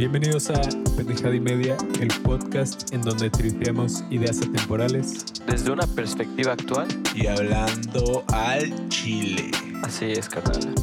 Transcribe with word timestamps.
Bienvenidos 0.00 0.48
a 0.48 0.58
Pendejada 0.96 1.34
y 1.34 1.40
Media, 1.40 1.76
el 2.00 2.08
podcast 2.22 2.90
en 2.94 3.02
donde 3.02 3.28
tripeamos 3.28 4.02
ideas 4.08 4.38
atemporales. 4.40 5.26
Desde 5.46 5.70
una 5.70 5.86
perspectiva 5.86 6.54
actual, 6.54 6.88
y 7.14 7.26
hablando 7.26 8.24
al 8.32 8.88
chile. 8.88 9.50
así 9.82 10.06
es, 10.06 10.26
carnal. 10.26 10.74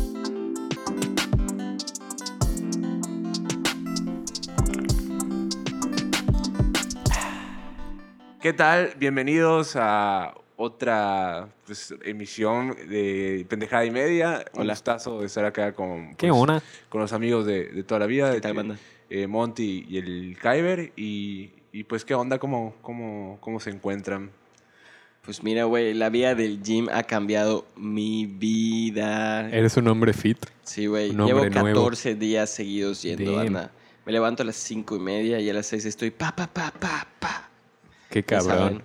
¿Qué 8.39 8.53
tal? 8.53 8.93
Bienvenidos 8.97 9.75
a 9.75 10.35
otra 10.57 11.49
pues, 11.65 11.91
emisión 12.03 12.75
de 12.87 13.47
Pendejada 13.49 13.83
y 13.83 13.89
Media. 13.89 14.45
Un 14.53 14.67
gustazo 14.67 15.21
de 15.21 15.25
estar 15.25 15.43
acá 15.43 15.73
con, 15.73 16.13
¿Qué 16.15 16.27
pues, 16.27 16.39
una? 16.39 16.61
con 16.89 17.01
los 17.01 17.13
amigos 17.13 17.47
de, 17.47 17.65
de 17.69 17.83
toda 17.83 17.99
la 18.01 18.05
vida. 18.05 18.31
¿Qué 18.31 18.41
tal, 18.41 18.51
de- 18.51 18.57
banda? 18.57 18.77
Eh, 19.09 19.27
Monty 19.27 19.85
y 19.87 19.97
el 19.97 20.37
Kyber. 20.41 20.91
Y, 20.95 21.51
y, 21.71 21.83
pues, 21.83 22.05
¿qué 22.05 22.13
onda? 22.13 22.39
¿Cómo, 22.39 22.75
cómo, 22.81 23.37
cómo 23.41 23.59
se 23.59 23.69
encuentran? 23.69 24.31
Pues 25.27 25.43
mira, 25.43 25.65
güey, 25.65 25.93
la 25.93 26.09
vida 26.09 26.35
del 26.35 26.63
gym 26.63 26.87
ha 26.89 27.03
cambiado 27.03 27.65
mi 27.75 28.25
vida. 28.25 29.49
Eres 29.49 29.75
un 29.75 29.87
hombre 29.89 30.13
fit. 30.13 30.37
Sí, 30.63 30.85
güey. 30.85 31.09
Llevo 31.09 31.45
nuevo. 31.49 31.49
14 31.51 32.15
días 32.15 32.49
seguidos 32.49 33.01
yendo, 33.01 33.33
Damn. 33.33 33.47
anda. 33.47 33.71
Me 34.05 34.13
levanto 34.13 34.43
a 34.43 34.45
las 34.45 34.55
5 34.55 34.95
y 34.95 34.99
media 34.99 35.39
y 35.41 35.49
a 35.49 35.53
las 35.53 35.65
6 35.65 35.83
estoy 35.83 36.11
pa, 36.11 36.33
pa, 36.33 36.47
pa, 36.47 36.71
pa, 36.79 37.05
pa. 37.19 37.49
Qué 38.09 38.23
cabrón. 38.23 38.81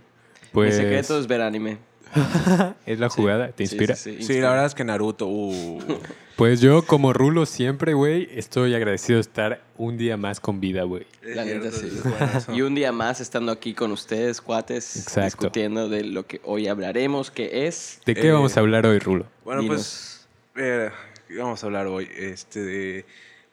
Pues 0.50 0.74
Mi 0.74 0.82
secreto 0.82 1.16
es 1.16 1.28
ver 1.28 1.42
anime. 1.42 1.78
es 2.86 2.98
la 2.98 3.08
jugada, 3.08 3.48
¿te 3.52 3.62
inspira? 3.64 3.94
sí, 3.96 4.02
sí, 4.02 4.10
Sí, 4.10 4.16
inspira. 4.20 4.40
la 4.42 4.50
verdad 4.50 4.66
es 4.66 4.74
que 4.74 4.84
Naruto. 4.84 5.26
uh, 5.28 5.80
Pues 6.36 6.60
yo 6.60 6.82
como 6.82 7.12
Rulo 7.12 7.44
siempre, 7.46 7.92
güey, 7.94 8.28
estoy 8.32 8.74
agradecido 8.74 9.18
de 9.18 9.20
estar 9.20 9.62
un 9.76 9.96
día 9.98 10.16
más 10.16 10.40
con 10.40 10.60
vida, 10.60 10.82
güey. 10.84 11.06
La 11.22 11.44
es 11.44 11.62
neta, 11.62 11.70
sí. 11.70 12.52
Y 12.54 12.62
un 12.62 12.74
día 12.74 12.90
más 12.90 13.20
estando 13.20 13.52
aquí 13.52 13.74
con 13.74 13.92
ustedes, 13.92 14.40
cuates, 14.40 14.96
Exacto. 14.96 15.24
discutiendo 15.26 15.88
de 15.90 16.04
lo 16.04 16.26
que 16.26 16.40
hoy 16.44 16.68
hablaremos, 16.68 17.30
que 17.30 17.66
es... 17.66 18.00
¿De 18.06 18.14
qué 18.14 18.28
Eh, 18.28 18.32
vamos 18.32 18.56
a 18.56 18.60
hablar 18.60 18.86
hoy, 18.86 18.98
Rulo? 18.98 19.26
Bueno, 19.44 19.60
Dinos. 19.60 20.26
pues 20.54 20.64
eh, 20.64 20.90
¿qué 21.28 21.36
vamos 21.38 21.62
a 21.62 21.66
hablar 21.66 21.86
hoy 21.86 22.08
este 22.16 22.60
de 22.62 23.04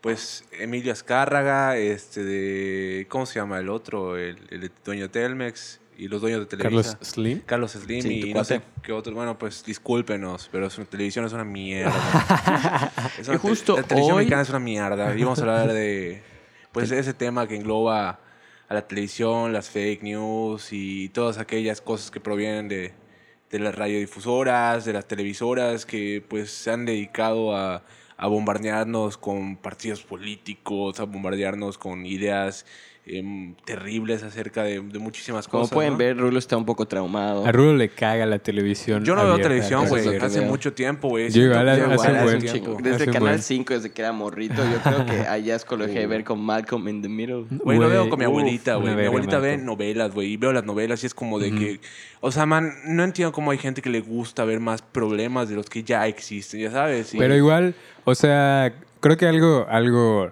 pues 0.02 0.46
Emilio 0.58 0.94
Azcárraga, 0.94 1.76
este 1.78 2.24
de 2.24 3.06
¿cómo 3.10 3.26
se 3.26 3.36
llama 3.40 3.60
el 3.60 3.68
otro? 3.68 4.18
El, 4.18 4.38
el 4.50 4.72
dueño 4.86 5.04
de 5.04 5.10
Telmex 5.10 5.82
y 6.00 6.08
los 6.08 6.22
dueños 6.22 6.40
de 6.42 6.46
Televisa. 6.46 6.92
Carlos 6.94 7.08
Slim. 7.08 7.42
Carlos 7.46 7.72
Slim 7.74 8.02
Sí, 8.02 8.30
y 8.30 8.34
no 8.34 8.44
sé 8.44 8.62
qué 8.82 8.92
otro. 8.94 9.14
Bueno, 9.14 9.38
pues 9.38 9.64
discúlpenos, 9.66 10.50
pero 10.52 10.70
su 10.70 10.86
televisión 10.86 11.26
es 11.26 11.34
una 11.34 11.44
mierda. 11.44 11.94
Es 13.20 13.28
una 13.28 13.36
Y 13.36 13.40
justo 13.40 13.76
te- 13.76 13.82
la 13.82 13.88
televisión 13.88 14.16
hoy- 14.18 14.22
mexicana 14.24 14.42
es 14.44 14.50
una 14.50 14.60
mierda. 14.60 15.16
Y 15.16 15.24
vamos 15.24 15.40
a 15.40 15.42
hablar 15.42 15.74
de 15.74 16.22
pues 16.72 16.90
ese 16.92 17.14
tema 17.14 17.48
que 17.48 17.56
engloba 17.56 18.20
a 18.68 18.74
la 18.74 18.88
televisión, 18.88 19.52
las 19.52 19.70
fake 19.70 20.04
news 20.04 20.70
y 20.72 21.10
todas 21.10 21.38
aquellas 21.38 21.82
cosas 21.82 22.12
que 22.12 22.20
provienen 22.20 22.68
de, 22.70 22.94
de 23.50 23.60
las 23.60 23.74
radiodifusoras, 23.76 24.86
de 24.86 24.94
las 24.94 25.08
televisoras 25.08 25.86
que 25.86 26.24
pues 26.28 26.52
se 26.52 26.72
han 26.72 26.86
dedicado 26.86 27.56
a, 27.56 27.84
a 28.16 28.28
bombardearnos 28.28 29.18
con 29.18 29.58
partidos 29.58 30.04
políticos, 30.04 31.00
a 31.00 31.06
bombardearnos 31.06 31.78
con 31.78 32.06
ideas 32.06 32.66
em, 33.06 33.56
terribles 33.66 34.22
acerca 34.24 34.64
de, 34.64 34.82
de 34.82 35.00
muchísimas 35.00 35.48
Como 35.48 35.64
cosas. 35.64 35.74
pueden 35.74 35.94
¿no? 35.94 35.98
ver, 35.98 36.18
Rulo 36.18 36.38
está 36.38 36.58
un 36.58 36.66
poco 36.66 36.86
traumado. 36.88 37.46
A 37.46 37.52
Rulo 37.52 37.76
le 37.76 37.90
caga 37.90 38.26
la 38.28 38.38
televisión. 38.40 39.04
Yo 39.04 39.16
no 39.16 39.24
veo 39.24 39.40
televisión, 39.40 39.88
güey. 39.88 40.08
es 40.08 40.20
lo 40.20 40.26
Hace 40.26 40.42
mucho 40.42 40.74
tiempo, 40.74 41.10
güey. 41.10 41.30
Yo 41.32 41.42
igual 41.44 41.68
hace 41.70 41.82
igual 41.82 42.24
buen 42.24 42.40
tiempo. 42.40 42.74
Hace 42.80 42.84
Desde 42.84 43.06
un 43.06 43.14
Canal 43.14 43.30
buen. 43.30 43.42
5, 43.42 43.74
desde 43.74 43.92
que 43.92 44.02
era 44.02 44.12
morrito, 44.12 44.56
yo 44.64 44.78
creo 44.84 45.06
que 45.06 45.22
allá 45.28 45.56
escogí 45.56 45.80
Uh. 46.06 46.08
ver 46.08 46.24
con 46.24 46.40
Malcolm 46.40 46.88
in 46.88 47.02
the 47.02 47.10
Middle. 47.10 47.46
Güey, 47.50 47.80
lo 47.80 47.90
veo 47.90 48.10
con 48.10 48.20
mi 48.20 48.26
abuelita, 48.26 48.76
güey. 48.76 48.96
Mi 48.96 49.06
abuelita 49.06 49.40
ve 49.40 49.58
novelas, 49.58 50.14
güey. 50.14 50.34
Y 50.34 50.38
veo 50.38 50.54
las 50.54 50.66
novelas 50.66 51.02
y 51.04 51.08
es 51.08 51.14
como 51.14 51.40
de 51.40 51.52
que... 51.52 51.80
O 52.22 52.32
sea, 52.32 52.46
man, 52.46 52.74
no 52.86 53.04
entiendo 53.04 53.32
cómo 53.32 53.52
hay 53.52 53.58
gente 53.58 53.82
que 53.82 53.90
le 53.90 54.02
gusta 54.02 54.44
ver 54.46 54.60
más 54.60 54.82
problemas 54.82 55.48
de 55.50 55.56
los 55.56 55.70
que 55.70 55.84
ya 55.84 56.06
existen, 56.06 56.60
ya 56.60 56.70
sabes. 56.70 57.14
Y- 57.14 57.18
Pero 57.18 57.34
igual, 57.36 57.74
o 58.04 58.14
sea, 58.14 58.74
creo 59.00 59.16
que 59.16 59.26
algo, 59.26 59.66
algo, 59.70 60.30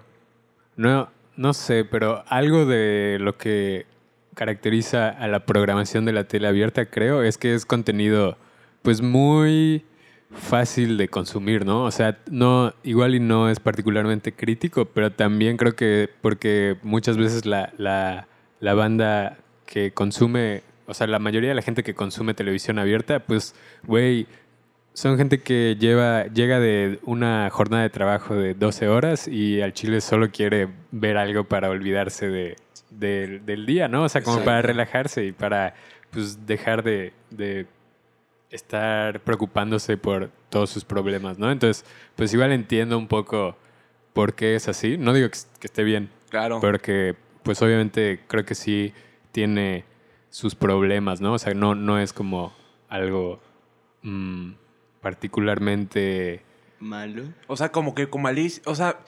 no, 0.76 1.08
no 1.38 1.54
sé, 1.54 1.84
pero 1.84 2.24
algo 2.26 2.66
de 2.66 3.18
lo 3.20 3.38
que 3.38 3.86
caracteriza 4.34 5.08
a 5.08 5.28
la 5.28 5.46
programación 5.46 6.04
de 6.04 6.12
la 6.12 6.24
tele 6.24 6.48
abierta, 6.48 6.86
creo, 6.86 7.22
es 7.22 7.38
que 7.38 7.54
es 7.54 7.64
contenido, 7.64 8.36
pues 8.82 9.00
muy 9.02 9.84
fácil 10.32 10.98
de 10.98 11.08
consumir, 11.08 11.64
¿no? 11.64 11.84
O 11.84 11.92
sea, 11.92 12.18
no, 12.28 12.74
igual 12.82 13.14
y 13.14 13.20
no 13.20 13.48
es 13.48 13.60
particularmente 13.60 14.32
crítico, 14.32 14.86
pero 14.86 15.12
también 15.12 15.56
creo 15.56 15.76
que 15.76 16.10
porque 16.20 16.76
muchas 16.82 17.16
veces 17.16 17.46
la, 17.46 17.72
la, 17.78 18.26
la 18.58 18.74
banda 18.74 19.38
que 19.64 19.92
consume, 19.92 20.62
o 20.86 20.94
sea, 20.94 21.06
la 21.06 21.20
mayoría 21.20 21.50
de 21.50 21.54
la 21.54 21.62
gente 21.62 21.84
que 21.84 21.94
consume 21.94 22.34
televisión 22.34 22.80
abierta, 22.80 23.20
pues, 23.20 23.54
güey, 23.84 24.26
son 24.98 25.16
gente 25.16 25.40
que 25.40 25.76
lleva, 25.78 26.24
llega 26.26 26.58
de 26.58 26.98
una 27.04 27.48
jornada 27.50 27.84
de 27.84 27.90
trabajo 27.90 28.34
de 28.34 28.54
12 28.54 28.88
horas 28.88 29.28
y 29.28 29.60
al 29.60 29.72
chile 29.72 30.00
solo 30.00 30.30
quiere 30.32 30.68
ver 30.90 31.16
algo 31.16 31.44
para 31.44 31.70
olvidarse 31.70 32.28
de, 32.28 32.56
del- 32.90 33.46
del 33.46 33.64
día, 33.64 33.86
¿no? 33.86 34.02
O 34.02 34.08
sea, 34.08 34.22
como 34.22 34.38
Exacto. 34.38 34.50
para 34.50 34.62
relajarse 34.62 35.24
y 35.24 35.30
para 35.32 35.74
pues, 36.10 36.46
dejar 36.46 36.82
de, 36.82 37.12
de 37.30 37.66
estar 38.50 39.20
preocupándose 39.20 39.96
por 39.96 40.30
todos 40.50 40.70
sus 40.70 40.84
problemas, 40.84 41.38
¿no? 41.38 41.50
Entonces, 41.52 41.84
pues 42.16 42.32
igual 42.34 42.50
entiendo 42.52 42.98
un 42.98 43.06
poco 43.06 43.56
por 44.14 44.34
qué 44.34 44.56
es 44.56 44.68
así. 44.68 44.96
No 44.98 45.12
digo 45.12 45.28
que, 45.30 45.38
que 45.60 45.66
esté 45.68 45.84
bien, 45.84 46.10
Claro. 46.30 46.58
porque 46.60 47.14
pues 47.44 47.62
obviamente 47.62 48.20
creo 48.26 48.44
que 48.44 48.54
sí 48.56 48.92
tiene 49.32 49.84
sus 50.30 50.54
problemas, 50.56 51.20
¿no? 51.20 51.34
O 51.34 51.38
sea, 51.38 51.54
no, 51.54 51.74
no 51.76 51.98
es 52.00 52.12
como 52.12 52.52
algo 52.88 53.40
mm, 54.02 54.52
particularmente... 55.00 56.42
Malo. 56.80 57.24
O 57.48 57.56
sea, 57.56 57.70
como 57.72 57.94
que 57.94 58.08
con 58.08 58.22
malicia... 58.22 58.62
O 58.66 58.74
sea... 58.74 58.98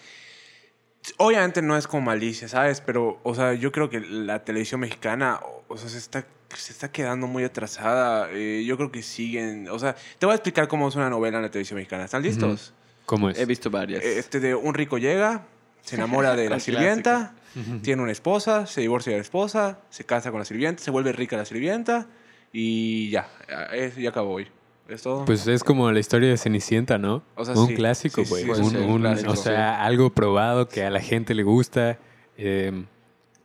Obviamente 1.17 1.63
no 1.63 1.79
es 1.79 1.87
con 1.87 2.05
malicia, 2.05 2.47
¿sabes? 2.47 2.83
Pero, 2.83 3.21
o 3.23 3.35
sea, 3.35 3.55
yo 3.55 3.73
creo 3.73 3.89
que 3.89 4.01
la 4.01 4.45
televisión 4.45 4.81
mexicana, 4.81 5.41
o- 5.69 5.77
sea, 5.79 5.89
se 5.89 5.97
está, 5.97 6.27
se 6.55 6.73
está 6.73 6.93
quedando 6.93 7.27
muy 7.27 7.43
atrasada. 7.43 8.29
Eh, 8.33 8.65
yo 8.67 8.77
creo 8.77 8.93
que 8.93 9.03
siguen... 9.03 9.67
O 9.71 9.79
sea, 9.79 9.97
te 10.19 10.27
voy 10.27 10.33
a 10.33 10.37
explicar 10.37 10.69
cómo 10.69 10.89
es 10.89 10.97
una 10.97 11.09
novela 11.09 11.39
en 11.39 11.45
la 11.45 11.51
televisión 11.51 11.77
mexicana. 11.79 12.05
¿Están 12.05 12.23
listos? 12.23 12.75
¿Cómo 13.07 13.31
es? 13.31 13.39
He 13.39 13.47
visto 13.47 13.71
varias. 13.71 14.05
Este 14.05 14.41
de 14.41 14.55
un 14.55 14.75
rico 14.75 14.99
llega, 14.99 15.47
se 15.81 15.97
enamora 15.97 16.37
de 16.37 16.49
la 16.51 16.61
sirvienta, 16.61 17.35
tiene 17.83 18.03
una 18.03 18.13
esposa, 18.13 18.67
se 18.67 18.83
divorcia 18.83 19.11
de 19.13 19.19
la 19.19 19.23
esposa, 19.23 19.79
se 19.89 20.05
casa 20.05 20.31
con 20.31 20.39
la 20.41 20.45
sirvienta, 20.45 20.83
se 20.83 20.91
vuelve 20.91 21.13
rica 21.13 21.37
la 21.39 21.47
sirvienta 21.47 22.09
y 22.53 23.09
ya, 23.11 23.27
ya, 23.49 23.63
es- 23.75 23.97
ya 23.97 24.11
acabó 24.11 24.35
hoy. 24.35 24.49
¿Es 24.91 25.03
todo? 25.03 25.25
Pues 25.25 25.47
es 25.47 25.63
como 25.63 25.91
la 25.93 26.01
historia 26.01 26.29
de 26.29 26.37
Cenicienta, 26.37 26.99
¿no? 26.99 27.23
O 27.37 27.45
sea, 27.45 27.55
un 27.55 27.69
sí, 27.69 27.75
clásico, 27.75 28.25
sí, 28.25 28.29
güey. 28.29 28.45
sí, 28.65 28.77
Un- 28.77 29.27
o 29.29 29.37
sea, 29.37 29.85
algo 29.85 30.11
probado 30.11 30.69
que 30.69 30.83
a 30.85 30.91
la 30.91 31.01
gente 31.01 31.35
le 31.35 31.43
gusta, 31.45 31.99
eh, 32.37 32.85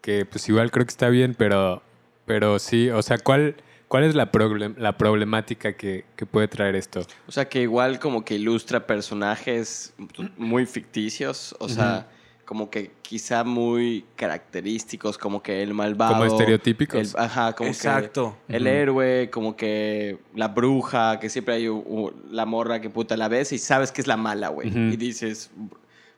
que 0.02 0.26
pues 0.26 0.48
igual 0.50 0.72
creo 0.72 0.86
que 0.86 0.92
está 0.92 1.10
bien, 1.10 1.36
pero, 1.38 1.82
pero 2.26 2.58
sí, 2.60 2.90
o 2.90 3.02
sea, 3.02 3.18
¿cuál, 3.20 3.56
cuál 3.88 4.04
es 4.06 4.16
la, 4.16 4.32
problem- 4.32 4.76
la 4.78 4.98
problemática 4.98 5.74
que, 5.74 6.06
que 6.16 6.26
puede 6.26 6.48
traer 6.48 6.76
esto? 6.76 7.02
O 7.28 7.32
sea, 7.32 7.48
que 7.48 7.62
igual 7.62 8.00
como 8.00 8.26
que 8.26 8.36
ilustra 8.36 8.88
personajes 8.88 9.94
muy 10.38 10.66
ficticios, 10.66 11.56
o 11.60 11.70
sea, 11.70 12.08
como 12.46 12.70
que 12.70 12.92
quizá 13.02 13.44
muy 13.44 14.06
característicos, 14.16 15.18
como 15.18 15.42
que 15.42 15.64
el 15.64 15.74
malvado. 15.74 16.14
Como 16.14 16.26
estereotípicos. 16.26 17.14
el- 17.16 17.20
ajá, 17.20 17.54
como 17.54 17.70
Exacto. 17.70 18.38
que 18.48 18.56
el 18.58 18.68
héroe, 18.68 19.30
como 19.32 19.56
que 19.56 20.20
la 20.36 20.50
bruja, 20.50 21.20
que 21.20 21.30
siempre 21.30 21.56
hay 21.56 21.70
u- 21.70 21.78
u- 21.80 22.14
la 22.30 22.46
morra 22.46 22.80
que 22.82 22.90
puta 22.90 23.18
la 23.18 23.28
ves 23.28 23.52
y 23.52 23.58
sabes 23.58 23.92
que 23.92 24.02
es 24.02 24.08
la 24.08 24.18
mala, 24.18 24.50
güey. 24.50 24.68
Y 24.70 24.96
dices, 24.96 25.50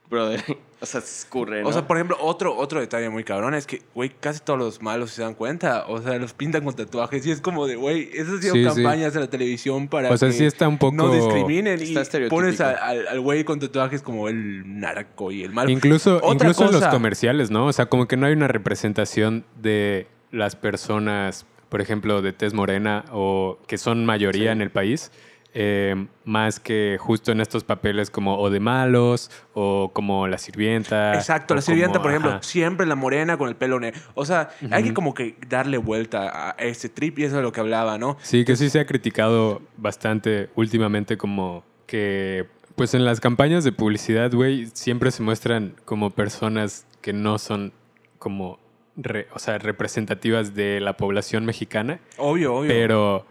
brother, 0.09 0.41
o 0.81 0.85
sea, 0.85 1.01
se 1.01 1.21
escurre, 1.21 1.61
¿no? 1.63 1.69
O 1.69 1.73
sea, 1.73 1.85
por 1.87 1.97
ejemplo, 1.97 2.17
otro, 2.19 2.55
otro 2.55 2.79
detalle 2.79 3.09
muy 3.09 3.23
cabrón 3.23 3.53
es 3.53 3.65
que, 3.67 3.81
güey, 3.93 4.09
casi 4.19 4.39
todos 4.39 4.57
los 4.57 4.81
malos 4.81 5.11
se 5.11 5.21
dan 5.21 5.33
cuenta. 5.33 5.85
O 5.87 6.01
sea, 6.01 6.17
los 6.17 6.33
pintan 6.33 6.63
con 6.63 6.75
tatuajes 6.75 7.25
y 7.25 7.31
es 7.31 7.41
como 7.41 7.67
de, 7.67 7.75
güey, 7.75 8.09
esas 8.13 8.35
han 8.35 8.41
sido 8.41 8.53
Sí, 8.55 8.63
sí. 8.63 8.65
campañas 8.75 9.13
de 9.13 9.19
la 9.19 9.27
televisión 9.29 9.87
para 9.87 10.09
O 10.11 10.17
sea, 10.17 10.29
que 10.29 10.33
sí 10.35 10.45
está 10.45 10.67
un 10.67 10.77
poco- 10.77 10.95
no 10.95 11.11
discriminen 11.11 11.79
y 11.83 11.95
pones 12.29 12.61
a- 12.61 12.71
al 12.71 13.07
al 13.07 13.19
güey 13.19 13.43
con 13.43 13.59
tatuajes 13.59 14.01
como 14.01 14.29
el 14.29 14.79
narco 14.79 15.31
y 15.31 15.43
el 15.43 15.51
malo. 15.51 15.69
Incluso, 15.69 16.17
Otra 16.17 16.49
incluso 16.49 16.65
en 16.73 16.79
los 16.79 16.87
comerciales, 16.87 17.51
¿no? 17.51 17.65
O 17.67 17.73
sea, 17.73 17.87
como 17.87 18.07
que 18.07 18.15
no 18.17 18.25
hay 18.27 18.33
una 18.33 18.47
representación 18.47 19.43
de 19.61 20.07
las 20.31 20.55
personas, 20.55 21.45
por 21.69 21.81
ejemplo, 21.81 22.21
de 22.21 22.33
tez 22.33 22.53
morena 22.53 23.05
o 23.11 23.57
que 23.67 23.77
son 23.77 24.05
mayoría 24.05 24.51
Sí. 24.51 24.55
en 24.55 24.61
el 24.61 24.69
país, 24.71 25.11
eh, 25.59 25.95
más 26.23 26.59
que 26.59 26.97
justo 26.99 27.31
en 27.31 27.41
estos 27.41 27.63
papeles 27.63 28.11
como 28.11 28.37
o 28.37 28.51
de 28.51 28.59
malos 28.59 29.31
o 29.55 29.89
como 29.91 30.27
la 30.27 30.37
sirvienta. 30.37 31.15
Exacto, 31.15 31.55
la 31.55 31.61
sirvienta, 31.61 31.93
como- 31.93 32.03
por 32.03 32.11
ejemplo, 32.11 32.31
ajá. 32.33 32.43
siempre 32.43 32.85
la 32.85 32.93
morena 32.95 33.37
con 33.37 33.49
el 33.49 33.55
pelo 33.55 33.79
negro. 33.79 33.99
O 34.13 34.23
sea, 34.23 34.49
hay 34.69 34.83
que 34.83 34.93
como 34.93 35.15
que 35.15 35.35
darle 35.49 35.79
vuelta 35.79 36.51
a 36.51 36.55
este 36.59 36.89
trip 36.89 37.17
y 37.17 37.23
eso 37.23 37.37
es 37.37 37.41
lo 37.41 37.51
que 37.51 37.59
hablaba, 37.59 37.97
¿no? 37.97 38.17
Sí, 38.21 38.45
que 38.45 38.55
sí 38.55 38.69
se 38.69 38.79
ha 38.79 38.85
criticado 38.85 39.61
bastante 39.77 40.49
últimamente 40.55 41.17
como 41.17 41.63
que 41.87 42.45
pues 42.75 42.93
en 42.93 43.03
las 43.05 43.19
campañas 43.19 43.63
de 43.63 43.71
publicidad, 43.71 44.31
güey, 44.31 44.67
siempre 44.73 45.09
se 45.09 45.23
muestran 45.23 45.73
como 45.85 46.11
personas 46.11 46.85
que 47.01 47.13
no 47.13 47.39
son 47.39 47.73
como, 48.19 48.59
re- 48.95 49.27
o 49.33 49.39
sea, 49.39 49.57
representativas 49.57 50.53
de 50.53 50.79
la 50.81 50.95
población 50.97 51.45
mexicana, 51.45 51.99
Obvio, 52.17 52.53
obvio. 52.53 52.67
pero, 52.69 53.25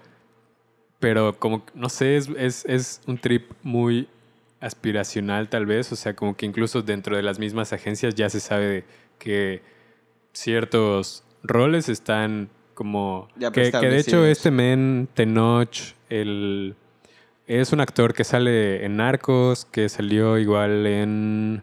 pero 1.00 1.38
como, 1.38 1.64
no 1.74 1.88
sé, 1.88 2.16
es, 2.16 2.28
es, 2.36 2.64
es 2.66 3.00
un 3.06 3.18
trip 3.18 3.50
muy 3.62 4.08
aspiracional 4.60 5.48
tal 5.48 5.66
vez, 5.66 5.92
o 5.92 5.96
sea, 5.96 6.14
como 6.16 6.36
que 6.36 6.46
incluso 6.46 6.82
dentro 6.82 7.16
de 7.16 7.22
las 7.22 7.38
mismas 7.38 7.72
agencias 7.72 8.14
ya 8.14 8.30
se 8.30 8.40
sabe 8.40 8.84
que 9.18 9.62
ciertos 10.32 11.24
roles 11.42 11.88
están 11.88 12.48
como... 12.74 13.28
Ya 13.36 13.50
que, 13.52 13.70
que 13.70 13.88
de 13.88 13.98
hecho 13.98 14.24
este 14.26 14.50
men, 14.50 15.08
Tenoch, 15.14 15.94
el... 16.08 16.74
Es 17.46 17.72
un 17.72 17.80
actor 17.80 18.12
que 18.12 18.24
sale 18.24 18.84
en 18.84 18.96
Narcos, 18.96 19.66
que 19.66 19.88
salió 19.88 20.36
igual 20.36 20.86
en... 20.86 21.62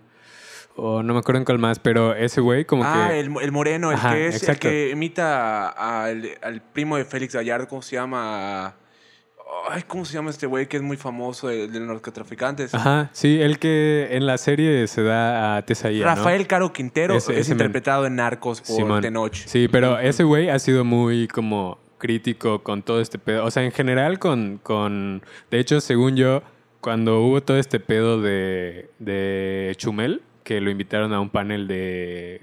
oh, 0.78 1.04
no 1.04 1.14
me 1.14 1.20
acuerdo 1.20 1.40
en 1.40 1.46
cuál 1.46 1.60
más, 1.60 1.80
pero 1.80 2.16
ese 2.16 2.40
güey 2.40 2.64
como 2.66 2.84
ah, 2.86 3.10
que... 3.10 3.20
el, 3.20 3.34
el 3.42 3.52
moreno, 3.52 3.92
el 3.92 3.98
Ajá, 3.98 4.14
que 4.14 4.28
es 4.28 4.36
exacto. 4.38 4.70
el 4.70 4.74
que 4.74 4.90
imita 4.92 5.68
a- 5.70 6.06
al, 6.06 6.30
al 6.42 6.62
primo 6.62 6.96
de 6.96 7.04
Félix 7.06 7.36
Gallardo, 7.36 7.68
¿cómo 7.68 7.82
se 7.82 7.96
llama? 7.98 8.76
Ay, 9.70 9.84
¿cómo 9.88 10.04
se 10.06 10.14
llama 10.14 10.30
este 10.30 10.46
güey 10.46 10.68
que 10.68 10.78
es 10.78 10.84
muy 10.84 10.98
famoso 10.98 11.48
de, 11.48 11.68
de 11.68 11.80
los 11.80 11.88
narcotraficantes? 11.88 12.74
Ajá, 12.74 13.10
sí, 13.14 13.40
el 13.42 13.60
que 13.60 14.10
en 14.12 14.26
la 14.26 14.38
serie 14.38 14.86
se 14.88 15.04
da 15.04 15.58
a 15.58 15.62
Tesaía, 15.66 16.06
¿no? 16.06 16.16
Rafael 16.16 16.46
Caro 16.48 16.74
Quintero 16.74 17.16
Ese- 17.16 17.34
es 17.34 17.40
ese 17.40 17.52
interpretado 17.54 18.06
en 18.06 18.16
Narcos 18.18 18.62
por 18.62 18.76
Simón. 18.76 19.02
Tenoch. 19.02 19.34
Sí, 19.34 19.68
pero 19.72 20.00
ese 20.00 20.24
güey 20.24 20.50
ha 20.50 20.60
sido 20.60 20.84
muy 20.84 21.28
como 21.28 21.78
crítico 21.98 22.62
con 22.64 22.84
todo 22.84 23.00
este 23.00 23.18
pedo. 23.20 23.46
O 23.46 23.52
sea, 23.52 23.64
en 23.64 23.72
general 23.72 24.20
con... 24.20 24.60
con 24.62 25.22
de 25.50 25.60
hecho, 25.60 25.80
según 25.80 26.16
yo, 26.18 26.44
cuando 26.82 27.22
hubo 27.22 27.42
todo 27.42 27.58
este 27.58 27.80
pedo 27.80 28.22
de, 28.22 28.90
de 29.00 29.74
Chumel, 29.78 30.22
que 30.44 30.60
lo 30.60 30.70
invitaron 30.70 31.14
a 31.14 31.22
un 31.22 31.30
panel 31.30 31.68
de... 31.68 32.42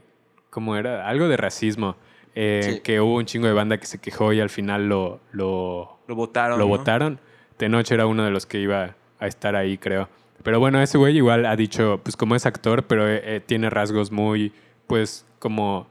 ¿Cómo 0.49 0.77
era? 0.77 1.07
Algo 1.07 1.29
de 1.29 1.37
racismo. 1.37 1.97
eh, 2.35 2.61
Sí. 2.77 2.81
Que 2.81 3.01
hubo 3.03 3.17
un 3.17 3.27
chingo 3.27 3.47
de 3.47 3.53
banda 3.53 3.77
que 3.79 3.85
se 3.87 3.99
quejó 4.01 4.33
y 4.33 4.41
al 4.41 4.49
final 4.51 4.89
lo, 4.89 5.21
lo, 5.33 5.99
Lo 6.11 6.17
votaron. 6.17 6.59
lo 6.59 6.65
¿no? 6.65 6.69
votaron. 6.69 7.21
Tenoch 7.57 7.89
era 7.93 8.07
uno 8.07 8.25
de 8.25 8.31
los 8.33 8.47
que 8.47 8.59
iba 8.59 8.97
a 9.21 9.27
estar 9.29 9.55
ahí, 9.55 9.79
creo. 9.79 10.09
Pero 10.43 10.59
bueno, 10.59 10.83
ese 10.83 10.99
güey 10.99 11.17
igual 11.17 11.47
ha 11.47 11.55
dicho, 11.55 12.01
pues 12.03 12.17
como 12.17 12.35
es 12.35 12.47
actor, 12.47 12.83
pero 12.85 13.09
eh, 13.09 13.37
eh, 13.37 13.41
tiene 13.45 13.71
rasgos 13.71 14.11
muy, 14.11 14.53
pues 14.89 15.25
como 15.39 15.87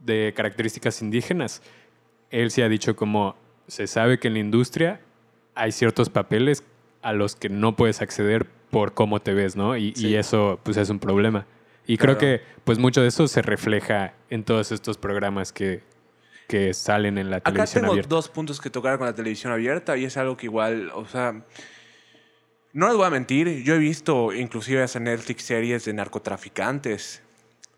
de 0.00 0.32
características 0.36 1.00
indígenas. 1.00 1.62
Él 2.30 2.50
sí 2.50 2.62
ha 2.62 2.68
dicho 2.68 2.96
como 2.96 3.36
se 3.68 3.86
sabe 3.86 4.18
que 4.18 4.26
en 4.26 4.34
la 4.34 4.40
industria 4.40 5.00
hay 5.54 5.70
ciertos 5.70 6.10
papeles 6.10 6.64
a 7.02 7.12
los 7.12 7.36
que 7.36 7.48
no 7.48 7.76
puedes 7.76 8.02
acceder 8.02 8.46
por 8.70 8.94
cómo 8.94 9.20
te 9.20 9.32
ves, 9.32 9.54
¿no? 9.54 9.76
Y, 9.76 9.92
eso 10.16 10.58
pues 10.64 10.76
es 10.76 10.90
un 10.90 10.98
problema. 10.98 11.46
Y 11.86 11.98
creo 11.98 12.18
que 12.18 12.40
pues 12.64 12.78
mucho 12.80 13.00
de 13.00 13.08
eso 13.08 13.28
se 13.28 13.42
refleja 13.42 14.14
en 14.28 14.42
todos 14.42 14.72
estos 14.72 14.98
programas 14.98 15.52
que, 15.52 15.82
que 16.48 16.72
salen 16.74 17.18
en 17.18 17.30
la 17.30 17.38
Acá 17.38 17.50
televisión 17.52 17.82
tengo 17.82 17.92
abierta. 17.92 18.08
dos 18.08 18.28
puntos 18.28 18.60
que 18.60 18.70
tocar 18.70 18.98
con 18.98 19.06
la 19.06 19.14
televisión 19.14 19.52
abierta 19.52 19.96
y 19.96 20.04
es 20.04 20.16
algo 20.16 20.36
que 20.36 20.46
igual, 20.46 20.90
o 20.94 21.06
sea, 21.06 21.42
no 22.72 22.88
les 22.88 22.96
voy 22.96 23.06
a 23.06 23.10
mentir, 23.10 23.62
yo 23.62 23.74
he 23.74 23.78
visto 23.78 24.32
inclusive 24.32 24.82
hasta 24.82 25.00
Netflix 25.00 25.44
series 25.44 25.84
de 25.84 25.92
narcotraficantes. 25.94 27.22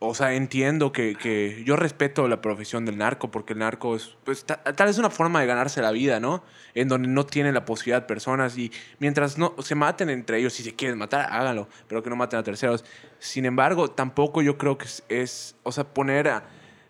O 0.00 0.14
sea, 0.14 0.34
entiendo 0.34 0.92
que, 0.92 1.16
que 1.16 1.64
yo 1.64 1.74
respeto 1.74 2.28
la 2.28 2.40
profesión 2.40 2.84
del 2.84 2.98
narco 2.98 3.32
porque 3.32 3.52
el 3.54 3.58
narco 3.58 3.96
es, 3.96 4.16
pues, 4.24 4.44
ta- 4.44 4.62
tal 4.62 4.86
vez 4.86 4.96
una 4.98 5.10
forma 5.10 5.40
de 5.40 5.46
ganarse 5.46 5.82
la 5.82 5.90
vida, 5.90 6.20
¿no? 6.20 6.44
En 6.74 6.86
donde 6.86 7.08
no 7.08 7.26
tienen 7.26 7.52
la 7.52 7.64
posibilidad 7.64 8.06
personas 8.06 8.56
y 8.56 8.70
mientras 9.00 9.38
no 9.38 9.56
se 9.58 9.74
maten 9.74 10.08
entre 10.08 10.38
ellos, 10.38 10.52
si 10.52 10.62
se 10.62 10.76
quieren 10.76 10.98
matar, 10.98 11.26
háganlo, 11.32 11.66
pero 11.88 12.00
que 12.04 12.10
no 12.10 12.16
maten 12.16 12.38
a 12.38 12.44
terceros. 12.44 12.84
Sin 13.18 13.44
embargo, 13.44 13.90
tampoco 13.90 14.40
yo 14.40 14.56
creo 14.56 14.78
que 14.78 14.84
es, 14.84 15.02
es 15.08 15.56
o 15.64 15.72
sea, 15.72 15.82
poner 15.82 16.28
a, 16.28 16.44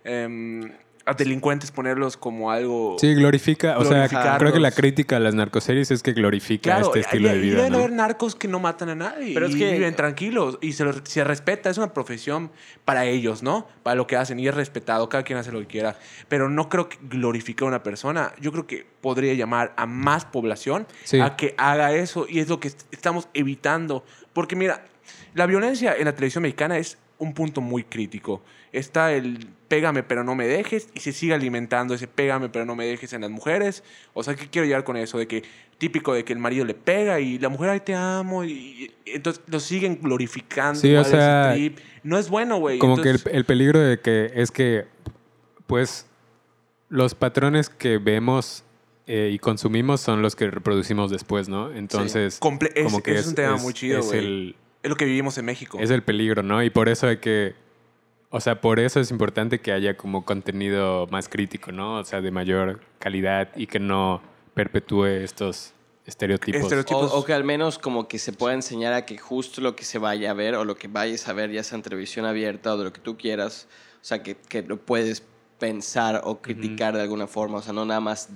em, 0.05 0.71
a 1.09 1.15
delincuentes, 1.15 1.71
ponerlos 1.71 2.17
como 2.17 2.51
algo... 2.51 2.97
Sí, 3.01 3.15
glorifica. 3.15 3.79
O 3.79 3.85
sea, 3.85 4.09
creo 4.39 4.53
que 4.53 4.61
la 4.61 4.71
crítica 4.71 5.17
a 5.17 5.21
las 5.21 5.35
narcoseries 5.35 5.91
es 5.91 6.03
que 6.03 6.13
glorifica 6.13 6.71
Claro, 6.77 6.87
este 6.89 7.01
estilo 7.01 7.29
y- 7.29 7.31
de 7.33 7.37
y 7.39 7.41
vida. 7.41 7.57
deben 7.57 7.73
¿no? 7.73 7.79
haber 7.79 7.93
narcos 7.93 8.35
que 8.35 8.47
no 8.49 8.61
matan 8.61 8.91
a 8.91 8.95
nadie 8.95 9.33
Pero 9.35 9.47
es 9.47 9.55
y 9.55 9.59
que- 9.59 9.73
viven 9.73 9.95
tranquilos 9.97 10.59
y 10.61 10.73
se, 10.75 10.85
los- 10.85 11.01
se 11.05 11.25
respeta, 11.25 11.71
es 11.71 11.79
una 11.79 11.93
profesión 11.95 12.51
para 12.85 13.07
ellos, 13.07 13.43
¿no? 13.43 13.67
Para 13.83 13.95
lo 13.95 14.07
que 14.07 14.17
hacen 14.17 14.39
y 14.39 14.47
es 14.49 14.55
respetado, 14.55 15.09
cada 15.09 15.23
quien 15.25 15.39
hace 15.39 15.51
lo 15.53 15.61
que 15.61 15.67
quiera. 15.67 15.97
Pero 16.29 16.49
no 16.49 16.69
creo 16.69 16.89
que 16.89 16.99
glorifique 17.03 17.65
a 17.65 17.67
una 17.67 17.83
persona. 17.83 18.33
Yo 18.41 18.53
creo 18.53 18.67
que 18.67 18.87
podría 19.01 19.33
llamar 19.35 19.73
a 19.77 19.87
más 19.87 20.25
población 20.27 20.87
Sí. 21.05 21.21
a 21.21 21.37
que 21.37 21.55
haga 21.57 21.93
eso 21.95 22.27
y 22.29 22.41
es 22.41 22.49
lo 22.49 22.61
que 22.61 22.69
est- 22.69 22.83
estamos 22.93 23.29
evitando. 23.35 24.05
Porque 24.33 24.57
mira, 24.57 24.85
la 25.35 25.47
violencia 25.47 25.95
en 25.97 26.05
la 26.05 26.15
televisión 26.15 26.43
mexicana 26.43 26.77
es 26.79 26.99
un 27.19 27.35
punto 27.35 27.61
muy 27.61 27.85
crítico. 27.85 28.43
Está 28.73 29.13
el 29.13 29.49
pégame 29.69 30.03
pero 30.03 30.25
no 30.25 30.35
me 30.35 30.47
dejes 30.47 30.89
y 30.95 31.01
se 31.01 31.13
sigue 31.13 31.35
alimentando 31.35 31.95
ese 31.95 32.07
pégame 32.07 32.49
pero 32.49 32.65
no 32.65 32.75
me 32.75 32.87
dejes 32.87 33.13
en 33.13 33.23
las 33.23 33.31
mujeres. 33.31 33.83
O 34.15 34.23
sea, 34.23 34.35
¿qué 34.35 34.49
quiero 34.49 34.67
llegar 34.67 34.85
con 34.85 34.97
eso? 34.97 35.19
De 35.19 35.27
que 35.27 35.43
típico 35.79 36.13
de 36.13 36.25
que 36.25 36.33
el 36.33 36.39
marido 36.39 36.65
le 36.65 36.75
pega 36.75 37.21
y 37.21 37.39
la 37.39 37.49
mujer, 37.49 37.71
ay, 37.71 37.81
te 37.81 37.95
amo. 37.95 38.45
Y, 38.45 38.51
y 39.05 39.11
entonces 39.11 39.43
lo 39.47 39.61
siguen 39.61 40.01
glorificando. 40.03 40.81
Sí, 40.81 40.95
o 40.95 41.05
sea, 41.05 41.53
trip. 41.55 41.79
No 42.03 42.19
es 42.19 42.29
bueno, 42.29 42.59
güey. 42.59 42.79
Como 42.79 43.01
que 43.01 43.11
el, 43.11 43.45
peligro 43.45 43.81
de 43.81 44.01
que 44.01 44.31
es 44.35 44.51
que, 44.51 44.87
pues, 45.67 46.07
los 46.89 47.15
patrones 47.15 47.69
que 47.69 47.99
vemos 47.99 48.65
eh, 49.07 49.31
y 49.33 49.39
consumimos 49.39 50.01
son 50.01 50.21
los 50.21 50.37
que 50.37 50.51
reproducimos 50.51 51.11
después, 51.11 51.49
¿no? 51.49 51.73
Entonces, 51.73 52.41
comple- 52.41 52.73
es, 52.75 52.85
como 52.85 53.03
que 53.03 53.15
es 53.15 53.27
un 53.27 53.35
tema 53.35 53.57
muy 53.57 53.73
chido, 53.73 54.03
güey. 54.03 54.57
Es 54.83 54.91
lo 54.91 54.97
que 54.97 55.05
vivimos 55.05 55.37
en 55.39 55.45
México. 55.45 55.79
es 55.81 55.91
el 55.91 56.03
peligro, 56.03 56.43
¿no? 56.43 56.63
Y 56.63 56.71
por 56.71 56.89
eso 56.89 57.07
hay 57.09 57.19
que, 57.19 57.55
o 58.31 58.41
sea, 58.41 58.61
por 58.61 58.79
eso 58.81 59.01
es 59.01 59.11
importante 59.11 59.61
que 59.61 59.73
haya 59.73 59.97
como 59.97 60.25
contenido 60.25 61.07
más 61.11 61.29
crítico, 61.29 61.73
¿no? 61.73 61.97
O 61.99 62.05
sea, 62.05 62.21
de 62.21 62.31
mayor 62.31 62.81
calidad 62.99 63.49
y 63.57 63.67
que 63.67 63.81
no 63.81 64.23
perpetúe 64.55 65.05
estos 65.07 65.73
estereotipos. 66.07 66.61
Estereotipos. 66.63 67.03
O, 67.03 67.07
tipos- 67.09 67.19
o 67.23 67.25
que 67.25 67.33
al 67.35 67.45
menos 67.45 67.79
como 67.79 68.09
que 68.09 68.19
se 68.19 68.33
pueda 68.33 68.55
enseñar 68.55 68.93
a 68.93 69.05
que 69.05 69.19
justo 69.19 69.61
lo 69.61 69.75
que 69.77 69.85
se 69.85 69.99
vaya 69.99 70.31
a 70.31 70.35
ver 70.35 70.55
o 70.55 70.65
lo 70.65 70.77
que 70.77 70.89
vayas 70.89 71.29
a 71.29 71.33
ver, 71.33 71.51
ya 71.51 71.63
sea 71.63 71.77
en 71.77 71.83
televisión 71.83 72.25
abierta 72.25 72.73
o 72.75 72.79
de 72.79 72.85
lo 72.85 72.93
que 72.93 73.01
tú 73.01 73.17
quieras, 73.19 73.67
o 74.01 74.05
sea, 74.05 74.23
que, 74.23 74.37
que 74.37 74.63
lo 74.63 74.79
puedes 74.79 75.23
pensar 75.59 76.21
o 76.25 76.41
criticar 76.41 76.95
de 76.95 77.03
alguna 77.03 77.27
forma, 77.27 77.59
o 77.59 77.63
sea, 77.63 77.73
no 77.73 77.85
nada 77.85 78.01
más 78.01 78.29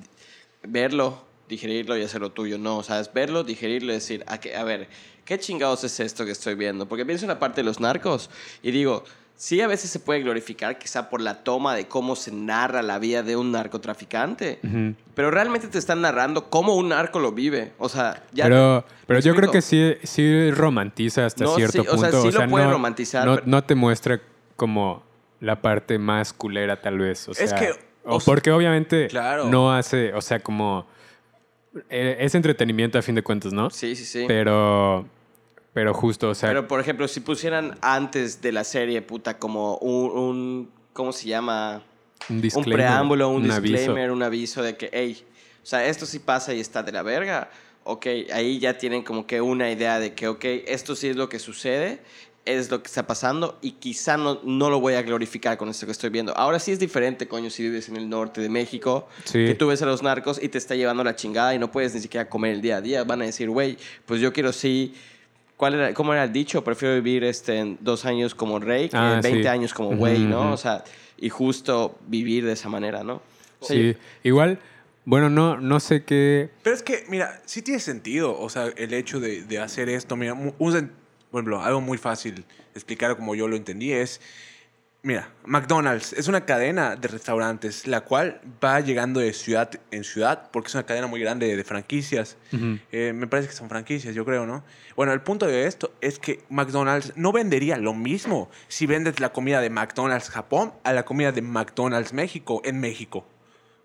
verlo, 0.64 1.24
digerirlo 1.48 1.96
y 1.96 2.02
hacerlo 2.02 2.30
tuyo, 2.30 2.58
no, 2.58 2.78
o 2.78 2.82
sea, 2.82 3.00
es 3.00 3.12
verlo, 3.12 3.44
digerirlo 3.44 3.92
y 3.92 3.96
decir, 3.96 4.24
a, 4.26 4.38
que, 4.38 4.56
a 4.56 4.64
ver, 4.64 4.88
¿qué 5.24 5.38
chingados 5.38 5.84
es 5.84 6.00
esto 6.00 6.24
que 6.24 6.30
estoy 6.32 6.54
viendo? 6.54 6.86
Porque 6.86 7.04
pienso 7.04 7.24
en 7.24 7.28
la 7.28 7.38
parte 7.38 7.60
de 7.60 7.64
los 7.64 7.78
narcos 7.80 8.30
y 8.62 8.70
digo, 8.70 9.04
sí 9.36 9.60
a 9.60 9.66
veces 9.66 9.90
se 9.90 9.98
puede 10.00 10.20
glorificar 10.22 10.78
quizá 10.78 11.10
por 11.10 11.20
la 11.20 11.42
toma 11.44 11.74
de 11.74 11.88
cómo 11.88 12.16
se 12.16 12.30
narra 12.32 12.80
la 12.82 12.98
vida 12.98 13.22
de 13.22 13.36
un 13.36 13.50
narcotraficante, 13.52 14.60
Ujú. 14.62 14.94
pero 15.14 15.30
realmente 15.30 15.66
te 15.68 15.78
están 15.78 16.00
narrando 16.00 16.48
cómo 16.48 16.74
un 16.76 16.88
narco 16.90 17.18
lo 17.18 17.32
vive. 17.32 17.72
O 17.78 17.88
sea, 17.88 18.22
ya. 18.32 18.44
pero 18.44 18.84
pero 19.06 19.18
¿me 19.18 19.22
yo 19.22 19.34
creo 19.34 19.50
que 19.50 19.60
sí, 19.60 19.94
sí 20.04 20.50
romantiza 20.52 21.26
hasta 21.26 21.44
No, 21.44 21.56
cierto 21.56 21.72
sí, 21.82 21.88
o 21.90 21.98
sea, 21.98 22.10
punto. 22.10 22.22
sí 22.22 22.30
lo 22.30 22.48
puede 22.48 22.64
no, 22.66 22.72
romantizar, 22.72 23.26
No, 23.26 23.34
pero- 23.34 23.46
no 23.46 23.64
te 23.64 23.74
muestra 23.74 24.20
como 24.56 25.02
la 25.40 25.60
parte 25.60 25.98
más 25.98 26.32
culera, 26.32 26.80
tal 26.80 26.98
vez. 26.98 27.28
O 27.28 27.32
Es 27.32 27.50
sea, 27.50 27.58
que, 27.58 27.70
o 28.04 28.20
porque 28.20 28.52
obviamente 28.52 29.08
claro. 29.08 29.46
no 29.46 29.72
hace, 29.72 30.14
o 30.14 30.20
sea, 30.22 30.40
como. 30.40 30.86
Eh, 31.90 32.16
Es 32.20 32.34
entretenimiento 32.34 32.98
a 32.98 33.02
fin 33.02 33.14
de 33.14 33.22
cuentas, 33.22 33.52
¿no? 33.52 33.70
Sí, 33.70 33.94
sí, 33.96 34.04
sí. 34.04 34.24
Pero. 34.28 35.06
Pero 35.74 35.94
justo, 35.94 36.30
o 36.30 36.34
sea. 36.34 36.50
Pero, 36.50 36.68
por 36.68 36.80
ejemplo, 36.80 37.08
si 37.08 37.20
pusieran 37.20 37.78
antes 37.80 38.42
de 38.42 38.52
la 38.52 38.64
serie, 38.64 39.00
puta, 39.02 39.38
como 39.38 39.76
un. 39.78 40.10
un- 40.10 40.70
¿Cómo 40.92 41.12
se 41.12 41.26
llama? 41.28 41.82
un 42.28 42.42
Un 42.54 42.64
preámbulo, 42.64 43.30
un, 43.30 43.44
disclaimer, 43.44 44.10
un 44.10 44.22
aviso 44.22 44.62
de 44.62 44.76
que, 44.76 44.90
hey, 44.92 45.24
o 45.62 45.66
sea, 45.66 45.86
esto 45.86 46.04
sí 46.04 46.18
pasa 46.18 46.52
y 46.52 46.60
está 46.60 46.82
de 46.82 46.92
la 46.92 47.02
verga. 47.02 47.50
Ok, 47.84 48.06
ahí 48.32 48.58
ya 48.58 48.76
tienen 48.76 49.02
como 49.02 49.26
que 49.26 49.40
una 49.40 49.70
idea 49.70 49.98
de 49.98 50.12
que, 50.14 50.28
ok, 50.28 50.44
esto 50.66 50.94
sí 50.94 51.08
es 51.08 51.16
lo 51.16 51.28
que 51.30 51.38
sucede, 51.38 52.00
es 52.44 52.70
lo 52.70 52.82
que 52.82 52.88
está 52.88 53.06
pasando 53.06 53.58
y 53.62 53.72
quizá 53.72 54.16
no, 54.16 54.40
no 54.42 54.68
lo 54.68 54.80
voy 54.80 54.94
a 54.94 55.02
glorificar 55.02 55.56
con 55.56 55.68
esto 55.68 55.86
que 55.86 55.92
estoy 55.92 56.10
viendo. 56.10 56.36
Ahora 56.36 56.58
sí 56.58 56.72
es 56.72 56.78
diferente, 56.80 57.28
coño, 57.28 57.50
si 57.50 57.62
vives 57.62 57.88
en 57.88 57.96
el 57.96 58.08
norte 58.08 58.40
de 58.40 58.48
México, 58.48 59.08
Sí. 59.24 59.46
que 59.46 59.54
tú 59.54 59.68
ves 59.68 59.80
a 59.82 59.86
los 59.86 60.02
narcos 60.02 60.42
y 60.42 60.48
te 60.48 60.58
está 60.58 60.74
llevando 60.74 61.04
la 61.04 61.14
chingada 61.14 61.54
y 61.54 61.58
no 61.60 61.70
puedes 61.70 61.94
ni 61.94 62.00
siquiera 62.00 62.28
comer 62.28 62.52
el 62.54 62.60
día 62.62 62.76
a 62.78 62.80
día. 62.80 63.04
Van 63.04 63.22
a 63.22 63.26
decir, 63.26 63.48
güey, 63.48 63.76
pues 64.06 64.20
yo 64.20 64.32
quiero 64.32 64.52
sí... 64.52 64.94
¿Cuál 65.56 65.74
era, 65.74 65.94
¿Cómo 65.94 66.12
era 66.12 66.24
el 66.24 66.32
dicho? 66.32 66.64
Prefiero 66.64 66.96
vivir 66.96 67.22
este, 67.22 67.58
en 67.58 67.78
dos 67.80 68.04
años 68.04 68.34
como 68.34 68.58
rey 68.58 68.88
que 68.88 68.96
Ah, 68.96 69.20
20 69.22 69.42
sí. 69.42 69.46
años 69.46 69.72
como 69.72 69.96
güey, 69.96 70.18
¿no? 70.18 70.40
ujú. 70.40 70.52
O 70.54 70.56
sea, 70.56 70.82
y 71.18 71.28
justo 71.28 71.96
vivir 72.08 72.44
de 72.44 72.52
esa 72.54 72.68
manera, 72.68 73.04
¿no? 73.04 73.22
O 73.60 73.64
sea, 73.64 73.76
Sí. 73.76 73.96
Igual, 74.24 74.58
bueno, 75.04 75.30
no, 75.30 75.58
no 75.60 75.78
sé 75.78 76.02
qué. 76.02 76.50
Pero 76.64 76.74
es 76.74 76.82
que, 76.82 77.04
mira, 77.08 77.40
sí 77.44 77.62
tiene 77.62 77.78
sentido. 77.78 78.36
O 78.40 78.48
sea, 78.48 78.72
el 78.76 78.92
hecho 78.92 79.20
de, 79.20 79.42
de 79.42 79.60
hacer 79.60 79.88
esto. 79.88 80.16
Mira, 80.16 80.32
un 80.34 80.90
por 81.32 81.38
ejemplo, 81.38 81.62
algo 81.62 81.80
muy 81.80 81.96
fácil 81.96 82.34
de 82.34 82.44
explicar 82.74 83.16
como 83.16 83.34
yo 83.34 83.48
lo 83.48 83.56
entendí 83.56 83.90
es. 83.90 84.20
Mira, 85.04 85.30
McDonald's 85.46 86.12
es 86.12 86.28
una 86.28 86.44
cadena 86.44 86.94
de 86.94 87.08
restaurantes, 87.08 87.88
la 87.88 88.02
cual 88.02 88.40
va 88.62 88.78
llegando 88.78 89.18
de 89.18 89.32
ciudad 89.32 89.68
en 89.90 90.04
ciudad, 90.04 90.50
porque 90.52 90.68
es 90.68 90.74
una 90.74 90.84
cadena 90.84 91.08
muy 91.08 91.18
grande 91.18 91.56
de 91.56 91.64
franquicias. 91.64 92.36
Eh, 92.92 93.12
me 93.12 93.26
parece 93.26 93.48
que 93.48 93.54
son 93.54 93.68
franquicias, 93.68 94.14
yo 94.14 94.24
creo, 94.24 94.46
¿no? 94.46 94.62
Bueno, 94.94 95.12
el 95.12 95.20
punto 95.22 95.48
de 95.48 95.66
esto 95.66 95.92
es 96.00 96.20
que 96.20 96.44
McDonald's 96.50 97.14
no 97.16 97.32
vendería 97.32 97.78
lo 97.78 97.94
mismo 97.94 98.48
si 98.68 98.86
vendes 98.86 99.18
la 99.18 99.32
comida 99.32 99.60
de 99.60 99.70
McDonald's 99.70 100.28
Japón 100.30 100.72
a 100.84 100.92
la 100.92 101.04
comida 101.04 101.32
de 101.32 101.42
McDonald's 101.42 102.12
México 102.12 102.60
en 102.64 102.78
México. 102.78 103.26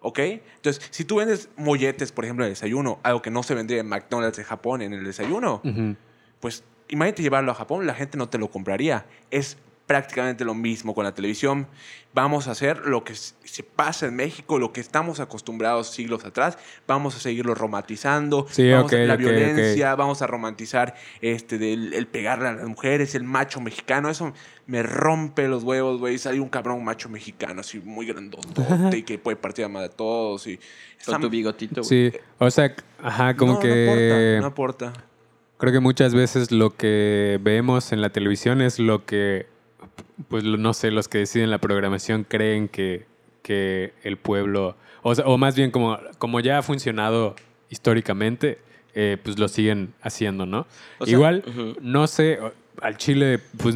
¿Ok? 0.01 0.19
Entonces, 0.19 0.85
si 0.91 1.03
tú 1.03 1.15
vendes 1.15 1.49
molletes, 1.57 2.11
por 2.11 2.25
ejemplo, 2.25 2.45
en 2.45 2.49
el 2.49 2.53
desayuno, 2.53 2.99
algo 3.01 3.23
que 3.23 3.31
no 3.31 3.41
se 3.41 3.55
vendría 3.55 3.79
en 3.79 3.87
McDonald's 3.87 4.37
de 4.37 4.43
Japón 4.43 4.83
en 4.83 4.93
el 4.93 5.03
desayuno, 5.03 5.63
pues 6.39 6.63
imagínate 6.89 7.21
llevarlo 7.23 7.51
a 7.51 7.55
Japón, 7.55 7.85
la 7.87 7.93
gente 7.93 8.17
no 8.17 8.29
te 8.29 8.37
lo 8.37 8.49
compraría. 8.49 9.05
Es 9.31 9.57
prácticamente 9.87 10.43
lo 10.43 10.53
mismo 10.53 10.93
con 10.93 11.05
la 11.05 11.13
televisión. 11.13 11.65
Vamos 12.13 12.47
a 12.47 12.51
hacer 12.51 12.79
lo 12.87 13.03
que 13.03 13.15
se 13.15 13.63
pasa 13.63 14.07
en 14.07 14.15
México, 14.15 14.59
lo 14.59 14.73
que 14.73 14.81
estamos 14.81 15.19
acostumbrados 15.19 15.91
siglos 15.91 16.25
atrás. 16.25 16.57
Vamos 16.87 17.15
a 17.15 17.19
seguirlo 17.19 17.55
romantizando. 17.55 18.47
Sí, 18.49 18.69
vamos 18.69 18.91
ok, 18.91 18.99
a, 18.99 19.05
la 19.05 19.15
violencia, 19.15 19.95
vamos 19.95 20.21
a 20.21 20.27
romantizar 20.27 20.95
este, 21.21 21.57
del, 21.57 21.93
el 21.93 22.07
pegarle 22.07 22.49
a 22.49 22.53
las 22.53 22.67
mujeres, 22.67 23.15
el 23.15 23.23
macho 23.23 23.61
mexicano. 23.61 24.09
Eso 24.09 24.33
me 24.65 24.83
rompe 24.83 25.47
los 25.47 25.63
huevos, 25.63 25.99
güey. 25.99 26.17
Sale 26.17 26.39
un 26.39 26.49
cabrón 26.49 26.83
macho 26.83 27.07
mexicano 27.07 27.61
así 27.61 27.79
muy 27.79 28.05
grandote 28.07 28.97
y 28.97 29.03
que 29.03 29.17
puede 29.19 29.37
partir 29.37 29.65
a 29.65 29.69
madre 29.69 29.87
a 29.87 29.91
todos. 29.95 30.47
Y 30.47 30.59
está- 30.99 31.13
Con 31.13 31.21
tu 31.21 31.29
bigotito. 31.29 31.81
güey. 31.81 32.11
Sí, 32.11 32.17
o 32.39 32.51
sea, 32.51 32.75
ajá, 33.01 33.35
como 33.37 33.53
no, 33.53 33.59
que... 33.59 33.85
No 34.41 34.47
aporta, 34.47 34.89
no 34.89 34.93
aporta. 34.93 35.06
Creo 35.57 35.73
que 35.73 35.79
muchas 35.79 36.13
veces 36.13 36.51
lo 36.51 36.75
que 36.75 37.39
vemos 37.41 37.91
en 37.91 38.01
la 38.01 38.09
televisión 38.09 38.61
es 38.61 38.79
lo 38.79 39.05
que, 39.05 39.47
pues 40.27 40.43
no 40.43 40.73
sé, 40.73 40.91
los 40.91 41.07
que 41.07 41.19
deciden 41.19 41.49
la 41.49 41.57
programación 41.57 42.23
creen 42.23 42.67
que, 42.67 43.05
que 43.41 43.93
el 44.03 44.17
pueblo, 44.17 44.75
o, 45.01 45.15
sea, 45.15 45.25
o 45.25 45.37
más 45.37 45.55
bien 45.55 45.71
como, 45.71 45.97
como 46.19 46.39
ya 46.39 46.59
ha 46.59 46.61
funcionado 46.61 47.35
históricamente, 47.69 48.59
eh, 48.93 49.17
pues 49.23 49.39
lo 49.39 49.47
siguen 49.47 49.93
haciendo, 50.01 50.45
¿no? 50.45 50.67
O 50.99 51.05
sea, 51.05 51.13
Igual, 51.13 51.43
no 51.81 52.07
sé, 52.07 52.39
al 52.81 52.97
Chile, 52.97 53.39
pues 53.57 53.75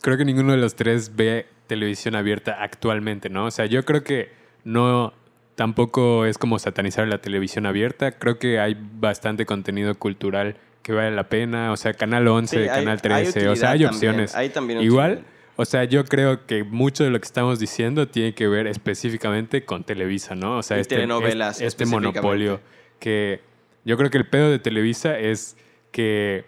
creo 0.00 0.16
que 0.16 0.24
ninguno 0.24 0.52
de 0.52 0.58
los 0.58 0.76
tres 0.76 1.16
ve 1.16 1.46
televisión 1.66 2.14
abierta 2.14 2.62
actualmente, 2.62 3.28
¿no? 3.28 3.46
O 3.46 3.50
sea, 3.50 3.66
yo 3.66 3.84
creo 3.84 4.04
que 4.04 4.30
no, 4.64 5.12
tampoco 5.54 6.26
es 6.26 6.38
como 6.38 6.58
satanizar 6.58 7.08
la 7.08 7.18
televisión 7.18 7.66
abierta, 7.66 8.12
creo 8.12 8.38
que 8.38 8.60
hay 8.60 8.76
bastante 9.00 9.46
contenido 9.46 9.96
cultural 9.96 10.56
que 10.88 10.94
vale 10.94 11.14
la 11.14 11.28
pena, 11.28 11.70
o 11.70 11.76
sea, 11.76 11.92
Canal 11.92 12.26
11, 12.26 12.56
Sí, 12.56 12.62
hay- 12.62 12.68
Canal 12.80 12.94
hay 12.94 13.24
13, 13.30 13.48
o 13.50 13.56
sea, 13.56 13.72
hay 13.72 13.80
también, 13.80 13.94
opciones. 13.94 14.34
hay 14.34 14.48
también 14.48 14.80
Igual, 14.80 15.22
o 15.56 15.66
sea, 15.66 15.84
yo 15.84 16.02
creo 16.06 16.46
que 16.46 16.64
mucho 16.64 17.04
de 17.04 17.10
lo 17.10 17.20
que 17.20 17.26
estamos 17.26 17.58
diciendo 17.58 18.08
tiene 18.08 18.32
que 18.32 18.48
ver 18.48 18.66
específicamente 18.66 19.66
con 19.66 19.84
Televisa, 19.84 20.34
¿no? 20.34 20.56
O 20.56 20.62
sea, 20.62 20.78
Y 20.78 20.80
este, 20.80 20.94
telenovelas 20.94 21.56
este, 21.56 21.66
este 21.66 21.84
monopolio 21.84 22.60
que 23.00 23.42
yo 23.84 23.98
creo 23.98 24.08
que 24.08 24.16
el 24.16 24.26
pedo 24.26 24.50
de 24.50 24.58
Televisa 24.58 25.18
es 25.18 25.58
que 25.92 26.46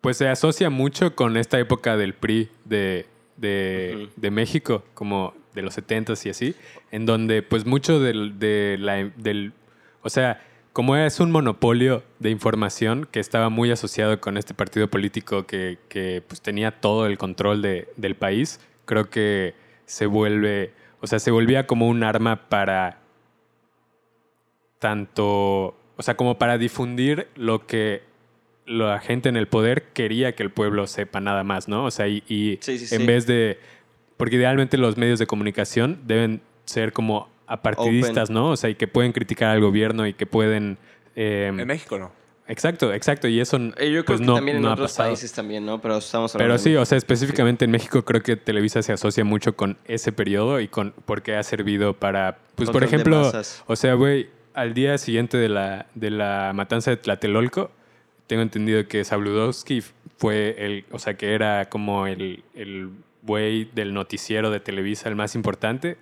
pues 0.00 0.16
se 0.18 0.28
asocia 0.28 0.70
mucho 0.70 1.16
con 1.16 1.36
esta 1.36 1.58
época 1.58 1.96
del 1.96 2.14
PRI 2.14 2.48
de, 2.64 3.06
de, 3.36 4.08
de 4.14 4.30
México, 4.30 4.84
como 4.94 5.34
de 5.52 5.62
los 5.62 5.76
70s 5.76 6.26
y 6.26 6.30
así, 6.30 6.54
en 6.92 7.06
donde 7.06 7.42
pues 7.42 7.66
mucho 7.66 7.98
del, 7.98 8.38
de 8.38 8.76
la, 8.78 9.10
del... 9.16 9.52
O 10.02 10.10
sea, 10.10 10.40
como 10.78 10.94
es 10.94 11.18
un 11.18 11.32
monopolio 11.32 12.04
de 12.20 12.30
información 12.30 13.04
que 13.10 13.18
estaba 13.18 13.48
muy 13.48 13.72
asociado 13.72 14.20
con 14.20 14.36
este 14.36 14.54
partido 14.54 14.86
político 14.86 15.44
que, 15.44 15.76
que, 15.88 16.22
pues 16.24 16.40
tenía 16.40 16.70
todo 16.70 17.06
el 17.06 17.18
control 17.18 17.62
de- 17.62 17.88
del 17.96 18.14
país, 18.14 18.60
creo 18.84 19.10
que 19.10 19.54
se 19.86 20.06
vuelve, 20.06 20.70
o 21.00 21.08
sea, 21.08 21.18
se 21.18 21.32
volvía 21.32 21.66
como 21.66 21.88
un 21.88 22.04
arma 22.04 22.48
para 22.48 23.00
tanto, 24.78 25.26
o 25.96 26.02
sea, 26.02 26.16
como 26.16 26.38
para 26.38 26.58
difundir 26.58 27.26
lo 27.34 27.66
que 27.66 28.02
la 28.64 29.00
gente 29.00 29.28
en 29.28 29.36
el 29.36 29.48
poder 29.48 29.82
quería 29.94 30.36
que 30.36 30.44
el 30.44 30.50
pueblo 30.52 30.86
sepa 30.86 31.18
nada 31.20 31.42
más, 31.42 31.66
¿no? 31.66 31.86
O 31.86 31.90
sea, 31.90 32.06
y, 32.06 32.22
y 32.28 32.58
Sí, 32.60 32.78
sí, 32.78 32.94
en 32.94 33.00
sí. 33.00 33.06
vez 33.08 33.26
de, 33.26 33.58
porque 34.16 34.36
idealmente 34.36 34.78
los 34.78 34.96
medios 34.96 35.18
de 35.18 35.26
comunicación 35.26 36.02
deben 36.06 36.40
ser 36.66 36.92
como 36.92 37.28
apartidistas, 37.48 38.24
Open. 38.30 38.34
¿no? 38.34 38.50
O 38.50 38.56
sea, 38.56 38.70
y 38.70 38.74
que 38.74 38.86
pueden 38.88 39.12
criticar 39.12 39.48
al 39.50 39.60
gobierno 39.60 40.06
y 40.06 40.14
que 40.14 40.26
pueden... 40.26 40.78
eh, 41.16 41.46
En 41.48 41.66
México 41.66 41.98
no. 41.98 42.12
exacto, 42.46 42.92
exacto, 42.92 43.26
y 43.28 43.40
eso 43.40 43.56
Eh, 43.76 43.90
Yo 43.92 44.04
creo 44.04 44.04
pues, 44.04 44.20
que 44.20 44.26
no, 44.26 44.34
también 44.36 44.56
en 44.58 44.62
no 44.62 44.72
otros 44.72 44.92
pasado. 44.92 45.08
países 45.10 45.32
también, 45.32 45.64
¿no? 45.66 45.80
Pero 45.80 45.98
estamos 45.98 46.34
hablando 46.34 46.54
Pero 46.54 46.58
sí, 46.62 46.76
o 46.76 46.84
sea, 46.84 46.96
específicamente 46.98 47.64
en 47.64 47.70
México 47.70 48.04
creo 48.04 48.22
que 48.22 48.36
Televisa 48.36 48.82
se 48.82 48.92
asocia 48.92 49.24
mucho 49.24 49.56
con 49.56 49.76
ese 49.86 50.12
periodo 50.12 50.60
y 50.60 50.68
con 50.68 50.94
porque 51.06 51.36
ha 51.36 51.42
servido 51.42 51.94
para, 51.94 52.38
pues 52.54 52.70
por 52.70 52.82
Control 52.82 52.84
ejemplo, 52.84 53.32
o 53.66 53.76
sea, 53.76 53.94
güey, 53.94 54.28
al 54.54 54.74
día 54.74 54.98
siguiente 54.98 55.36
de 55.36 55.48
la, 55.48 55.86
de 55.94 56.10
la 56.10 56.52
matanza 56.54 56.90
de 56.90 56.96
Tlatelolco, 56.96 57.70
tengo 58.26 58.42
entendido 58.42 58.86
que 58.88 59.04
Sabludowski 59.04 59.82
fue 60.18 60.54
el, 60.58 60.84
o 60.90 60.98
sea, 60.98 61.14
que 61.14 61.32
era 61.32 61.68
como 61.70 62.06
el, 62.06 62.42
el 62.54 62.90
güey 63.22 63.64
del 63.74 63.94
noticiero 63.94 64.50
de 64.50 64.60
Televisa, 64.60 65.08
el 65.08 65.14
más 65.16 65.34
importante. 65.34 65.96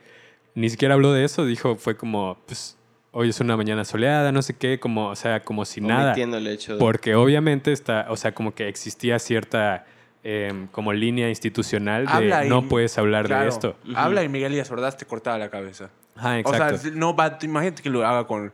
Ni 0.57 0.69
siquiera 0.71 0.95
habló 0.95 1.13
de 1.13 1.25
eso, 1.25 1.45
dijo, 1.47 1.77
fue 1.77 1.97
como, 1.97 2.39
pues, 2.47 2.77
hoy 3.13 3.29
es 3.29 3.39
una 3.41 3.57
mañana 3.57 3.85
soleada, 3.85 4.33
no 4.33 4.41
sé 4.43 4.55
qué, 4.57 4.81
como, 4.81 5.09
o 5.11 5.15
sea, 5.17 5.45
como 5.45 5.65
si 5.67 5.81
nada. 5.81 6.15
El 6.15 6.47
hecho 6.49 6.73
de... 6.75 6.79
Porque 6.81 7.15
obviamente 7.15 7.73
está, 7.73 8.07
o 8.09 8.17
sea, 8.17 8.33
como 8.35 8.55
que 8.55 8.67
existía 8.67 9.19
cierta 9.19 9.85
em, 10.25 10.67
como 10.69 10.93
línea 10.93 11.29
institucional 11.29 12.07
de 12.07 12.13
Habla 12.13 12.47
y- 12.47 12.49
no 12.49 12.67
puedes 12.69 12.97
hablar 12.99 13.29
de 13.29 13.47
esto. 13.47 13.77
Habla 13.95 14.25
y 14.25 14.29
Miguel 14.29 14.53
Díaz 14.53 14.71
Ordaz 14.71 14.97
te 14.97 15.05
cortaba 15.05 15.39
la 15.39 15.51
cabeza. 15.51 15.91
Ajá, 16.17 16.31
O 16.31 16.39
exacto. 16.39 16.79
sea, 16.79 16.91
no 16.93 17.15
va, 17.15 17.39
imagínate 17.43 17.83
que 17.83 17.91
lo 17.91 18.05
haga 18.07 18.27
con 18.27 18.53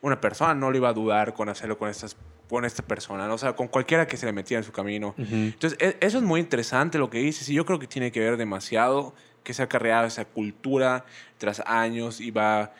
una 0.00 0.20
persona, 0.20 0.54
no 0.54 0.70
le 0.72 0.78
iba 0.78 0.88
a 0.88 0.92
dudar 0.94 1.34
con 1.34 1.48
hacerlo 1.50 1.76
con, 1.78 1.88
estas, 1.90 2.16
con 2.48 2.64
esta 2.64 2.82
persona, 2.82 3.28
¿no? 3.28 3.34
o 3.34 3.38
sea, 3.38 3.52
con 3.52 3.68
cualquiera 3.68 4.06
que 4.06 4.16
se 4.16 4.24
le 4.26 4.32
metiera 4.32 4.58
en 4.60 4.64
su 4.64 4.72
camino. 4.72 5.14
Ujú. 5.18 5.34
Entonces, 5.34 5.78
e- 5.80 5.96
eso 6.00 6.16
es 6.18 6.24
muy 6.24 6.40
interesante 6.40 6.98
lo 6.98 7.08
que 7.10 7.18
dices 7.18 7.48
y 7.50 7.54
yo 7.54 7.64
creo 7.66 7.78
que 7.78 7.86
tiene 7.86 8.10
que 8.10 8.18
ver 8.20 8.36
demasiado 8.36 9.14
que 9.42 9.54
se 9.54 9.62
ha 9.62 9.68
carreado 9.68 10.06
esa 10.06 10.24
cultura 10.24 11.04
tras 11.38 11.60
años 11.66 12.20
y 12.20 12.30
va 12.30 12.72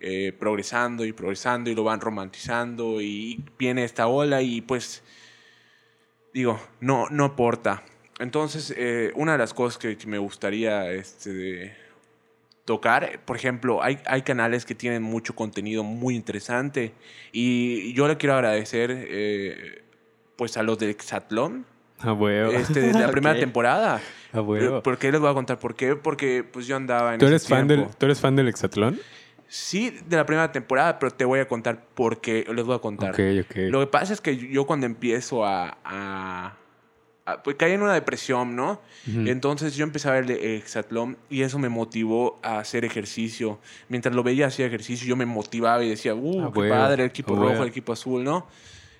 eh, 0.00 0.32
progresando 0.38 1.04
y 1.04 1.12
progresando 1.12 1.70
y 1.70 1.74
lo 1.74 1.84
van 1.84 2.00
romantizando 2.00 3.00
y 3.00 3.44
viene 3.58 3.84
esta 3.84 4.06
ola 4.06 4.42
y 4.42 4.60
pues, 4.60 5.02
digo, 6.32 6.60
no, 6.80 7.08
no 7.10 7.24
aporta. 7.24 7.82
Entonces, 8.18 8.74
eh, 8.76 9.12
una 9.14 9.32
de 9.32 9.38
las 9.38 9.54
cosas 9.54 9.78
que 9.78 9.96
me 10.06 10.18
gustaría 10.18 10.90
este, 10.92 11.76
tocar, 12.64 13.20
por 13.24 13.36
ejemplo, 13.36 13.82
hay, 13.82 13.98
hay 14.06 14.22
canales 14.22 14.64
que 14.64 14.74
tienen 14.74 15.02
mucho 15.02 15.34
contenido 15.34 15.82
muy 15.84 16.14
interesante 16.16 16.94
y 17.32 17.92
yo 17.94 18.06
le 18.08 18.16
quiero 18.16 18.34
agradecer 18.34 18.90
eh, 18.92 19.82
pues 20.36 20.56
a 20.56 20.62
los 20.62 20.78
de 20.78 20.90
Exatlón 20.90 21.66
A 22.08 22.12
huevo. 22.12 22.52
este, 22.52 22.80
de 22.80 22.92
la 22.92 23.10
primera 23.12 23.38
temporada. 23.38 24.00
A 24.32 24.40
huevo. 24.40 24.82
¿Por 24.82 24.98
qué 24.98 25.10
les 25.10 25.20
voy 25.20 25.30
a 25.30 25.34
contar 25.34 25.58
por 25.58 25.74
qué? 25.74 25.96
Porque 25.96 26.44
pues 26.44 26.66
yo 26.66 26.76
andaba 26.76 27.14
en 27.14 27.20
¿Tú 27.20 27.26
ese 27.26 27.34
eres, 27.34 27.48
fan 27.48 27.68
del. 27.68 27.86
¿Tú 27.98 28.06
eres 28.06 28.20
fan 28.20 28.36
del 28.36 28.48
Hexatlón? 28.48 28.98
Sí, 29.48 29.98
de 30.06 30.16
la 30.16 30.24
primera 30.24 30.52
temporada, 30.52 31.00
pero 31.00 31.10
te 31.12 31.24
voy 31.24 31.40
a 31.40 31.48
contar 31.48 31.84
por 31.94 32.20
qué. 32.20 32.46
Les 32.54 32.64
voy 32.64 32.76
a 32.76 32.78
contar. 32.78 33.18
Lo 33.18 33.80
que 33.80 33.86
pasa 33.88 34.12
es 34.12 34.20
que 34.20 34.36
yo 34.36 34.64
cuando 34.64 34.86
empiezo 34.86 35.44
a... 35.44 35.76
a- 35.84 36.56
pues 37.44 37.54
caí 37.56 37.72
en 37.72 37.82
una 37.82 37.94
depresión, 37.94 38.56
¿no? 38.56 38.80
Entonces 39.06 39.76
yo 39.76 39.84
empecé 39.84 40.08
a 40.08 40.12
ver 40.12 40.26
de 40.26 40.56
Exatlón 40.56 41.16
y 41.28 41.42
eso 41.42 41.58
me 41.60 41.68
motivó 41.68 42.40
a 42.42 42.58
hacer 42.58 42.84
ejercicio. 42.84 43.60
Mientras 43.88 44.14
lo 44.14 44.22
veía 44.24 44.46
hacía 44.46 44.66
ejercicio, 44.66 45.06
yo 45.06 45.14
me 45.16 45.26
motivaba 45.26 45.84
y 45.84 45.88
decía, 45.90 46.14
uh, 46.14 46.46
Ah, 46.46 46.50
qué 46.52 46.68
padre, 46.68 47.04
el 47.04 47.10
equipo 47.10 47.34
ah, 47.34 47.40
rojo, 47.40 47.62
el 47.62 47.68
equipo 47.68 47.92
azul, 47.92 48.24
¿no? 48.24 48.46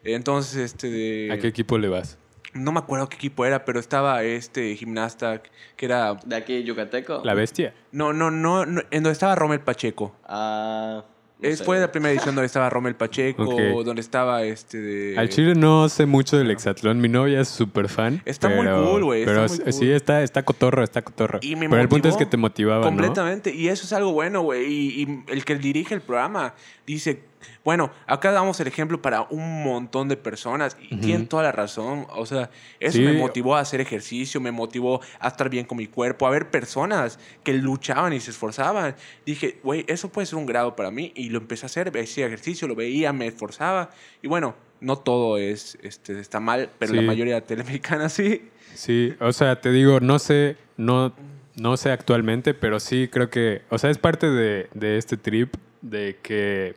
Entonces, 0.05 0.57
este 0.57 0.91
de... 0.91 1.33
¿A 1.33 1.39
qué 1.39 1.49
equipo 1.49 1.77
le 1.79 1.89
vas? 1.89 2.19
No 2.53 2.73
me 2.73 2.79
acuerdo 2.81 3.09
qué 3.09 3.17
equipo 3.17 3.45
era, 3.45 3.65
pero 3.65 3.79
estaba 3.81 4.23
este 4.25 4.75
gimnasta 4.77 5.43
que 5.77 5.87
era... 5.87 6.15
¿De 6.25 6.37
aquí, 6.37 6.63
Yucateco? 6.65 7.23
¿La 7.25 7.35
bestia? 7.35 7.75
No, 7.93 8.13
no, 8.13 8.31
no, 8.31 8.67
no, 8.67 8.81
en 8.91 9.03
donde 9.03 9.13
estaba 9.13 9.35
Rommel 9.37 9.61
Pacheco. 9.61 10.15
Ah... 10.25 11.05
no 11.39 11.49
Es, 11.49 11.63
fue 11.63 11.79
la 11.79 11.91
primera 11.93 12.13
edición 12.13 12.35
donde 12.35 12.47
estaba 12.47 12.69
Rommel 12.69 12.97
Pacheco, 12.97 13.45
Ok. 13.45 13.85
donde 13.85 14.01
estaba 14.01 14.43
este 14.43 14.79
de... 14.79 15.19
Al 15.19 15.29
chile 15.29 15.55
no 15.55 15.89
sé 15.89 16.07
mucho 16.07 16.37
del 16.37 16.51
Hexatlón. 16.51 17.01
Mi 17.01 17.09
novia 17.09 17.41
es 17.41 17.49
súper 17.49 17.89
fan. 17.89 18.21
Está 18.25 18.49
muy 18.49 18.67
cool, 18.67 19.05
güey, 19.05 19.25
Pero 19.25 19.47
cool. 19.47 19.73
sí, 19.73 19.91
está, 19.91 20.23
está 20.23 20.43
cotorro, 20.43 20.83
está 20.83 21.03
cotorro. 21.03 21.39
Y 21.43 21.57
me 21.57 21.69
pero 21.69 21.81
el 21.81 21.89
punto 21.89 22.09
es 22.09 22.15
motivó 22.15 22.19
que 22.27 22.31
te 22.31 22.37
motivaba, 22.37 22.81
¿no? 22.81 22.87
Completamente. 22.89 23.55
Y 23.55 23.69
eso 23.69 23.85
es 23.87 23.93
algo 23.93 24.13
bueno, 24.13 24.43
güey. 24.43 24.65
Y, 24.67 25.03
y 25.03 25.25
el 25.29 25.45
que 25.45 25.55
dirige 25.57 25.95
el 25.95 26.01
programa 26.03 26.55
dice, 26.87 27.23
bueno, 27.65 27.91
acá 28.07 28.33
damos 28.33 28.59
el 28.61 28.67
ejemplo 28.69 29.01
para 29.03 29.23
un 29.31 29.63
montón 29.63 30.09
de 30.09 30.17
personas. 30.17 30.77
Y 30.81 30.95
Ujú. 30.95 31.05
tienen 31.05 31.27
toda 31.29 31.43
la 31.45 31.53
razón. 31.53 32.07
O 32.11 32.27
sea, 32.27 32.51
eso 32.81 32.99
Sí. 32.99 33.03
me 33.05 33.13
motivó 33.13 33.57
a 33.57 33.61
hacer 33.61 33.81
ejercicio, 33.81 34.41
me 34.41 34.51
motivó 34.53 35.01
a 35.19 35.29
estar 35.29 35.49
bien 35.51 35.65
con 35.67 35.79
mi 35.79 35.87
cuerpo, 35.87 36.27
a 36.27 36.31
ver 36.31 36.51
personas 36.51 37.19
que 37.45 37.53
luchaban 37.55 38.13
y 38.13 38.21
se 38.21 38.31
esforzaban. 38.31 38.95
Dije, 39.27 39.59
güey, 39.63 39.85
eso 39.89 40.11
puede 40.11 40.27
ser 40.27 40.39
un 40.39 40.47
grado 40.47 40.77
para 40.77 40.91
mí. 40.91 41.13
Y 41.15 41.29
lo 41.31 41.39
empecé 41.39 41.65
a 41.65 41.69
hacer, 41.69 41.93
hacía 41.99 42.27
ejercicio, 42.27 42.67
lo 42.69 42.75
veía, 42.75 43.13
me 43.13 43.27
esforzaba. 43.27 43.91
Y 44.23 44.29
bueno, 44.29 44.55
no 44.81 44.97
todo 44.97 45.37
es, 45.37 45.79
este, 45.83 46.19
está 46.19 46.41
mal, 46.41 46.71
pero 46.79 46.95
la 46.95 47.03
Sí. 47.03 47.07
mayoría 47.07 47.35
de 47.35 47.41
la 47.41 47.47
tele 47.47 47.65
mexicana 47.65 48.09
sí. 48.09 48.49
Sí, 48.75 49.15
o 49.21 49.33
sea, 49.33 49.61
te 49.61 49.71
digo, 49.73 50.01
no 50.01 50.19
sé, 50.19 50.57
no, 50.77 51.13
no 51.57 51.77
sé 51.77 51.91
actualmente, 51.91 52.55
pero 52.55 52.81
sí 52.81 53.09
creo 53.13 53.29
que, 53.29 53.63
o 53.69 53.77
sea, 53.79 53.91
es 53.91 53.99
parte 53.99 54.31
de, 54.31 54.69
de 54.73 54.97
este 54.97 55.17
trip 55.17 55.55
de 55.83 56.17
que, 56.23 56.77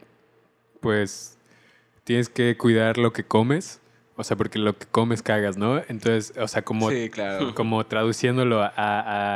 pues, 0.83 1.35
tienes 2.03 2.29
que 2.29 2.55
cuidar 2.57 2.99
lo 2.99 3.11
que 3.13 3.23
comes, 3.23 3.79
o 4.15 4.23
sea, 4.23 4.37
porque 4.37 4.59
lo 4.59 4.77
que 4.77 4.85
comes 4.85 5.23
cagas, 5.23 5.57
¿no? 5.57 5.79
Entonces, 5.87 6.33
o 6.37 6.47
sea, 6.47 6.61
como, 6.61 6.91
sí, 6.91 7.09
claro. 7.09 7.55
como 7.55 7.83
traduciéndolo 7.87 8.61
a, 8.61 8.73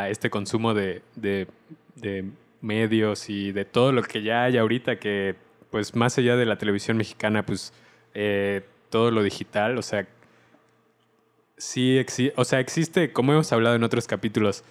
a 0.03 0.09
este 0.09 0.29
consumo 0.29 0.75
de, 0.75 1.01
de- 1.15 1.47
de 1.95 2.25
medios 2.61 3.27
y 3.29 3.51
de 3.51 3.65
todo 3.65 3.91
lo 3.91 4.03
que 4.03 4.21
ya 4.21 4.43
hay 4.43 4.57
ahorita, 4.57 4.99
que, 4.99 5.33
pues, 5.71 5.95
más 5.95 6.15
allá 6.19 6.35
de 6.35 6.45
la 6.45 6.57
televisión 6.59 6.97
mexicana, 6.97 7.43
pues, 7.43 7.73
eh, 8.13 8.61
todo 8.91 9.09
lo 9.09 9.23
digital, 9.23 9.77
o 9.79 9.81
sea, 9.81 10.05
sí 11.57 11.97
existe, 11.97 12.33
o 12.39 12.45
sea, 12.45 12.59
existe, 12.59 13.11
como 13.11 13.31
hemos 13.33 13.51
hablado 13.51 13.75
en 13.75 13.83
otros 13.83 14.05
capítulos, 14.07 14.63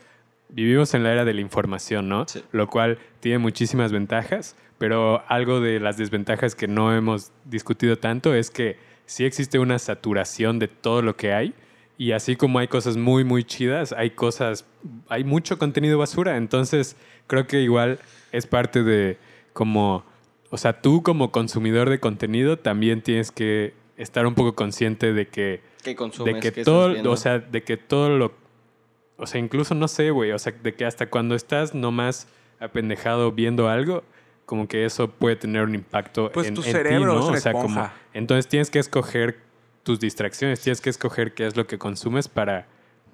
vivimos 0.49 0.95
en 0.95 1.03
la 1.03 1.13
era 1.13 1.25
de 1.25 1.35
la 1.35 1.41
información, 1.41 2.09
¿no? 2.09 2.27
Sí. 2.29 2.43
Lo 2.53 2.69
cual 2.69 2.99
tiene 3.21 3.39
muchísimas 3.39 3.93
ventajas, 3.93 4.57
pero 4.79 5.23
algo 5.29 5.61
de 5.61 5.81
las 5.81 5.97
desventajas 5.97 6.55
que 6.55 6.69
no 6.69 6.95
hemos 6.95 7.33
discutido 7.45 7.99
tanto 7.99 8.35
es 8.35 8.51
que 8.51 8.77
sí 9.07 9.25
existe 9.25 9.59
una 9.59 9.79
saturación 9.79 10.59
de 10.59 10.69
todo 10.69 11.03
lo 11.03 11.17
que 11.17 11.33
hay 11.33 11.55
y 11.99 12.13
así 12.13 12.37
como 12.37 12.59
hay 12.59 12.69
cosas 12.69 12.97
muy, 12.97 13.25
muy 13.25 13.45
chidas, 13.45 13.93
hay 13.93 14.11
cosas, 14.11 14.67
hay 15.09 15.25
mucho 15.25 15.59
contenido 15.59 15.99
basura, 15.99 16.37
entonces 16.37 16.97
creo 17.27 17.47
que 17.47 17.63
igual 17.63 17.99
es 18.33 18.47
parte 18.47 18.83
de 18.83 19.19
como, 19.53 20.05
o 20.51 20.59
sea, 20.59 20.83
tú 20.83 21.03
como 21.03 21.33
consumidor 21.33 21.89
de 21.89 21.99
contenido 21.99 22.59
también 22.59 23.01
tienes 23.01 23.31
que 23.31 23.73
estar 23.97 24.27
un 24.27 24.35
poco 24.35 24.55
consciente 24.55 25.15
de 25.15 25.29
que 25.29 25.63
¿Qué 25.83 25.97
consumes? 25.97 26.35
de 26.35 26.41
que 26.41 26.53
¿Qué 26.53 26.61
estás 26.61 26.65
todo, 26.65 27.11
o 27.11 27.17
sea, 27.17 27.39
de 27.39 27.63
que 27.63 27.79
todo 27.79 28.11
lo, 28.11 28.35
o 29.17 29.27
sea, 29.27 29.41
incluso 29.41 29.75
no 29.75 29.89
sé, 29.89 30.11
güey, 30.11 30.33
o 30.33 30.39
sea, 30.39 30.53
de 30.53 30.75
que 30.75 30.85
hasta 30.85 31.09
cuando 31.09 31.35
estás 31.35 31.75
nomás 31.75 32.29
apendejado 32.61 33.33
viendo 33.33 33.69
algo, 33.69 34.05
como 34.45 34.69
que 34.69 34.85
eso 34.85 35.11
puede 35.11 35.37
tener 35.37 35.63
un 35.63 35.75
impacto 35.75 36.31
Pues 36.33 36.49
en, 36.49 36.55
tu 36.55 36.61
en 36.61 36.67
ti, 36.67 36.73
cerebro 36.73 37.15
¿no? 37.15 37.21
es 37.21 37.27
una 37.27 37.39
o 37.39 37.41
sea, 37.41 37.53
como, 37.53 37.91
entonces 38.15 38.47
tienes 38.49 38.71
que 38.71 38.79
escoger 38.79 39.39
tus 39.83 40.01
distracciones, 40.01 40.61
tienes 40.61 40.81
que 40.81 40.91
escoger 40.91 41.35
qué 41.35 41.47
es 41.47 41.57
lo 41.57 41.67
que 41.67 41.79
consumes 41.79 42.29
para 42.29 42.67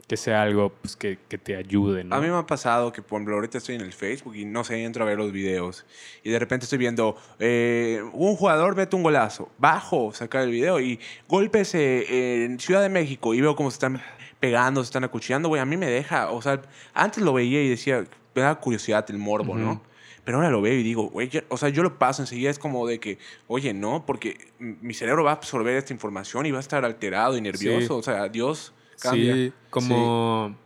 que 0.09 0.17
sea 0.17 0.43
algo 0.43 0.71
pues, 0.83 0.97
que, 0.97 1.19
que 1.29 1.39
te 1.39 1.57
ayude, 1.57 2.05
¿no? 2.05 2.17
A 2.17 2.21
mí 2.21 2.27
me 2.27 2.37
ha 2.37 2.47
pasado 2.47 2.93
que, 2.93 3.01
por 3.01 3.19
ejemplo, 3.19 3.37
ahorita 3.37 3.59
estoy 3.59 3.77
en 3.77 3.83
el 3.83 3.93
Facebook 3.93 4.35
y 4.37 4.45
no 4.45 4.65
sé, 4.65 4.83
entro 4.85 5.05
a 5.05 5.07
ver 5.07 5.17
los 5.17 5.33
videos 5.33 5.87
y 6.23 6.31
de 6.31 6.39
repente 6.39 6.65
estoy 6.65 6.79
viendo 6.79 7.17
eh, 7.39 8.03
un 8.13 8.37
jugador 8.37 8.77
mete 8.77 8.97
un 8.97 9.03
golazo, 9.05 9.51
bajo, 9.59 10.13
sacar 10.13 10.43
el 10.43 10.51
video 10.51 10.81
y 10.81 10.99
golpes 11.29 11.75
eh, 11.75 12.45
en 12.45 12.59
Ciudad 12.59 12.83
de 12.83 12.89
México 12.89 13.33
y 13.33 13.41
veo 13.41 13.55
cómo 13.55 13.71
se 13.71 13.77
están 13.77 14.03
pegando, 14.43 14.83
se 14.83 14.87
están 14.89 15.05
acuchillando, 15.05 15.49
güey, 15.49 15.63
a 15.63 15.65
mí 15.65 15.77
me 15.77 15.87
deja, 15.87 16.33
o 16.33 16.43
sea, 16.43 16.61
antes 16.95 17.23
lo 17.23 17.33
veía 17.33 17.63
y 17.63 17.69
decía, 17.69 18.05
me 18.35 18.43
da 18.43 18.57
curiosidad 18.57 19.09
el 19.09 19.17
morbo, 19.17 19.55
¿no? 19.55 19.81
Pero 20.25 20.39
ahora 20.39 20.51
lo 20.51 20.61
veo 20.61 20.75
y 20.75 20.83
digo, 20.83 21.11
güey, 21.11 21.31
o 21.49 21.57
sea, 21.57 21.69
yo 21.69 21.85
lo 21.85 21.97
paso 21.97 22.23
enseguida, 22.23 22.51
es 22.51 22.59
como 22.59 22.85
de 22.89 22.99
que, 22.99 23.19
oye, 23.47 23.73
no, 23.73 24.05
porque 24.05 24.49
mi 24.59 24.95
cerebro 24.95 25.23
va 25.23 25.31
a 25.31 25.35
absorber 25.35 25.77
esta 25.77 25.93
información 25.93 26.45
y 26.47 26.51
va 26.51 26.59
a 26.59 26.61
estar 26.61 26.85
alterado 26.85 27.37
y 27.37 27.41
nervioso, 27.41 27.97
o 27.97 28.03
sea, 28.03 28.29
Dios 28.29 28.73
cambia. 29.01 29.33
Sí, 29.33 29.53
como... 29.71 30.57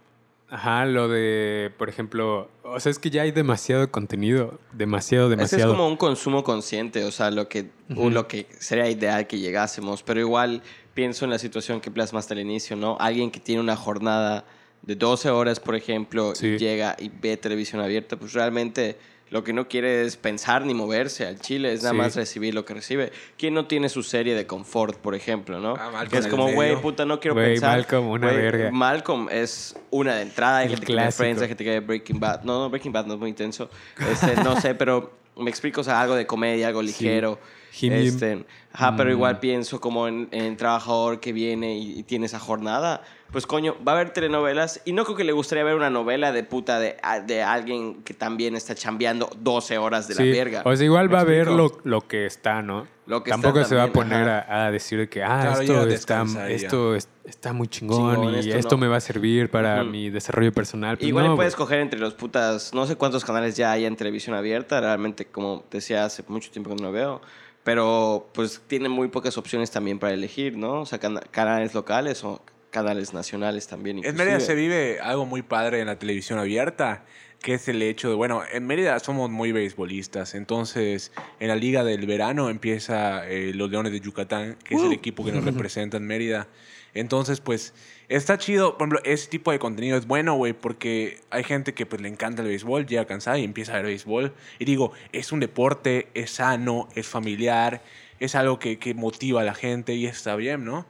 Ajá, 0.49 0.87
lo 0.87 1.09
de, 1.09 1.71
por 1.77 1.91
ejemplo, 1.91 2.49
o 2.63 2.81
sea, 2.81 2.91
es 2.91 2.99
que 2.99 3.11
ya 3.11 3.23
hay 3.23 3.33
demasiado 3.33 3.91
contenido, 3.91 4.59
demasiado, 4.73 5.27
Ese 5.27 5.35
es 5.35 5.51
demasiado. 5.51 5.73
como 5.73 5.89
un 5.89 5.97
consumo 5.97 6.45
consciente, 6.45 7.05
o 7.05 7.11
sea, 7.11 7.31
lo 7.31 7.49
que, 7.49 7.69
lo 7.89 8.27
que 8.27 8.47
sería 8.59 8.89
ideal 8.89 9.27
que 9.27 9.39
llegásemos, 9.39 10.03
pero 10.03 10.21
igual 10.21 10.63
pienso 10.97 11.25
en 11.25 11.31
la 11.31 11.39
situación 11.39 11.81
que 11.81 11.93
plasmaste 11.93 12.35
al 12.35 12.41
inicio, 12.41 12.75
¿no? 12.75 12.97
Alguien 12.99 13.31
que 13.31 13.39
tiene 13.39 13.61
una 13.61 13.77
jornada 13.77 14.45
de 14.83 14.97
12 14.97 15.31
horas, 15.31 15.61
por 15.61 15.77
ejemplo, 15.77 16.35
Sí. 16.35 16.47
y 16.49 16.59
llega 16.59 16.97
y 16.99 17.09
ve 17.11 17.37
televisión 17.37 17.81
abierta, 17.83 18.17
pues 18.17 18.33
realmente 18.33 18.97
lo 19.29 19.43
que 19.45 19.53
no 19.53 19.67
quiere 19.69 20.03
es 20.03 20.17
pensar 20.17 20.65
ni 20.65 20.73
moverse 20.73 21.27
al 21.27 21.41
chile, 21.41 21.73
es 21.73 21.83
nada 21.83 21.93
Sí. 21.95 21.99
más 21.99 22.17
recibir 22.17 22.55
lo 22.55 22.65
que 22.65 22.75
recibe. 22.75 23.13
¿Quién 23.37 23.55
no 23.55 23.67
tiene 23.67 23.89
su 23.89 24.03
serie 24.05 24.35
de 24.37 24.47
confort, 24.47 24.97
por 24.99 25.15
ejemplo, 25.15 25.59
no? 25.61 25.75
Ah, 25.79 25.91
Malcolm 25.93 26.09
que 26.11 26.19
es 26.19 26.27
como, 26.29 26.53
güey, 26.53 26.81
puta, 26.81 27.05
no 27.05 27.19
quiero 27.21 27.35
Güey, 27.35 27.55
pensar. 27.55 27.77
Malcolm, 27.77 28.09
una 28.09 28.29
Güey, 28.31 28.41
verga. 28.43 28.71
Malcolm 28.71 29.29
es 29.31 29.77
una 29.91 30.15
de 30.15 30.23
entrada, 30.23 30.59
hay 30.59 30.67
El 30.69 30.75
gente 30.79 30.87
que. 30.95 31.11
Friends, 31.13 31.43
hay 31.43 31.49
gente 31.49 31.65
que 31.65 31.81
Breaking 31.81 32.21
Bad. 32.21 32.43
No, 32.45 32.61
no, 32.61 32.71
Breaking 32.71 32.93
Bad 32.93 33.07
no 33.07 33.15
es 33.15 33.21
muy 33.21 33.29
intenso. 33.31 33.69
Este, 34.11 34.37
no 34.43 34.59
sé, 34.61 34.75
pero 34.77 35.13
me 35.37 35.51
explico, 35.51 35.81
o 35.81 35.85
sea, 35.85 36.01
algo 36.01 36.15
de 36.15 36.27
comedia, 36.27 36.69
algo 36.69 36.83
ligero. 36.83 37.39
Jim. 37.73 37.93
Este, 37.93 38.47
ajá, 38.73 38.97
pero 38.97 39.11
Mm. 39.11 39.13
igual 39.13 39.39
pienso 39.39 39.81
como 39.83 40.09
en, 40.09 40.57
trabajador 40.57 41.21
que 41.21 41.35
viene 41.35 41.77
y, 41.77 41.99
y 41.99 42.03
tiene 42.05 42.25
esa 42.25 42.39
jornada. 42.39 43.03
Pues 43.33 43.47
coño, 43.47 43.77
va 43.87 43.93
a 43.93 43.95
haber 43.97 44.11
telenovelas 44.11 44.81
y 44.87 44.93
no 44.93 45.05
creo 45.05 45.15
que 45.17 45.25
le 45.25 45.33
gustaría 45.33 45.63
ver 45.63 45.75
una 45.75 45.91
novela 45.91 46.33
de 46.33 46.43
puta 46.43 46.79
de, 46.81 46.97
de 47.27 47.43
alguien 47.43 48.03
que 48.03 48.15
también 48.15 48.57
está 48.57 48.75
chambeando 48.75 49.29
12 49.41 49.77
horas 49.77 50.09
de 50.09 50.15
Sí, 50.15 50.25
la 50.25 50.33
verga. 50.37 50.63
O 50.65 50.75
sea, 50.75 50.85
igual 50.87 51.09
¿Me 51.09 51.15
va 51.17 51.21
a 51.21 51.25
ver 51.25 51.49
lo, 51.49 51.71
lo 51.85 52.01
que 52.09 52.25
está, 52.25 52.63
¿no? 52.63 52.87
Lo 53.07 53.23
que 53.23 53.31
Tampoco 53.31 53.59
está 53.61 53.69
se 53.69 53.75
va 53.77 53.85
a 53.85 53.93
poner 53.93 54.29
a, 54.29 54.67
a 54.67 54.71
decir 54.73 55.09
que, 55.09 55.23
ah, 55.23 55.39
Claro, 55.43 55.61
esto, 55.61 55.87
está, 55.89 56.25
esto 56.49 56.95
es- 56.97 57.09
está 57.25 57.53
muy 57.53 57.69
chingón, 57.69 58.17
Chingón, 58.17 58.35
y 58.35 58.39
esto 58.41 58.57
esto, 58.59 58.75
no. 58.77 58.81
me 58.83 58.89
va 58.89 58.97
a 58.97 59.01
servir 59.01 59.49
para 59.49 59.85
mi 59.85 60.11
desarrollo 60.11 60.53
personal. 60.53 60.97
Pues 60.99 61.09
Igual 61.09 61.27
no, 61.27 61.37
puedes 61.37 61.55
coger 61.55 61.79
entre 61.81 62.01
los 62.01 62.15
putas, 62.15 62.75
no 62.75 62.85
sé 62.87 62.97
cuántos 62.97 63.25
canales 63.25 63.57
ya 63.57 63.71
hay 63.73 63.85
en 63.85 63.95
televisión 63.97 64.35
abierta, 64.37 64.81
realmente 64.81 65.25
como 65.27 65.65
decía 65.71 66.05
hace 66.05 66.25
mucho 66.27 66.51
tiempo 66.51 66.71
que 66.71 66.77
no 66.77 66.89
lo 66.89 66.93
veo, 66.93 67.21
pero 67.65 68.29
pues 68.33 68.61
tiene 68.67 68.89
muy 68.89 69.09
pocas 69.09 69.39
opciones 69.39 69.71
también 69.71 69.99
para 69.99 70.13
elegir, 70.13 70.57
¿no? 70.57 70.81
O 70.83 70.87
sea, 70.87 70.99
cana- 70.99 71.23
canales 71.31 71.75
locales 71.75 72.23
o 72.25 72.43
canales 72.71 73.15
nacionales 73.15 73.67
también. 73.69 73.99
En 74.05 74.17
Mérida 74.17 74.39
se 74.41 74.53
inclusive. 74.53 74.55
vive 74.57 75.01
algo 75.01 75.25
muy 75.27 75.43
padre 75.43 75.81
en 75.81 75.87
la 75.87 75.99
televisión 75.99 76.39
abierta, 76.39 77.05
que 77.41 77.55
es 77.55 77.69
el 77.69 77.81
hecho 77.83 78.09
de, 78.09 78.15
bueno, 78.15 78.43
en 78.53 78.67
Mérida 78.67 78.99
somos 78.99 79.31
muy 79.31 79.53
beisbolistas, 79.53 80.35
entonces 80.35 81.13
en 81.39 81.49
la 81.49 81.57
liga 81.57 81.85
del 81.85 82.07
verano 82.07 82.51
empieza 82.51 83.29
eh, 83.29 83.53
los 83.55 83.71
Leones 83.71 83.93
de 83.93 84.01
Yucatán, 84.01 84.57
que 84.65 84.75
es 84.75 84.83
el 84.83 84.93
equipo 84.93 85.25
que 85.25 85.33
nos 85.33 85.45
representa 85.45 85.97
en 85.97 86.07
Mérida. 86.07 86.49
Entonces, 86.95 87.41
pues, 87.41 87.75
está 88.09 88.39
chido, 88.39 88.79
por 88.79 88.89
ejemplo, 88.89 89.01
ese 89.05 89.29
tipo 89.29 89.53
de 89.53 89.59
contenido 89.59 89.99
es 89.99 90.07
bueno, 90.07 90.35
güey, 90.35 90.55
porque 90.55 91.21
hay 91.31 91.45
gente 91.45 91.75
que 91.75 91.85
pues 91.85 92.01
le 92.01 92.09
encanta 92.09 92.41
el 92.41 92.49
béisbol, 92.49 92.87
llega 92.87 93.05
cansada 93.05 93.39
y 93.39 93.45
empieza 93.45 93.73
a 93.73 93.77
ver 93.77 93.87
béisbol. 93.87 94.33
Y 94.59 94.65
digo, 94.65 94.93
es 95.13 95.31
un 95.31 95.41
deporte, 95.41 96.09
es 96.15 96.31
sano, 96.31 96.89
es 96.95 97.07
familiar, 97.07 97.83
es 98.19 98.35
algo 98.35 98.59
que, 98.59 98.79
que 98.79 98.95
motiva 98.95 99.43
a 99.43 99.45
la 99.45 99.55
gente 99.55 99.95
y 99.95 100.07
está 100.07 100.37
bien, 100.37 100.65
¿no? 100.65 100.87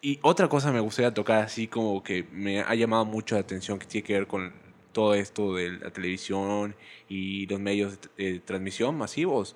Y 0.00 0.20
otra 0.22 0.48
cosa 0.48 0.70
me 0.70 0.78
gustaría 0.78 1.12
tocar 1.12 1.42
así 1.42 1.66
como 1.66 2.04
que 2.04 2.24
me 2.30 2.60
ha 2.60 2.74
llamado 2.76 3.04
mucho 3.04 3.34
la 3.34 3.40
atención 3.40 3.80
que 3.80 3.86
tiene 3.86 4.06
que 4.06 4.12
ver 4.12 4.26
con 4.28 4.52
todo 4.98 5.14
esto 5.14 5.54
de 5.54 5.78
la 5.78 5.92
televisión 5.92 6.74
y 7.08 7.46
los 7.46 7.60
medios 7.60 8.00
de, 8.16 8.32
de 8.32 8.40
transmisión 8.40 8.98
masivos. 8.98 9.54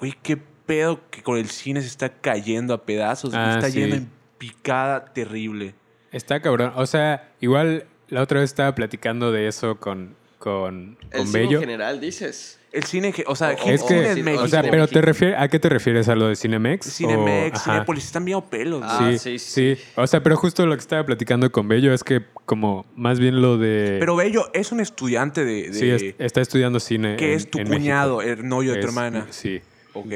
Güey, 0.00 0.14
qué 0.22 0.38
pedo 0.38 1.10
que 1.10 1.22
con 1.22 1.36
el 1.36 1.50
cine 1.50 1.82
se 1.82 1.88
está 1.88 2.08
cayendo 2.08 2.72
a 2.72 2.86
pedazos. 2.86 3.34
Ah, 3.34 3.56
está 3.56 3.70
sí. 3.70 3.80
yendo 3.80 3.96
en 3.96 4.10
picada 4.38 5.12
terrible. 5.12 5.74
Está 6.10 6.40
cabrón. 6.40 6.72
O 6.76 6.86
sea, 6.86 7.34
igual 7.38 7.84
la 8.08 8.22
otra 8.22 8.40
vez 8.40 8.48
estaba 8.48 8.74
platicando 8.74 9.30
de 9.30 9.46
eso 9.46 9.78
con, 9.78 10.16
con, 10.38 10.96
El 11.10 11.18
con 11.18 11.26
cine 11.26 11.42
en 11.42 11.48
Bello. 11.48 11.60
general, 11.60 12.00
dices. 12.00 12.58
El 12.72 12.84
cine, 12.84 13.14
o 13.26 13.34
sea, 13.34 13.56
O- 13.64 13.70
Es 13.70 13.80
o- 13.82 13.86
que, 13.86 14.14
sí, 14.14 14.22
México. 14.22 14.44
o 14.44 14.48
sea, 14.48 14.60
Cine 14.60 14.70
pero 14.70 14.86
te 14.86 15.00
refieres, 15.00 15.36
¿a 15.38 15.48
qué 15.48 15.58
te 15.58 15.68
refieres? 15.70 16.08
¿A 16.10 16.14
lo 16.14 16.28
de 16.28 16.36
Cinemex? 16.36 16.84
Cinemex, 16.96 17.52
O- 17.58 17.62
ajá. 17.62 17.72
Cinépolis, 17.72 18.04
están 18.04 18.24
bien 18.26 18.42
pelos. 18.42 18.82
Ah, 18.84 19.08
sí, 19.12 19.18
sí, 19.18 19.38
sí, 19.38 19.76
sí. 19.76 19.82
O 19.96 20.06
sea, 20.06 20.22
pero 20.22 20.36
justo 20.36 20.66
lo 20.66 20.74
que 20.74 20.80
estaba 20.80 21.06
platicando 21.06 21.50
con 21.50 21.68
Bello 21.68 21.94
es 21.94 22.04
que 22.04 22.22
como 22.44 22.84
más 22.94 23.18
bien 23.18 23.40
lo 23.40 23.56
de... 23.56 23.96
Pero 23.98 24.14
Bello 24.14 24.50
es 24.52 24.72
un 24.72 24.80
estudiante 24.80 25.44
de... 25.46 25.70
de- 25.70 25.72
sí, 25.72 25.88
es- 25.90 26.14
está 26.18 26.42
estudiando 26.42 26.78
cine. 26.80 27.16
que 27.16 27.32
en- 27.32 27.36
es 27.38 27.50
tu 27.50 27.58
en 27.58 27.64
México. 27.64 27.80
cuñado, 27.82 28.20
el 28.22 28.46
novio 28.46 28.72
de 28.74 28.80
tu 28.80 28.88
hermana. 28.88 29.26
Sí. 29.30 29.62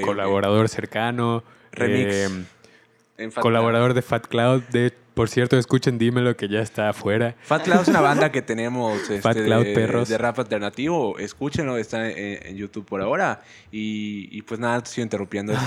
Colaborador 0.03 0.69
cercano. 0.69 1.43
Remix. 1.73 2.15
eh, 2.15 2.29
En 3.17 3.33
Fat 3.33 3.43
colaborador 3.43 3.95
de 3.95 4.03
Fat 4.03 4.27
Cloud. 4.27 4.63
De, 4.71 4.93
por 5.21 5.29
cierto, 5.29 5.59
escuchen 5.59 5.99
Dímelo 5.99 6.35
que 6.35 6.49
ya 6.49 6.63
está 6.63 6.89
afuera. 6.89 7.35
Fat 7.43 7.65
Cloud 7.65 7.83
es 7.83 7.89
una 7.89 8.01
banda 8.01 8.33
que 8.33 8.41
tenemos 8.41 8.99
este, 9.03 9.21
Fat 9.21 9.37
Cloud 9.37 9.65
de, 9.65 9.75
Perros. 9.75 10.09
de 10.09 10.17
rap 10.17 10.39
alternativo. 10.39 11.19
Escúchenlo, 11.19 11.77
está 11.77 12.11
en, 12.11 12.39
en 12.43 12.57
YouTube 12.57 12.87
por 12.87 13.03
ahora. 13.03 13.43
Y, 13.71 14.31
y 14.31 14.41
pues 14.41 14.59
nada, 14.59 14.81
te 14.81 14.89
estoy 14.89 15.03
interrumpiendo. 15.03 15.53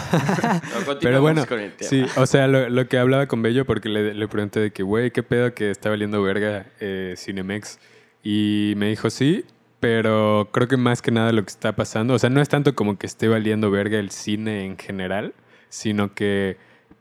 No, 0.88 0.98
Pero 1.00 1.22
bueno, 1.22 1.46
con 1.46 1.60
el 1.60 1.72
tema. 1.74 1.88
sí, 1.88 2.04
o 2.16 2.26
sea, 2.26 2.48
lo, 2.48 2.68
lo 2.68 2.88
que 2.88 2.98
hablaba 2.98 3.28
con 3.28 3.44
Bello, 3.44 3.64
porque 3.64 3.90
le, 3.90 4.16
le 4.16 4.28
pregunté 4.28 4.60
de 4.60 4.72
que, 4.72 4.82
güey, 4.82 5.12
¿qué 5.12 5.22
pedo 5.22 5.54
que 5.54 5.70
está 5.70 5.90
valiendo 5.90 6.24
verga 6.24 6.66
eh, 6.80 7.14
Cinemex? 7.16 7.78
Y 8.24 8.74
me 8.78 8.90
dijo, 8.90 9.12
sí, 9.12 9.46
pero 9.80 10.50
creo 10.52 10.68
que 10.68 10.78
más 10.78 11.04
que 11.04 11.12
nada 11.12 11.32
lo 11.32 11.44
que 11.44 11.50
está 11.50 11.76
pasando, 11.76 12.16
o 12.16 12.20
sea, 12.20 12.32
no 12.32 12.42
es 12.42 12.50
tanto 12.50 12.74
como 12.74 12.98
que 12.98 13.06
esté 13.06 13.28
valiendo 13.28 13.70
verga 13.70 14.00
el 14.00 14.10
cine 14.10 14.66
en 14.66 14.80
general, 14.80 15.36
sino 15.70 16.16
que, 16.16 16.58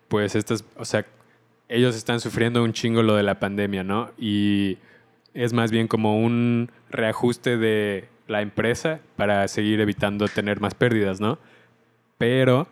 pues, 0.09 0.35
estas, 0.35 0.67
o 0.77 0.85
sea, 0.85 1.07
ellos 1.73 1.97
están 1.97 2.21
sufriendo 2.21 2.63
un 2.63 2.75
chingo 2.75 3.03
lo 3.03 3.17
de 3.17 3.23
la 3.23 3.41
pandemia, 3.41 3.83
¿no? 3.83 4.11
Y 4.19 4.77
es 5.33 5.55
más 5.55 5.71
bien 5.71 5.89
como 5.89 6.21
un 6.21 6.71
reajuste 6.91 7.57
de 7.57 8.09
la 8.29 8.43
empresa 8.43 9.01
para 9.17 9.49
seguir 9.49 9.81
evitando 9.81 10.29
tener 10.29 10.61
más 10.61 10.75
pérdidas, 10.75 11.19
¿no? 11.19 11.39
Pero 12.19 12.69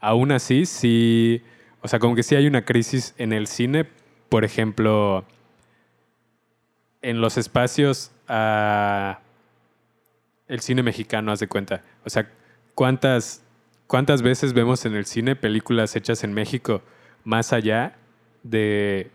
aún 0.00 0.32
así, 0.32 0.66
sí, 0.66 1.42
o 1.80 1.88
sea, 1.88 1.98
como 1.98 2.14
que 2.14 2.22
sí 2.22 2.34
hay 2.34 2.46
una 2.46 2.66
crisis 2.66 3.14
en 3.16 3.32
el 3.32 3.46
cine, 3.46 3.86
por 4.28 4.44
ejemplo, 4.44 5.24
en 7.00 7.22
los 7.22 7.38
espacios 7.38 8.12
a 8.28 9.20
el 10.46 10.60
cine 10.60 10.82
mexicano, 10.82 11.32
haz 11.32 11.40
de 11.40 11.48
cuenta. 11.48 11.82
O 12.04 12.10
sea, 12.10 12.30
¿cuántas, 12.74 13.42
¿cuántas 13.86 14.20
veces 14.20 14.52
vemos 14.52 14.84
en 14.84 14.94
el 14.94 15.06
cine 15.06 15.36
películas 15.36 15.96
hechas 15.96 16.22
en 16.22 16.34
México 16.34 16.82
más 17.24 17.54
allá 17.54 17.96
de 18.42 19.10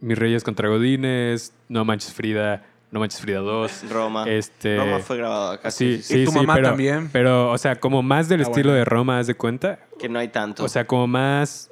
Mis 0.00 0.18
Reyes 0.18 0.44
contra 0.44 0.68
Godines, 0.68 1.52
No 1.68 1.84
Manches 1.84 2.12
Frida, 2.12 2.64
No 2.90 3.00
Manches 3.00 3.20
Frida 3.20 3.40
2? 3.40 3.90
Roma. 3.90 4.24
Este, 4.28 4.76
Roma 4.76 4.98
fue 5.00 5.16
grabado 5.16 5.52
acá. 5.52 5.70
Sí, 5.70 5.96
Sí, 5.98 6.02
sí, 6.02 6.22
¿Y 6.22 6.24
tu 6.26 6.32
sí, 6.32 6.36
mamá 6.38 6.54
pero, 6.54 6.68
también? 6.68 7.08
pero, 7.12 7.50
o 7.50 7.58
sea, 7.58 7.76
como 7.76 8.02
más 8.02 8.28
del 8.28 8.40
Ah, 8.40 8.44
estilo 8.44 8.70
bueno. 8.70 8.78
de 8.78 8.84
Roma, 8.84 9.18
haz 9.18 9.26
de 9.26 9.34
cuenta. 9.34 9.80
Que 9.98 10.08
no 10.08 10.18
hay 10.18 10.28
tanto. 10.28 10.64
O 10.64 10.68
sea, 10.68 10.86
como 10.86 11.06
más. 11.06 11.70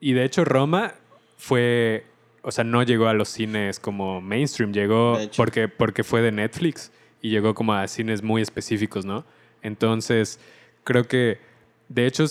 Y 0.00 0.12
de 0.12 0.24
hecho, 0.24 0.44
Roma 0.44 0.94
fue. 1.36 2.06
O 2.42 2.52
sea, 2.52 2.64
no 2.64 2.82
llegó 2.82 3.08
a 3.08 3.12
los 3.14 3.28
cines 3.28 3.78
como 3.80 4.20
mainstream, 4.20 4.72
llegó 4.72 5.18
porque, 5.36 5.68
porque 5.68 6.02
fue 6.04 6.22
de 6.22 6.32
Netflix 6.32 6.92
y 7.20 7.30
llegó 7.30 7.52
como 7.54 7.74
a 7.74 7.86
cines 7.88 8.22
muy 8.22 8.40
específicos, 8.40 9.04
¿no? 9.04 9.24
Entonces, 9.60 10.38
creo 10.84 11.04
que, 11.04 11.38
de 11.88 12.06
hecho, 12.06 12.24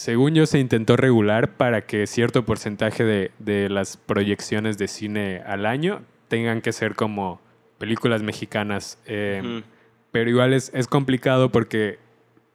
según 0.00 0.34
yo, 0.34 0.46
se 0.46 0.58
intentó 0.58 0.96
regular 0.96 1.52
para 1.56 1.82
que 1.82 2.06
cierto 2.06 2.44
porcentaje 2.46 3.04
de, 3.04 3.30
de 3.38 3.68
las 3.68 3.96
proyecciones 3.98 4.78
de 4.78 4.88
cine 4.88 5.42
al 5.46 5.66
año 5.66 6.00
tengan 6.28 6.62
que 6.62 6.72
ser 6.72 6.94
como 6.94 7.38
películas 7.78 8.22
mexicanas. 8.22 8.98
eh, 9.06 9.42
Ujú. 9.44 9.62
pero 10.10 10.30
igual 10.30 10.54
es, 10.54 10.70
es 10.74 10.86
complicado 10.86 11.50
porque 11.52 11.98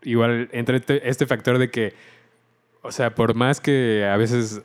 igual 0.02 0.50
entre 0.54 0.82
este, 1.04 1.26
factor 1.28 1.58
de 1.60 1.70
que, 1.70 1.94
o 2.82 2.92
sea, 2.92 3.14
por 3.14 3.36
más 3.36 3.62
que 3.62 4.06
a 4.12 4.18
veces, 4.18 4.62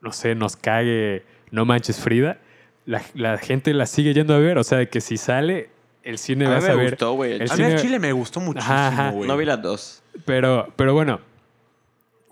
no 0.00 0.12
sé, 0.12 0.34
nos 0.34 0.56
cague 0.56 1.22
No 1.50 1.64
Manches 1.66 2.00
Frida, 2.00 2.38
la, 2.86 3.02
la 3.14 3.36
gente 3.36 3.74
la 3.74 3.84
sigue 3.86 4.14
yendo 4.14 4.34
a 4.34 4.38
ver. 4.38 4.56
O 4.58 4.64
sea, 4.64 4.78
de 4.78 4.88
que 4.88 5.00
si 5.02 5.16
sale, 5.18 5.68
el 6.02 6.16
cine 6.18 6.46
A 6.46 6.50
vas 6.50 6.64
a 6.68 6.74
ver. 6.74 6.90
gustó, 6.92 7.24
el 7.24 7.42
A 7.42 7.44
mí 7.56 7.62
cine- 7.64 7.72
el 7.74 7.78
Chile 7.80 7.98
me 7.98 8.12
gustó 8.12 8.40
muchísimo, 8.40 9.12
güey. 9.12 9.28
No 9.28 9.36
vi 9.36 9.44
las 9.44 9.60
dos. 9.60 10.02
Pero, 10.24 10.72
pero 10.76 10.94
bueno, 10.94 11.20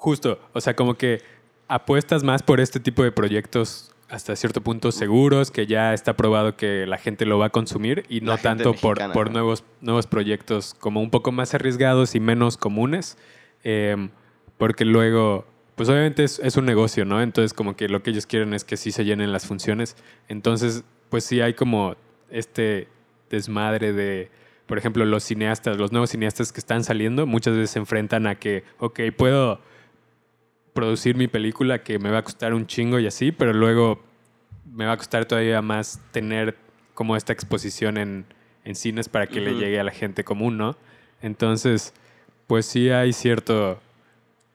justo, 0.04 0.38
o 0.52 0.60
sea, 0.60 0.76
como 0.76 0.98
que 0.98 1.22
apuestas 1.66 2.24
más 2.24 2.42
por 2.42 2.60
este 2.60 2.78
tipo 2.78 3.02
de 3.02 3.10
proyectos 3.10 3.90
hasta 4.10 4.36
cierto 4.36 4.60
punto 4.60 4.92
seguros, 4.92 5.50
que 5.50 5.66
ya 5.66 5.94
está 5.94 6.14
probado 6.14 6.58
que 6.58 6.86
la 6.86 6.98
gente 6.98 7.24
lo 7.24 7.38
va 7.38 7.46
a 7.46 7.48
consumir 7.48 8.04
y 8.10 8.20
no 8.20 8.36
tanto 8.36 8.74
por, 8.74 8.98
mexicana, 8.98 9.14
por 9.14 9.28
¿no? 9.28 9.32
nuevos, 9.32 9.64
nuevos 9.80 10.06
proyectos 10.06 10.74
como 10.78 11.00
un 11.00 11.08
poco 11.08 11.32
más 11.32 11.54
arriesgados 11.54 12.14
y 12.14 12.20
menos 12.20 12.58
comunes, 12.58 13.16
em, 13.62 14.10
porque 14.58 14.84
luego, 14.84 15.46
pues 15.74 15.88
obviamente 15.88 16.22
es, 16.22 16.38
es 16.38 16.58
un 16.58 16.66
negocio, 16.66 17.06
¿no? 17.06 17.22
Entonces 17.22 17.54
como 17.54 17.74
que 17.74 17.88
lo 17.88 18.02
que 18.02 18.10
ellos 18.10 18.26
quieren 18.26 18.52
es 18.52 18.62
que 18.62 18.76
sí 18.76 18.92
se 18.92 19.06
llenen 19.06 19.32
las 19.32 19.46
funciones, 19.46 19.96
entonces 20.28 20.84
pues 21.08 21.24
sí 21.24 21.40
hay 21.40 21.54
como 21.54 21.96
este 22.28 22.88
desmadre 23.30 23.94
de, 23.94 24.30
por 24.66 24.76
ejemplo, 24.76 25.06
los 25.06 25.24
cineastas, 25.24 25.78
los 25.78 25.92
nuevos 25.92 26.10
cineastas 26.10 26.52
que 26.52 26.60
están 26.60 26.84
saliendo, 26.84 27.26
muchas 27.26 27.54
veces 27.54 27.70
se 27.70 27.78
enfrentan 27.78 28.26
a 28.26 28.34
que, 28.34 28.64
ok, 28.78 29.00
puedo 29.16 29.60
producir 30.74 31.16
mi 31.16 31.28
película 31.28 31.82
que 31.82 31.98
me 31.98 32.10
va 32.10 32.18
a 32.18 32.22
costar 32.24 32.52
un 32.52 32.66
chingo 32.66 32.98
y 32.98 33.06
así, 33.06 33.32
pero 33.32 33.52
luego 33.54 34.02
me 34.70 34.84
va 34.86 34.92
a 34.92 34.96
costar 34.96 35.24
todavía 35.24 35.62
más 35.62 36.00
tener 36.12 36.56
como 36.94 37.16
esta 37.16 37.32
exposición 37.32 37.96
en, 37.96 38.26
en 38.64 38.74
cines 38.74 39.08
para 39.08 39.26
que 39.26 39.40
le 39.40 39.54
llegue 39.54 39.80
a 39.80 39.84
la 39.84 39.92
gente 39.92 40.24
común, 40.24 40.58
¿no? 40.58 40.76
Entonces, 41.22 41.94
pues 42.46 42.66
sí 42.66 42.90
hay 42.90 43.12
cierto, 43.12 43.80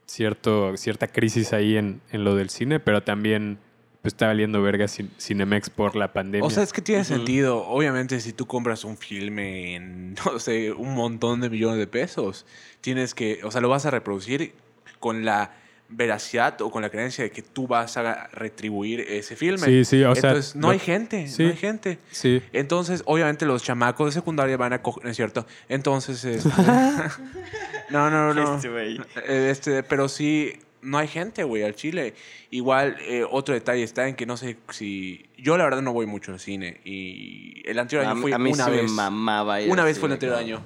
cierto, 0.06 0.76
cierta 0.78 1.08
crisis 1.08 1.54
ahí 1.54 1.78
en, 1.78 2.02
en 2.12 2.24
lo 2.24 2.36
del 2.36 2.50
cine, 2.50 2.80
pero 2.80 3.02
también 3.04 3.58
pues, 4.02 4.14
está 4.14 4.28
valiendo 4.28 4.62
verga 4.62 4.86
Cin- 4.86 5.10
Cinemex 5.20 5.70
por 5.70 5.96
la 5.96 6.14
pandemia. 6.14 6.46
O 6.46 6.50
sea, 6.50 6.64
es 6.64 6.74
que 6.74 6.82
tiene 6.82 7.04
sentido. 7.04 7.66
Obviamente, 7.68 8.20
si 8.20 8.34
tú 8.34 8.46
compras 8.46 8.84
un 8.84 8.98
filme 8.98 9.76
en, 9.76 10.14
no 10.26 10.40
sé, 10.40 10.72
un 10.72 10.96
montón 10.96 11.42
de 11.42 11.50
millones 11.50 11.78
de 11.78 11.88
pesos, 11.88 12.46
tienes 12.82 13.14
que, 13.14 13.40
o 13.44 13.52
sea, 13.52 13.62
lo 13.62 13.70
vas 13.70 13.86
a 13.86 13.92
reproducir 13.92 14.54
con 15.00 15.24
la 15.26 15.54
veracidad 15.90 16.62
o 16.62 16.70
con 16.70 16.82
la 16.84 16.90
creencia 16.90 17.24
de 17.24 17.32
que 17.32 17.42
tú 17.42 17.66
vas 17.68 17.98
a 17.98 18.28
retribuir 18.32 19.02
ese 19.02 19.36
filme. 19.36 19.66
Sí, 19.66 19.84
sí, 19.86 20.04
o 20.04 20.14
sea, 20.16 20.30
Entonces, 20.32 20.56
no 20.56 20.68
lo- 20.68 20.72
hay 20.74 20.80
gente, 20.80 21.28
sí. 21.28 21.44
no 21.44 21.50
hay 21.50 21.56
gente. 21.58 21.98
sí. 22.12 22.42
Entonces, 22.54 23.02
obviamente, 23.06 23.46
los 23.46 23.64
chamacos 23.64 24.08
de 24.14 24.20
secundaria 24.20 24.56
van 24.58 24.74
a 24.74 24.82
coger, 24.82 25.04
¿no 25.04 25.10
es 25.10 25.16
cierto? 25.18 25.48
Entonces, 25.68 26.24
este, 26.24 26.50
no, 27.90 28.10
no, 28.10 28.34
no. 28.34 28.56
Este 28.56 28.70
güey. 28.70 28.98
Eh, 29.28 29.50
Este, 29.52 29.84
pero 29.84 30.08
sí, 30.10 30.60
no 30.82 30.98
hay 30.98 31.08
gente, 31.08 31.44
güey, 31.44 31.64
al 31.64 31.76
Chile. 31.76 32.14
Igual, 32.52 32.98
eh, 33.02 33.26
otro 33.30 33.54
detalle 33.54 33.84
está 33.84 34.08
en 34.08 34.16
que 34.16 34.26
no 34.26 34.38
sé 34.38 34.58
si. 34.70 35.26
Yo, 35.38 35.58
la 35.58 35.64
verdad, 35.66 35.82
no 35.82 35.94
voy 35.94 36.06
mucho 36.06 36.32
al 36.32 36.40
cine. 36.40 36.80
Y 36.84 37.62
el 37.66 37.78
anterior 37.80 38.06
año 38.06 38.22
fui 38.22 38.32
a 38.32 38.38
mí 38.38 38.52
una 38.52 38.66
sí 38.66 38.72
vez. 38.72 38.84
me 38.84 38.90
mamaba 38.90 39.62
ir 39.62 39.72
Una 39.72 39.84
al 39.84 39.88
vez 39.88 40.00
fue 40.00 40.08
el 40.08 40.14
anterior 40.14 40.38
año. 40.38 40.62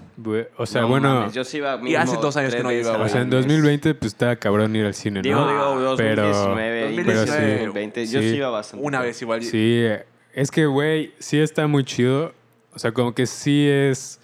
O 0.58 0.66
sea, 0.66 0.82
No 0.82 0.88
bueno, 0.88 1.14
mames, 1.16 1.34
yo 1.34 1.44
sí 1.44 1.58
iba 1.58 1.80
Y 1.84 1.96
hace 1.96 2.18
dos 2.18 2.38
años 2.38 2.54
que 2.56 2.64
no 2.64 2.72
iba, 2.72 2.92
güey. 2.92 3.04
o 3.06 3.10
sea, 3.10 3.22
en 3.22 3.30
mes. 3.30 3.42
2020 3.42 3.94
pues 3.96 4.14
estaba 4.14 4.36
cabrón 4.36 4.76
ir 4.76 4.86
al 4.86 4.94
cine, 4.94 5.22
¿no? 5.22 5.24
Digo, 5.24 5.48
digo, 5.80 5.96
pero, 5.98 6.24
2019, 6.28 6.92
y 6.94 6.96
pero 7.04 7.24
sí. 7.26 7.32
2020. 7.32 8.06
Yo 8.08 8.22
Sí. 8.22 8.30
sí 8.30 8.36
iba 8.38 8.50
bastante. 8.50 8.86
Una 8.86 9.02
vez 9.02 9.22
igual. 9.22 9.42
Sí, 9.44 9.82
eh, 9.84 10.06
es 10.34 10.52
que, 10.52 10.66
güey, 10.66 11.14
sí 11.20 11.40
está 11.40 11.68
muy 11.68 11.84
chido. 11.84 12.34
O 12.74 12.80
sea, 12.80 12.92
como 12.92 13.14
que 13.14 13.26
sí 13.28 13.68
es... 13.70 14.20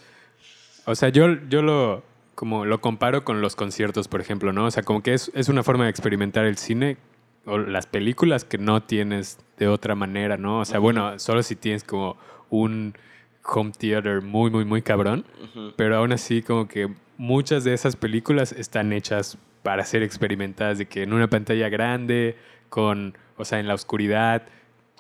O 0.86 0.96
sea, 0.96 1.10
yo, 1.10 1.28
yo 1.50 1.62
lo, 1.62 2.04
como 2.40 2.64
lo 2.64 2.80
comparo 2.80 3.26
con 3.26 3.42
los 3.42 3.58
conciertos, 3.58 4.08
por 4.08 4.22
ejemplo, 4.22 4.54
¿no? 4.54 4.64
O 4.64 4.72
sea, 4.72 4.82
como 4.82 5.04
que 5.04 5.14
es, 5.14 5.30
es 5.36 5.50
una 5.50 5.62
forma 5.62 5.84
de 5.84 5.90
experimentar 5.90 6.46
el 6.46 6.56
cine 6.56 6.96
o 7.44 7.58
las 7.58 7.86
películas 7.86 8.46
que 8.46 8.58
no 8.58 8.82
tienes 8.82 9.40
de 9.58 9.68
otra 9.68 9.94
manera, 9.94 10.38
¿no? 10.38 10.62
O 10.62 10.64
sea, 10.64 10.80
bueno, 10.80 11.20
solo 11.20 11.44
si 11.44 11.58
tienes 11.58 11.84
como 11.84 12.16
un 12.50 12.94
home 13.44 13.74
theater 13.78 14.22
muy, 14.22 14.50
muy, 14.52 14.64
muy 14.64 14.82
cabrón. 14.82 15.26
Pero 15.76 15.98
aún 15.98 16.14
así, 16.14 16.42
como 16.42 16.70
que 16.70 16.88
muchas 17.18 17.66
de 17.66 17.74
esas 17.74 17.98
películas 17.98 18.54
están 18.54 18.94
hechas 18.94 19.38
para 19.62 19.84
ser 19.84 20.02
experimentadas, 20.02 20.78
de 20.78 20.86
que 20.86 21.04
en 21.04 21.12
una 21.12 21.30
pantalla 21.30 21.68
grande, 21.68 22.38
con, 22.70 23.18
o 23.36 23.44
sea, 23.44 23.60
en 23.60 23.68
la 23.68 23.74
oscuridad, 23.74 24.44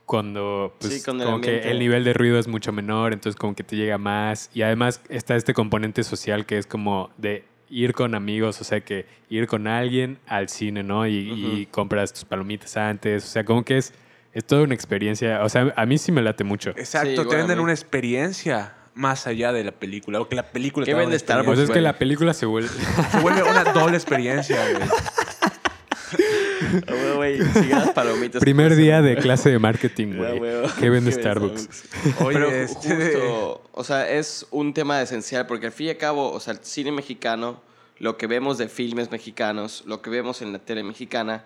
cuando, 0.09 0.75
pues, 0.79 0.91
Sí, 0.91 1.03
con 1.03 1.21
el 1.21 1.27
como 1.27 1.39
que 1.39 1.69
el 1.69 1.77
nivel 1.77 2.03
de 2.03 2.13
ruido 2.13 2.39
es 2.39 2.47
mucho 2.47 2.71
menor, 2.71 3.13
entonces 3.13 3.37
como 3.39 3.53
que 3.53 3.63
te 3.63 3.75
llega 3.75 3.99
más. 3.99 4.49
Y 4.55 4.63
además 4.63 5.01
está 5.07 5.35
este 5.35 5.53
componente 5.53 6.03
social 6.03 6.47
que 6.47 6.57
es 6.57 6.65
como 6.65 7.11
de 7.17 7.43
ir 7.69 7.93
con 7.93 8.15
amigos, 8.15 8.59
o 8.59 8.63
sea, 8.63 8.81
que 8.81 9.05
ir 9.29 9.45
con 9.45 9.67
alguien 9.67 10.17
al 10.25 10.49
cine, 10.49 10.81
¿no? 10.81 11.05
Y, 11.05 11.67
compras 11.69 12.11
tus 12.11 12.25
palomitas 12.25 12.75
antes, 12.75 13.23
o 13.23 13.27
sea, 13.27 13.43
como 13.43 13.63
que 13.63 13.77
es, 13.77 13.93
es 14.33 14.43
toda 14.47 14.63
una 14.63 14.73
experiencia, 14.73 15.43
o 15.43 15.49
sea, 15.49 15.71
a 15.75 15.85
mí 15.85 15.99
sí 15.99 16.11
me 16.11 16.23
late 16.23 16.43
mucho. 16.43 16.71
Exacto, 16.71 17.23
Sí, 17.23 17.29
te 17.29 17.35
venden 17.35 17.59
una 17.59 17.73
experiencia 17.73 18.73
más 18.95 19.27
allá 19.27 19.53
de 19.53 19.63
la 19.63 19.73
película. 19.73 20.19
O 20.21 20.27
que 20.27 20.35
la 20.35 20.49
película 20.51 20.87
¿Qué 20.87 20.95
vende 20.95 21.19
Starbucks, 21.19 21.45
Pues 21.45 21.59
es 21.59 21.69
que 21.69 21.81
la 21.81 21.99
película 21.99 22.33
se 22.33 22.47
vuelve... 22.47 22.69
Se 23.11 23.19
vuelve 23.19 23.43
una 23.43 23.63
doble 23.65 23.95
experiencia, 23.95 24.57
güey. 24.71 24.89
Güey, 26.87 27.15
güey, 27.15 27.41
sigan 27.53 27.79
las 27.79 27.91
palomitas. 27.91 28.41
Primer 28.41 28.75
día 28.75 29.01
de 29.01 29.15
clase 29.17 29.49
de 29.49 29.59
marketing, 29.59 30.15
güey. 30.17 30.41
¿Qué 30.79 30.89
vende 30.89 31.11
¿Qué 31.15 31.19
Starbucks? 31.21 31.83
Oye, 32.21 32.33
Pero 32.39 32.49
este- 32.51 32.95
justo, 32.95 33.69
o 33.71 33.83
sea, 33.83 34.09
es 34.09 34.45
un 34.51 34.73
tema 34.73 35.01
esencial 35.01 35.45
porque 35.47 35.67
al 35.67 35.71
fin 35.71 35.87
y 35.87 35.89
al 35.91 35.97
cabo, 35.97 36.31
o 36.31 36.39
sea, 36.39 36.53
el 36.53 36.59
cine 36.63 36.91
mexicano, 36.91 37.61
lo 37.97 38.17
que 38.17 38.27
vemos 38.27 38.57
de 38.57 38.67
filmes 38.69 39.11
mexicanos, 39.11 39.83
lo 39.85 40.01
que 40.01 40.09
vemos 40.09 40.41
en 40.41 40.53
la 40.53 40.59
tele 40.59 40.83
mexicana, 40.83 41.45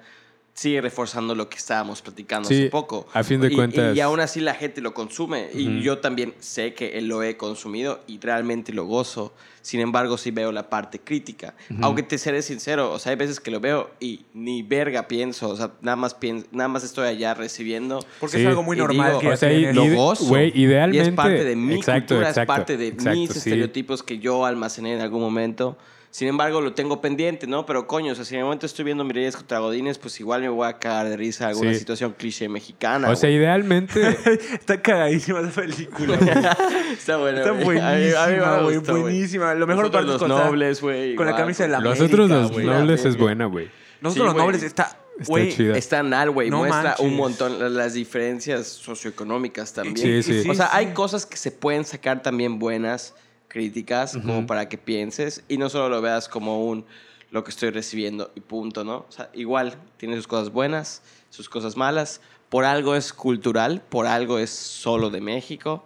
sigue 0.54 0.82
reforzando 0.82 1.34
lo 1.34 1.50
que 1.50 1.58
estábamos 1.58 2.02
platicando 2.04 2.48
Sí, 2.48 2.56
hace 2.56 2.70
poco. 2.70 3.08
a 3.14 3.24
fin 3.24 3.42
de 3.42 3.52
Y- 3.52 3.56
cuentas- 3.56 3.96
Y, 3.98 4.02
aún 4.02 4.20
así 4.20 4.40
la 4.40 4.54
gente 4.54 4.82
lo 4.82 4.94
consume. 4.94 5.50
Y 5.54 5.68
Ujú. 5.68 5.78
yo 5.80 5.98
también 5.98 6.36
sé 6.40 6.76
que 6.76 7.02
lo 7.02 7.24
he 7.24 7.38
consumido 7.38 8.02
y 8.08 8.20
realmente 8.20 8.72
lo 8.72 8.86
gozo. 8.86 9.34
Sin 9.64 9.80
embargo, 9.80 10.18
sí 10.18 10.30
veo 10.30 10.52
la 10.52 10.70
parte 10.70 11.00
crítica. 11.00 11.56
Aunque 11.82 12.04
te 12.04 12.18
seré 12.18 12.42
sincero, 12.42 12.92
o 12.92 13.00
sea, 13.00 13.12
hay 13.12 13.16
veces 13.16 13.40
que 13.40 13.50
lo 13.50 13.60
veo 13.62 13.90
y 14.00 14.26
ni 14.34 14.62
verga 14.62 15.08
pienso. 15.08 15.50
O 15.50 15.56
sea, 15.56 15.72
nada 15.82 15.96
más, 15.96 16.14
pienso, 16.14 16.46
nada 16.52 16.68
más 16.68 16.84
estoy 16.84 17.08
allá 17.08 17.34
recibiendo. 17.34 18.06
Porque 18.20 18.36
Sí. 18.38 18.42
es 18.44 18.48
algo 18.50 18.62
muy 18.62 18.76
Y 18.76 18.80
normal 18.82 19.08
digo, 19.12 19.20
que 19.22 19.30
o 19.30 19.38
sea, 19.38 19.52
y- 19.54 19.74
lo 19.74 19.86
gozo. 19.96 20.26
güey, 20.26 20.52
idealmente- 20.54 20.98
Y 21.06 21.10
es 21.10 21.16
parte 21.16 21.44
de 21.46 21.56
mi 21.56 21.76
exacto, 21.76 22.14
cultura, 22.16 22.30
exacto, 22.30 22.42
es 22.54 22.58
parte 22.58 22.78
de 22.78 22.88
exacto, 22.90 23.18
mis 23.20 23.32
sí. 23.32 23.38
estereotipos 23.40 24.04
que 24.04 24.20
yo 24.20 24.46
almacené 24.46 24.94
en 24.94 25.02
algún 25.02 25.22
momento. 25.22 25.78
Sin 26.14 26.28
embargo, 26.28 26.62
lo 26.62 26.74
tengo 26.76 27.02
pendiente, 27.02 27.48
¿no? 27.48 27.66
Pero 27.66 27.88
coño, 27.88 28.12
o 28.12 28.16
sea, 28.16 28.24
si 28.24 28.36
en 28.36 28.42
el 28.42 28.44
momento 28.46 28.68
estoy 28.68 28.86
viendo 28.86 29.04
Mireles 29.04 29.36
contra 29.36 29.58
Godines, 29.58 29.98
pues 29.98 30.20
igual 30.20 30.42
me 30.42 30.50
voy 30.50 30.68
a 30.68 30.74
cagar 30.78 31.10
de 31.10 31.18
risa 31.18 31.48
alguna 31.48 31.74
Sí. 31.74 31.80
situación 31.80 32.14
cliché 32.16 32.48
mexicana. 32.48 33.10
O 33.10 33.16
sea, 33.16 33.30
güey. 33.30 33.40
idealmente, 33.40 34.00
Está 34.54 34.80
cagadísima 34.80 35.40
esa 35.42 35.50
película. 35.62 36.14
está 36.94 37.18
buena. 37.18 37.40
Está 37.40 37.52
güey. 37.52 37.80
A 37.80 37.92
mí- 37.96 38.12
a 38.16 38.28
mí 38.28 38.34
me 38.34 38.40
buenísima, 38.42 38.58
güey. 38.62 38.76
gustó, 38.78 38.92
güey. 38.92 39.02
Buenísima. 39.02 39.54
Lo 39.56 39.66
mejor 39.66 39.86
es 39.88 40.06
los 40.06 40.28
nobles, 40.28 40.82
güey. 40.82 41.16
Con 41.16 41.26
la 41.26 41.36
camisa 41.36 41.64
de 41.64 41.70
la 41.70 41.80
los 41.80 42.00
otros 42.00 42.30
América, 42.30 42.42
los 42.42 42.52
güey. 42.52 42.66
nobles 42.68 43.06
es 43.06 43.18
buena, 43.18 43.46
güey. 43.48 43.72
Nosotros 44.02 44.14
Sí, 44.14 44.20
los 44.26 44.34
güey. 44.34 44.46
nobles 44.46 44.62
está. 44.64 45.00
Está 45.20 45.32
Güey, 45.32 45.56
chida. 45.56 45.78
Está 45.78 46.00
anal, 46.00 46.32
güey. 46.32 46.50
No 46.50 46.58
Muestra 46.60 46.96
un 47.00 47.16
montón 47.16 47.60
la- 47.60 47.70
las 47.70 47.94
diferencias 47.94 48.68
socioeconómicas 48.68 49.72
también. 49.74 50.24
Sí, 50.24 50.44
sí. 50.44 50.50
O 50.50 50.54
sea, 50.56 50.66
sí. 50.68 50.72
hay 50.76 50.88
cosas 50.94 51.26
que 51.26 51.38
se 51.38 51.52
pueden 51.52 51.86
sacar 51.86 52.22
también 52.24 52.58
buenas 52.60 53.14
críticas 53.54 54.18
como 54.18 54.46
para 54.48 54.68
que 54.68 54.78
pienses 54.78 55.44
y 55.48 55.58
no 55.58 55.70
solo 55.70 55.88
lo 55.90 56.02
veas 56.02 56.28
como 56.28 56.66
un 56.66 56.86
lo 57.32 57.44
que 57.44 57.52
estoy 57.52 57.70
recibiendo 57.70 58.32
y 58.36 58.42
punto, 58.42 58.84
¿no? 58.84 59.06
O 59.08 59.12
sea, 59.12 59.30
igual 59.34 59.76
tiene 59.98 60.16
sus 60.18 60.28
cosas 60.28 60.52
buenas, 60.52 61.02
sus 61.30 61.48
cosas 61.50 61.78
malas. 61.78 62.20
Por 62.50 62.66
algo 62.66 62.96
es 62.96 63.14
cultural, 63.14 63.82
por 63.90 64.06
algo 64.06 64.38
es 64.38 64.50
solo 64.52 65.10
de 65.10 65.22
México. 65.22 65.84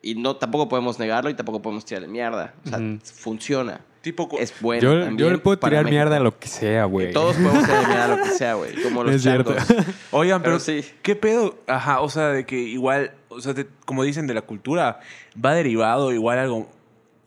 Y 0.00 0.14
no, 0.14 0.36
tampoco 0.36 0.68
podemos 0.68 0.98
negarlo 0.98 1.28
y 1.30 1.34
tampoco 1.34 1.60
podemos 1.60 1.84
tirarle 1.84 2.08
mierda. 2.08 2.54
O 2.64 2.68
sea, 2.68 2.78
Ujú. 2.78 2.98
funciona. 3.02 3.80
Tipo, 4.00 4.28
Es 4.38 4.54
bueno. 4.60 4.80
Yo, 4.82 5.00
también 5.04 5.18
yo 5.18 5.30
le 5.32 5.38
puedo 5.38 5.58
tirar 5.58 5.82
México. 5.84 5.90
mierda 5.90 6.16
a 6.16 6.20
lo 6.20 6.38
que 6.38 6.46
sea, 6.48 6.84
güey. 6.84 7.12
Todos 7.12 7.34
podemos 7.36 7.64
tirar 7.64 7.86
mierda 7.88 8.04
a 8.04 8.16
lo 8.16 8.22
que 8.22 8.30
sea, 8.30 8.54
güey. 8.54 8.82
Como 8.82 9.02
los 9.04 9.16
Es 9.16 9.22
cierto. 9.22 9.54
Oigan, 10.12 10.42
pero, 10.42 10.58
Pero 10.64 10.82
sí. 10.82 10.88
¿qué 11.02 11.16
pedo? 11.16 11.58
Ajá, 11.66 12.00
o 12.00 12.08
sea, 12.08 12.28
de 12.28 12.46
que 12.46 12.56
igual, 12.56 13.12
o 13.28 13.40
sea, 13.40 13.52
de- 13.52 13.66
como 13.84 14.04
dicen 14.04 14.26
de 14.28 14.34
la 14.34 14.42
cultura, 14.42 15.00
va 15.44 15.54
derivado 15.54 16.12
igual 16.12 16.38
algo 16.38 16.70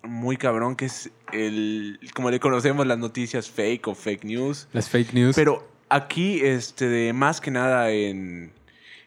muy 0.04 0.38
cabrón 0.38 0.76
que 0.76 0.86
es 0.86 1.10
el, 1.34 2.00
como 2.14 2.30
le 2.32 2.40
conocemos 2.40 2.86
las 2.88 2.98
noticias 2.98 3.50
fake 3.50 3.88
o 3.88 3.96
fake 3.96 4.24
news. 4.26 4.68
Las 4.74 4.90
fake 4.90 5.14
news. 5.14 5.36
Pero 5.36 5.68
aquí, 5.90 6.40
este, 6.44 6.88
de 6.88 7.14
más 7.14 7.42
que 7.42 7.52
nada 7.52 7.92
en, 7.92 8.52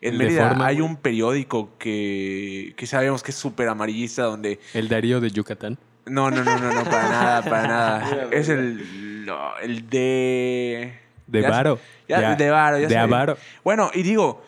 en 0.00 0.16
Mérida 0.18 0.48
forma, 0.48 0.66
hay 0.66 0.81
un 0.81 0.96
periódico 0.96 1.76
que, 1.78 2.74
que 2.76 2.87
sabemos 2.87 3.22
que 3.22 3.31
es 3.31 3.37
súper 3.37 3.68
amarillista 3.68 4.24
donde... 4.24 4.61
El 4.74 4.88
Darío 4.88 5.20
de 5.20 5.31
Yucatán. 5.31 5.78
No, 6.07 6.31
no, 6.31 6.42
no, 6.42 6.59
no, 6.59 6.72
no, 6.72 6.85
para 6.85 7.09
nada, 7.09 7.42
para 7.42 7.68
nada. 7.68 8.28
Es 8.33 8.48
el, 8.48 9.24
no, 9.24 9.57
el 9.59 9.88
de... 9.88 10.98
De 11.28 11.40
Varo. 11.42 11.78
ya- 12.09 12.35
De- 12.35 12.50
Varo, 12.50 12.78
ya 12.81 12.88
de. 12.88 12.98
Avaro. 12.98 13.38
Bueno, 13.64 13.90
y 13.94 14.02
digo, 14.02 14.44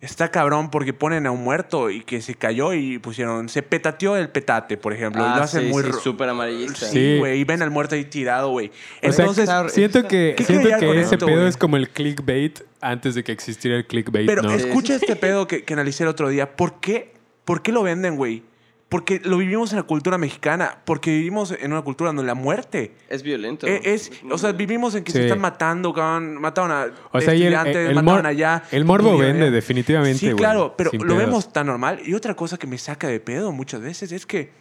está 0.00 0.30
cabrón 0.30 0.70
porque 0.70 0.92
ponen 0.92 1.26
a 1.26 1.30
un 1.32 1.42
muerto 1.42 1.90
y 1.90 2.02
que 2.02 2.20
se 2.20 2.34
cayó 2.34 2.72
y 2.72 2.98
pusieron, 2.98 3.48
se 3.48 3.62
petateó 3.62 4.16
el 4.16 4.28
petate, 4.30 4.76
por 4.76 4.92
ejemplo. 4.92 5.22
y 5.22 5.26
Ah, 5.26 5.36
lo 5.36 5.42
hacen 5.42 5.64
sí, 5.64 5.68
muy... 5.70 5.82
sí, 5.82 5.90
súper 6.02 6.28
amarillista. 6.28 6.86
Sí, 6.86 6.92
Sí. 6.92 7.18
güey, 7.18 7.40
y 7.40 7.44
ven 7.44 7.62
al 7.62 7.70
muerto 7.70 7.94
ahí 7.96 8.04
tirado, 8.04 8.50
güey. 8.50 8.68
Sea, 8.68 9.10
Entonces, 9.10 9.50
siento 9.72 10.06
que, 10.06 10.34
¿Qué 10.36 10.44
siento 10.44 10.68
que 10.78 11.00
ese 11.00 11.14
esto, 11.14 11.26
pedo 11.26 11.46
es 11.46 11.56
como 11.56 11.76
el 11.76 11.88
clickbait 11.90 12.60
antes 12.80 13.14
de 13.16 13.24
que 13.24 13.32
existiera 13.32 13.76
el 13.76 13.86
clickbait, 13.86 14.26
pero 14.26 14.42
¿no? 14.42 14.52
escucha 14.52 14.94
este 14.94 15.16
pedo 15.16 15.48
que, 15.48 15.64
que 15.64 15.72
analicé 15.74 16.04
el 16.04 16.10
otro 16.10 16.28
día. 16.28 16.54
¿Por 16.54 16.78
qué, 16.80 17.12
¿Por 17.44 17.62
qué 17.62 17.72
lo 17.72 17.82
venden, 17.82 18.16
güey? 18.16 18.44
Porque 18.88 19.20
lo 19.22 19.36
vivimos 19.36 19.70
en 19.72 19.76
la 19.76 19.82
cultura 19.82 20.16
mexicana, 20.16 20.78
porque 20.86 21.10
vivimos 21.10 21.52
en 21.52 21.72
una 21.72 21.82
cultura 21.82 22.08
donde 22.08 22.22
la 22.22 22.34
muerte 22.34 22.92
Es 23.10 23.22
violento. 23.22 23.66
Eh, 23.66 23.82
Es, 23.84 24.10
muy 24.22 24.32
o 24.32 24.38
sea, 24.38 24.52
vivimos 24.52 24.94
en 24.94 25.04
que 25.04 25.12
se 25.12 25.18
Sí. 25.18 25.24
están 25.24 25.40
matando, 25.40 25.92
cabrón. 25.92 26.40
Mataron 26.40 26.70
a 26.72 26.86
O 27.12 27.20
sea, 27.20 27.34
y 27.34 27.42
el, 27.42 27.52
estudiantes, 27.52 27.88
el, 27.90 27.94
mataron 27.96 28.24
allá. 28.24 28.62
el 28.70 28.84
morbo 28.86 29.18
vende 29.18 29.42
allá. 29.44 29.50
definitivamente, 29.50 30.18
Sí, 30.18 30.26
güey. 30.26 30.36
claro, 30.38 30.74
pero 30.76 30.90
lo 30.94 31.00
pedos. 31.00 31.18
vemos 31.18 31.52
tan 31.52 31.66
normal. 31.66 32.00
Y 32.02 32.14
otra 32.14 32.34
cosa 32.34 32.56
que 32.56 32.66
me 32.66 32.78
saca 32.78 33.08
de 33.08 33.20
pedo 33.20 33.52
muchas 33.52 33.82
veces 33.82 34.10
es 34.10 34.24
que, 34.24 34.52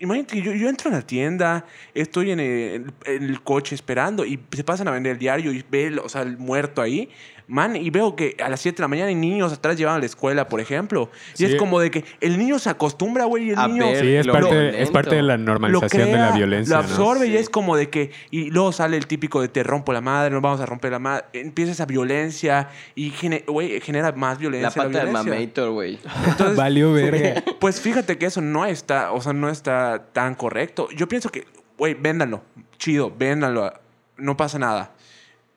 imagínate 0.00 0.34
que 0.38 0.42
yo, 0.42 0.52
yo 0.54 0.68
entro 0.68 0.90
en 0.90 0.96
la 0.96 1.02
tienda, 1.02 1.64
estoy 1.94 2.32
en 2.32 2.40
el, 2.40 2.92
en 3.04 3.22
el 3.22 3.42
coche 3.42 3.76
esperando 3.76 4.24
y 4.26 4.40
se 4.50 4.64
pasan 4.64 4.88
a 4.88 4.90
vender 4.90 5.12
el 5.12 5.18
diario 5.20 5.52
y 5.52 5.64
ve, 5.70 5.96
o 6.02 6.08
sea, 6.08 6.22
el 6.22 6.36
muerto 6.36 6.82
ahí. 6.82 7.10
Man, 7.48 7.76
y 7.76 7.90
veo 7.90 8.16
que 8.16 8.36
a 8.42 8.48
las 8.48 8.60
7 8.60 8.76
de 8.76 8.82
la 8.82 8.88
mañana 8.88 9.08
hay 9.08 9.14
niños 9.14 9.52
atrás 9.52 9.76
llevan 9.76 9.96
a 9.96 9.98
la 9.98 10.06
escuela, 10.06 10.48
por 10.48 10.60
ejemplo. 10.60 11.10
Y 11.34 11.38
Sí. 11.38 11.44
es 11.46 11.56
como 11.56 11.80
de 11.80 11.90
que 11.90 12.04
el 12.20 12.38
niño 12.38 12.58
se 12.58 12.70
acostumbra, 12.70 13.24
güey, 13.24 13.44
y 13.48 13.50
el 13.50 13.58
A 13.58 13.68
niño... 13.68 13.86
ver 13.86 14.00
Sí, 14.00 14.14
es 14.14 14.26
lo 14.26 14.32
parte, 14.32 14.48
es 14.48 14.62
violento. 14.70 14.92
parte 14.92 15.14
de 15.16 15.22
la 15.22 15.36
lo 15.36 15.44
normalización 15.44 16.12
de 16.12 16.16
la 16.18 16.30
violencia, 16.32 16.76
Lo 16.76 16.82
¿no? 16.82 16.88
absorbe 16.88 17.26
y 17.26 17.36
es 17.36 17.50
como 17.50 17.76
de 17.76 17.90
que. 17.90 18.10
Y 18.30 18.50
luego 18.50 18.72
sale 18.72 18.96
el 18.96 19.06
típico 19.06 19.40
de 19.40 19.48
te 19.48 19.62
rompo 19.62 19.92
la 19.92 20.00
madre, 20.00 20.30
nos 20.30 20.42
vamos 20.42 20.60
a 20.60 20.66
romper 20.66 20.92
la 20.92 20.98
madre. 20.98 21.24
Empieza 21.32 21.72
esa 21.72 21.86
violencia 21.86 22.68
y 22.94 23.10
gene- 23.10 23.44
güey, 23.46 23.80
genera 23.80 24.12
más 24.12 24.38
violencia. 24.38 24.68
La 24.68 24.74
pata 24.74 24.98
del 24.98 25.08
violencia. 25.08 25.32
mamator, 25.34 25.70
güey. 25.72 25.98
Valió 26.56 26.92
verga. 26.92 27.42
Pues 27.60 27.80
fíjate 27.80 28.18
que 28.18 28.26
eso 28.26 28.40
no 28.40 28.66
está, 28.66 29.12
o 29.12 29.20
sea, 29.20 29.32
no 29.32 29.48
está 29.48 30.06
tan 30.12 30.34
correcto. 30.34 30.88
Yo 30.96 31.08
pienso 31.08 31.30
que, 31.30 31.46
güey, 31.78 31.94
véndanlo. 31.94 32.42
Chido, 32.78 33.12
véndanlo. 33.16 33.72
No 34.16 34.36
pasa 34.36 34.58
nada. 34.58 34.92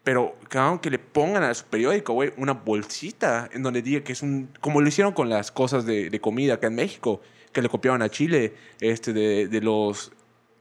Pero, 0.05 0.35
cabrón, 0.47 0.79
que 0.79 0.89
le 0.89 0.99
pongan 0.99 1.43
a 1.43 1.53
su 1.53 1.65
periódico, 1.65 2.13
güey, 2.13 2.31
una 2.37 2.53
bolsita 2.53 3.49
en 3.51 3.63
donde 3.63 3.81
diga 3.81 4.01
que 4.01 4.13
es 4.13 4.21
un... 4.21 4.49
Como 4.61 4.79
lo 4.79 4.87
hicieron 4.87 5.11
con 5.13 5.29
las 5.29 5.51
cosas 5.51 5.85
de, 5.85 6.09
de 6.09 6.21
comida 6.21 6.53
acá 6.53 6.67
en 6.67 6.75
México, 6.75 7.21
que 7.51 7.61
le 7.61 7.69
copiaban 7.69 8.01
a 8.03 8.09
Chile, 8.09 8.53
este, 8.79 9.11
de, 9.13 9.47
de 9.47 9.61
los 9.61 10.11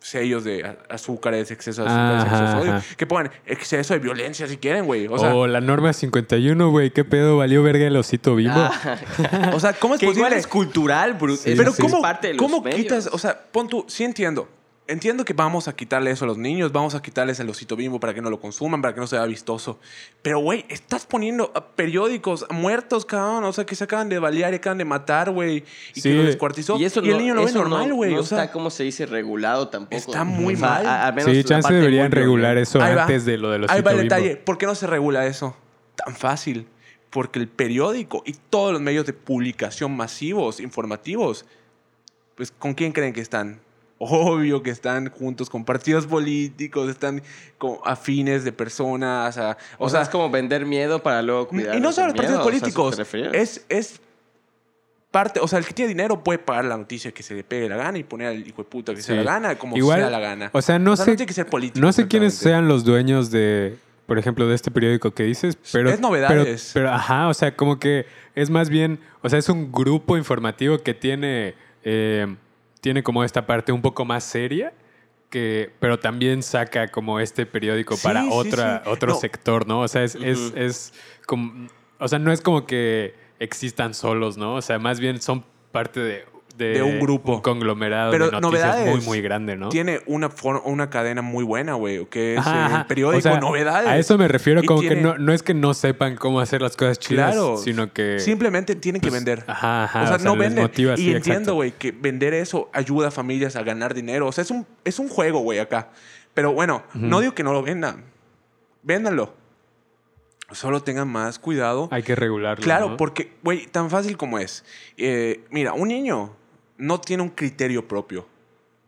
sellos 0.01 0.45
de 0.45 0.77
azúcares, 0.91 1.51
exceso 1.51 1.83
de 1.83 1.89
azúcar, 1.89 2.15
Ajá, 2.15 2.23
exceso 2.25 2.45
de 2.45 2.71
sodio. 2.81 2.97
Que 2.97 3.07
pongan 3.07 3.31
exceso 3.47 3.95
de 3.95 4.01
violencia 4.01 4.47
si 4.47 4.57
quieren, 4.57 4.87
güey. 4.87 5.07
O 5.09 5.13
O, 5.15 5.19
sea, 5.19 5.33
la 5.47 5.61
norma 5.61 5.93
51, 5.93 6.71
güey. 6.71 6.91
¿Qué 6.91 7.05
pedo? 7.05 7.37
Valió 7.39 7.63
verga 7.63 7.87
el 7.87 7.97
osito 7.97 8.35
bimbo. 8.37 8.55
Ah, 8.57 8.99
o 9.55 9.61
sea 9.61 9.73
¿cómo 9.75 9.95
es 9.95 10.01
que 10.01 10.07
posible? 10.07 10.27
igual 10.29 10.39
es 10.39 10.47
cultural, 10.47 11.15
bro. 11.15 11.37
Sí, 11.37 11.51
Es- 11.53 11.59
Pero 11.59 11.73
sí. 11.73 11.83
¿cómo, 11.83 11.97
es 11.97 12.03
parte 12.03 12.29
de 12.29 12.35
los 12.35 12.43
¿cómo 12.43 12.63
quitas? 12.65 13.09
O 13.13 13.19
sea, 13.19 13.39
pon 13.51 13.69
tú, 13.69 13.85
sí 13.89 14.05
entiendo. 14.05 14.49
Entiendo 14.87 15.25
que 15.25 15.33
vamos 15.33 15.67
a 15.67 15.75
quitarle 15.75 16.11
eso 16.11 16.27
a 16.27 16.29
los 16.29 16.37
niños, 16.37 16.71
vamos 16.71 16.95
a 16.95 17.01
quitarles 17.01 17.41
el 17.41 17.49
osito 17.49 17.75
bimbo 17.75 17.99
para 17.99 18.13
que 18.13 18.21
no 18.21 18.29
lo 18.29 18.39
consuman, 18.39 18.83
para 18.83 18.93
que 18.93 19.01
no 19.01 19.07
sea 19.07 19.25
vistoso. 19.25 19.79
Pero, 20.21 20.41
güey, 20.41 20.67
estás 20.69 21.07
poniendo 21.07 21.51
a 21.55 21.69
periódicos 21.69 22.45
muertos, 22.51 23.07
cabrón. 23.07 23.45
O 23.45 23.53
sea, 23.55 23.65
que 23.65 23.77
se 23.77 23.85
acaban 23.85 24.11
de 24.11 24.19
balear 24.19 24.53
y 24.53 24.57
acaban 24.57 24.77
de 24.77 24.85
matar, 24.85 25.31
güey. 25.31 25.65
Y 25.95 26.01
Sí. 26.03 26.11
que 26.11 26.15
lo 26.17 26.25
descuartizó. 26.25 26.77
Y, 26.79 26.85
eso 26.85 27.01
el 27.01 27.09
no- 27.09 27.17
niño 27.19 27.35
lo 27.35 27.45
ve 27.45 27.51
eso 27.51 27.63
no- 27.65 27.71
normal, 27.71 27.95
güey. 27.95 28.13
No, 28.13 28.21
o 28.21 28.25
sea, 28.25 28.43
está, 28.43 28.53
como 28.53 28.69
se 28.69 28.85
dice, 28.85 29.07
regulado 29.07 29.69
tampoco. 29.69 29.97
está 29.97 30.23
muy 30.25 30.53
O 30.53 30.59
sea, 30.59 30.69
mal. 30.69 30.87
a- 30.87 31.07
al 31.07 31.15
menos 31.15 31.33
Sí, 31.33 31.45
chance 31.45 31.73
deberían 31.73 32.13
regular 32.13 32.59
eso 32.59 32.83
Ahí 32.83 32.95
va. 32.95 33.03
antes 33.05 33.25
de 33.25 33.39
lo 33.39 33.51
del 33.53 33.63
Ahí 33.63 33.77
osito 33.77 33.85
va 33.87 33.91
el 33.93 33.97
bimbo. 34.01 34.15
detalle. 34.15 34.37
¿Por 34.37 34.59
qué 34.59 34.67
no 34.67 34.75
se 34.75 34.87
regula 34.87 35.25
eso? 35.27 35.57
Tan 35.97 36.15
fácil. 36.15 36.69
Porque 37.09 37.39
el 37.39 37.49
periódico 37.49 38.23
y 38.27 38.35
todos 38.51 38.73
los 38.73 38.83
medios 38.83 39.07
de 39.07 39.15
publicación 39.15 39.97
masivos, 39.97 40.61
informativos, 40.61 41.47
pues 42.35 42.51
¿con 42.51 42.75
quién 42.75 42.93
creen 42.93 43.15
que 43.15 43.23
están? 43.23 43.61
Obvio 44.11 44.63
que 44.63 44.71
están 44.71 45.11
juntos 45.11 45.49
con 45.51 45.65
partidos 45.65 46.07
políticos, 46.07 46.89
están 46.91 47.23
con 47.59 47.79
afines 47.85 48.45
de 48.45 48.53
personas. 48.53 49.37
a- 49.39 49.57
O, 49.79 49.89
sea, 49.89 50.03
es 50.03 50.09
como 50.09 50.31
vender 50.31 50.67
miedo 50.67 51.03
para 51.03 51.23
luego 51.23 51.49
cuidar. 51.49 51.77
y 51.77 51.81
no 51.81 51.93
solo 51.93 52.09
los 52.09 52.17
partidos 52.17 52.45
miedo, 52.47 52.49
o 52.49 52.93
sea, 52.93 53.01
¿a 53.01 53.03
eso 53.03 53.11
políticos. 53.11 53.35
es, 53.35 53.65
es 53.69 54.01
parte, 55.11 55.39
o 55.41 55.47
sea, 55.47 55.61
el 55.61 55.65
que 55.65 55.73
tiene 55.73 55.89
dinero 55.91 56.25
puede 56.25 56.39
pagar 56.41 56.65
la 56.65 56.77
noticia 56.77 57.13
que 57.13 57.23
se 57.23 57.35
le 57.35 57.45
pegue 57.45 57.69
la 57.69 57.77
gana 57.77 57.97
y 57.99 58.03
poner 58.03 58.29
al 58.29 58.47
hijo 58.47 58.63
de 58.63 58.69
puta 58.69 58.95
que 58.95 59.01
se 59.01 59.13
Sí. 59.13 59.19
le 59.19 59.25
la 59.25 59.35
gana, 59.35 59.57
como 59.57 59.77
Igual, 59.77 60.01
sea 60.01 60.11
la 60.11 60.19
gana. 60.19 60.51
O 60.53 60.61
sea, 60.61 60.79
no 60.79 60.93
O 60.93 60.97
sea, 60.97 61.05
sé. 61.05 61.11
no 61.13 61.17
tiene 61.17 61.29
que 61.29 61.35
ser 61.35 61.47
político, 61.47 61.85
No 61.85 61.93
sé 61.93 62.09
quiénes 62.09 62.35
sean 62.35 62.67
los 62.67 62.85
dueños 62.85 63.31
de, 63.31 63.77
por 64.07 64.19
ejemplo, 64.19 64.49
de 64.49 64.57
este 64.57 64.71
periódico 64.73 65.13
que 65.13 65.23
dices, 65.23 65.57
pero. 65.73 65.89
Es 65.91 66.01
novedades. 66.01 66.71
Pero, 66.75 66.87
pero, 66.87 66.95
ajá, 66.97 67.29
o 67.29 67.35
sea, 67.35 67.55
como 67.55 67.79
que 67.79 68.07
es 68.35 68.51
más 68.51 68.69
bien. 68.71 68.99
O 69.23 69.29
sea, 69.29 69.39
es 69.39 69.49
un 69.49 69.71
grupo 69.71 70.17
informativo 70.17 70.79
que 70.79 70.95
tiene. 70.95 71.55
eh, 71.85 72.35
tiene 72.85 73.03
como 73.03 73.25
esta 73.25 73.47
parte 73.47 73.73
un 73.73 73.81
poco 73.81 74.05
más 74.05 74.25
seria. 74.25 74.75
Que, 75.31 75.73
pero 75.81 75.99
también 75.99 76.43
saca 76.43 76.89
como 76.89 77.19
este 77.19 77.47
periódico 77.47 77.97
Sí, 77.97 78.03
para 78.07 78.23
sí, 78.25 78.29
otra, 78.31 78.83
sí. 78.85 78.91
otro 78.91 79.13
No. 79.15 79.19
sector, 79.19 79.67
¿no? 79.67 79.81
O 79.81 79.89
sea, 79.89 80.05
es, 80.05 80.15
es, 80.17 80.53
es 80.55 80.93
como. 81.27 81.67
O 81.99 82.07
sea, 82.07 82.19
no 82.19 82.31
es 82.31 82.43
como 82.43 82.67
que 82.67 83.15
existan 83.39 83.95
solos, 83.95 84.37
¿no? 84.37 84.55
O 84.57 84.61
sea, 84.63 84.79
más 84.79 85.01
bien 85.01 85.23
son 85.23 85.43
parte 85.73 85.99
de. 86.01 86.27
De 86.57 86.83
un 86.83 87.01
grupo. 87.01 87.43
conglomerado 87.43 88.13
Pero 88.13 88.27
de 88.31 88.41
noticias 88.41 88.77
muy, 88.77 88.85
novedades. 88.85 89.07
muy 89.07 89.21
grande, 89.21 89.57
¿no? 89.57 89.71
Tiene 89.71 90.01
una, 90.07 90.31
una 90.65 90.89
cadena 90.89 91.21
muy 91.21 91.43
buena, 91.43 91.75
güey, 91.75 92.07
que 92.07 92.35
es 92.35 92.39
Ajá, 92.39 92.77
eh, 92.77 92.81
el 92.81 92.87
periódico 92.87 93.19
O 93.19 93.21
sea, 93.23 93.41
Novedades. 93.41 93.89
A 93.89 93.99
eso 93.99 94.17
me 94.19 94.29
refiero, 94.29 94.63
como 94.65 94.81
que 94.81 94.95
no, 94.95 95.19
no 95.19 95.33
es 95.33 95.43
que 95.43 95.53
no 95.53 95.75
sepan 95.75 96.15
cómo 96.17 96.41
hacer 96.41 96.63
las 96.63 96.77
cosas 96.77 96.99
chidas, 96.99 97.33
Claro, 97.33 97.57
sino 97.57 97.93
que... 97.93 98.21
Simplemente 98.21 98.77
tienen 98.77 99.01
que 99.01 99.09
pues, 99.09 99.25
vender. 99.25 99.45
Ajá, 99.49 99.85
ajá. 99.85 100.03
o 100.03 100.07
sea, 100.07 100.19
no 100.19 100.37
venden. 100.37 100.63
motiva, 100.63 100.95
y 100.95 100.99
sí, 100.99 101.11
entiendo, 101.13 101.55
güey, 101.55 101.73
que 101.73 101.91
vender 101.91 102.35
eso 102.35 102.71
ayuda 102.73 103.09
a 103.09 103.11
familias 103.11 103.57
a 103.57 103.63
ganar 103.63 103.93
dinero. 103.93 104.29
O 104.29 104.33
sea, 104.33 104.43
es 104.43 104.51
un, 104.51 104.65
es 104.85 104.99
un 105.01 105.09
juego, 105.09 105.41
güey, 105.41 105.59
acá. 105.59 105.91
Pero 106.35 106.53
bueno, 106.53 106.85
no 106.95 107.21
digo 107.21 107.35
que 107.35 107.43
no 107.43 107.53
lo 107.53 107.63
vendan. 107.63 108.05
Véndanlo. 108.83 109.35
Solo 110.53 110.83
tengan 110.83 111.09
más 111.09 111.39
cuidado. 111.39 111.89
Hay 111.91 112.03
que 112.03 112.15
regularlo, 112.15 112.63
Claro, 112.63 112.91
¿no? 112.91 112.97
porque, 112.97 113.33
güey, 113.43 113.67
tan 113.67 113.91
fácil 113.91 114.17
como 114.17 114.39
es. 114.39 114.65
Eh, 114.97 115.45
mira, 115.51 115.73
un 115.73 115.89
niño 115.89 116.37
no 116.79 117.01
tiene 117.01 117.23
un 117.23 117.31
criterio 117.31 117.87
propio. 117.87 118.27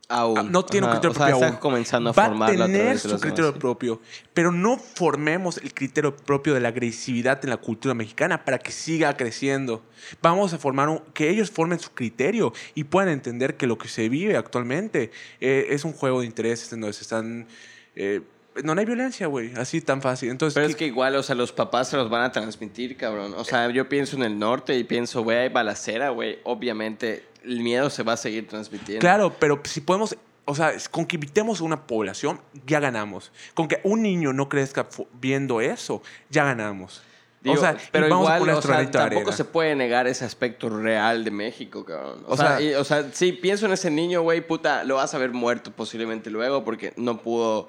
Aún. 0.08 0.38
Ah, 0.38 0.42
No 0.44 0.64
tiene 0.64 0.86
un 0.86 0.92
criterio 0.92 1.10
o 1.10 1.14
sea, 1.14 1.26
propio 1.26 1.34
está 1.34 1.48
aún. 1.48 1.56
comenzando 1.56 2.10
a 2.10 2.12
Va 2.12 2.22
a 2.22 2.26
formarlo 2.28 2.62
a 2.62 2.66
tener 2.68 2.96
su 2.96 3.08
criterio 3.18 3.46
demás. 3.46 3.58
propio, 3.58 4.00
pero 4.34 4.52
no 4.52 4.78
formemos 4.78 5.58
el 5.58 5.74
criterio 5.74 6.14
propio 6.14 6.54
de 6.54 6.60
la 6.60 6.68
agresividad 6.68 7.40
en 7.42 7.50
la 7.50 7.56
cultura 7.56 7.92
mexicana 7.92 8.44
para 8.44 8.58
que 8.60 8.70
siga 8.70 9.16
creciendo. 9.16 9.82
Vamos 10.22 10.52
a 10.52 10.58
formar 10.58 10.88
un- 10.90 11.00
que 11.12 11.28
ellos 11.28 11.50
formen 11.50 11.80
su 11.80 11.90
criterio 11.90 12.52
y 12.76 12.84
puedan 12.84 13.08
entender 13.08 13.56
que 13.56 13.66
lo 13.66 13.78
que 13.78 13.88
se 13.88 14.08
vive 14.08 14.36
actualmente 14.36 15.10
eh, 15.40 15.66
es 15.70 15.84
un 15.84 15.92
juego 15.92 16.20
de 16.20 16.26
intereses 16.26 16.72
en 16.72 16.82
donde 16.82 16.92
se 16.92 17.02
están 17.02 17.48
eh, 17.96 18.20
no 18.62 18.72
hay 18.72 18.86
violencia, 18.86 19.26
güey, 19.26 19.52
así 19.56 19.82
tan 19.82 20.00
fácil. 20.00 20.30
Entonces, 20.30 20.54
Pero 20.54 20.66
¿qué- 20.68 20.70
es 20.70 20.76
que 20.76 20.86
igual, 20.86 21.14
o 21.16 21.22
sea, 21.22 21.34
los 21.34 21.52
papás 21.52 21.90
se 21.90 21.96
los 21.98 22.08
van 22.08 22.22
a 22.22 22.32
transmitir, 22.32 22.96
cabrón. 22.96 23.34
O 23.36 23.44
sea, 23.44 23.68
yo 23.70 23.86
pienso 23.88 24.16
en 24.16 24.22
el 24.22 24.38
norte 24.38 24.78
y 24.78 24.84
pienso, 24.84 25.22
güey, 25.24 25.36
hay 25.38 25.48
balacera, 25.50 26.08
güey. 26.10 26.38
Obviamente, 26.44 27.24
el 27.46 27.60
miedo 27.60 27.88
se 27.90 28.02
va 28.02 28.14
a 28.14 28.16
seguir 28.16 28.46
transmitiendo. 28.48 29.00
Claro, 29.00 29.34
pero 29.38 29.60
si 29.64 29.80
podemos, 29.80 30.16
o 30.44 30.54
sea, 30.54 30.72
con 30.90 31.06
que 31.06 31.16
evitemos 31.16 31.60
una 31.60 31.86
población, 31.86 32.40
ya 32.66 32.80
ganamos. 32.80 33.32
Con 33.54 33.68
que 33.68 33.80
un 33.84 34.02
niño 34.02 34.32
no 34.32 34.48
crezca 34.48 34.86
viendo 35.20 35.60
eso, 35.60 36.02
ya 36.30 36.44
ganamos. 36.44 37.02
Digo, 37.42 37.56
o 37.56 37.60
sea, 37.60 37.76
pero 37.92 38.08
vamos 38.08 38.28
a 38.28 38.36
igual, 38.38 38.56
o 38.56 38.62
sea, 38.62 38.90
tampoco 38.90 39.30
se 39.30 39.44
puede 39.44 39.76
negar 39.76 40.08
ese 40.08 40.24
aspecto 40.24 40.68
real 40.68 41.22
de 41.22 41.30
México, 41.30 41.84
cabrón. 41.84 42.24
O, 42.26 42.32
O 42.32 42.36
sea, 42.36 42.58
sea- 42.58 42.60
y- 42.60 42.74
o 42.74 42.82
sea, 42.82 43.08
sí, 43.12 43.30
pienso 43.32 43.66
en 43.66 43.72
ese 43.72 43.88
niño, 43.88 44.22
güey, 44.22 44.40
puta, 44.40 44.82
lo 44.82 44.96
vas 44.96 45.14
a 45.14 45.18
ver 45.18 45.30
muerto 45.32 45.70
posiblemente 45.70 46.28
luego 46.30 46.64
porque 46.64 46.92
no 46.96 47.18
pudo, 47.22 47.68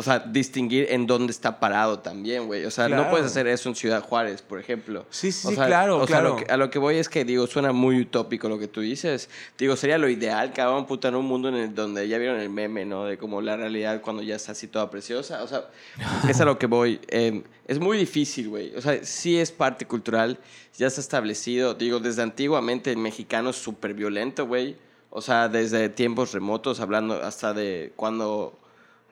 o 0.00 0.02
sea, 0.04 0.20
distinguir 0.20 0.86
en 0.90 1.08
dónde 1.08 1.32
está 1.32 1.58
parado 1.58 1.98
también, 1.98 2.46
güey. 2.46 2.64
O 2.64 2.70
sea, 2.70 2.84
no 2.88 2.94
Claro. 2.98 3.10
puedes 3.10 3.26
hacer 3.26 3.48
eso 3.48 3.68
en 3.68 3.74
Ciudad 3.74 4.00
Juárez, 4.00 4.42
por 4.42 4.60
ejemplo. 4.60 5.04
Sí, 5.10 5.32
sí, 5.32 5.48
O 5.48 5.50
sí, 5.50 5.56
sea, 5.56 5.66
claro, 5.66 5.96
o 5.96 6.06
sea, 6.06 6.20
claro. 6.20 6.28
lo 6.28 6.36
que- 6.36 6.52
a 6.52 6.56
lo 6.56 6.70
que 6.70 6.78
voy 6.78 6.98
es 6.98 7.08
que, 7.08 7.24
digo, 7.24 7.48
suena 7.48 7.72
muy 7.72 8.00
utópico 8.02 8.48
lo 8.48 8.60
que 8.60 8.68
tú 8.68 8.80
dices. 8.80 9.28
Digo, 9.58 9.74
sería 9.74 9.98
lo 9.98 10.08
ideal, 10.08 10.52
cabrón, 10.52 10.86
puta, 10.86 11.08
en 11.08 11.16
un 11.16 11.26
mundo 11.26 11.48
en 11.48 11.56
el 11.56 11.74
donde 11.74 12.06
ya 12.06 12.16
vieron 12.18 12.38
el 12.38 12.48
meme, 12.48 12.84
¿no? 12.84 13.06
De 13.06 13.18
como 13.18 13.40
la 13.40 13.56
realidad 13.56 14.00
cuando 14.00 14.22
ya 14.22 14.36
está 14.36 14.52
así 14.52 14.68
toda 14.68 14.88
preciosa. 14.88 15.42
O 15.42 15.48
sea, 15.48 15.64
es 16.30 16.40
a 16.40 16.44
lo 16.44 16.60
que 16.60 16.66
voy. 16.68 17.00
Eh, 17.08 17.42
es 17.66 17.80
muy 17.80 17.98
difícil, 17.98 18.48
güey. 18.50 18.76
O 18.76 18.80
sea, 18.80 19.04
sí 19.04 19.36
es 19.40 19.50
parte 19.50 19.84
cultural, 19.84 20.38
ya 20.78 20.86
está 20.86 21.00
establecido. 21.00 21.74
Digo, 21.74 21.98
desde 21.98 22.22
antiguamente 22.22 22.92
el 22.92 22.98
mexicano 22.98 23.50
es 23.50 23.56
súper 23.56 23.94
violento, 23.94 24.46
güey. 24.46 24.76
O 25.10 25.20
sea, 25.20 25.48
desde 25.48 25.88
tiempos 25.88 26.30
remotos, 26.32 26.78
hablando 26.78 27.20
hasta 27.20 27.52
de 27.52 27.92
cuando... 27.96 28.56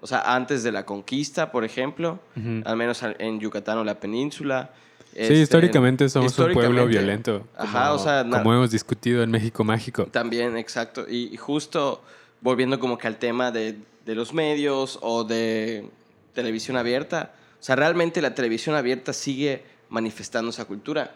O 0.00 0.06
sea, 0.06 0.34
antes 0.34 0.62
de 0.62 0.72
la 0.72 0.84
conquista, 0.84 1.50
por 1.50 1.64
ejemplo, 1.64 2.18
al 2.64 2.76
menos 2.76 3.02
en 3.02 3.40
Yucatán 3.40 3.78
o 3.78 3.84
la 3.84 3.98
península. 3.98 4.70
Sí, 5.12 5.22
Este, 5.22 5.34
históricamente 5.40 6.08
somos 6.10 6.32
un 6.38 6.52
pueblo 6.52 6.60
históricamente. 6.60 6.98
violento. 6.98 7.46
Ajá, 7.56 7.84
como- 7.88 7.94
o 7.94 7.98
sea, 7.98 8.22
Como 8.28 8.52
hemos 8.54 8.70
discutido 8.70 9.22
en 9.22 9.30
México 9.30 9.64
Mágico. 9.64 10.04
también, 10.06 10.56
exacto. 10.58 11.06
Y, 11.08 11.32
y 11.32 11.36
justo 11.38 12.02
volviendo 12.42 12.78
como 12.78 12.98
que 12.98 13.06
al 13.06 13.16
tema 13.16 13.50
de, 13.50 13.78
de 14.04 14.14
los 14.14 14.34
medios 14.34 14.98
o 15.00 15.24
de 15.24 15.88
televisión 16.34 16.76
abierta. 16.76 17.32
O 17.58 17.62
sea, 17.62 17.74
realmente 17.76 18.20
la 18.20 18.34
televisión 18.34 18.76
abierta 18.76 19.14
sigue 19.14 19.64
manifestando 19.88 20.50
esa 20.50 20.66
cultura. 20.66 21.14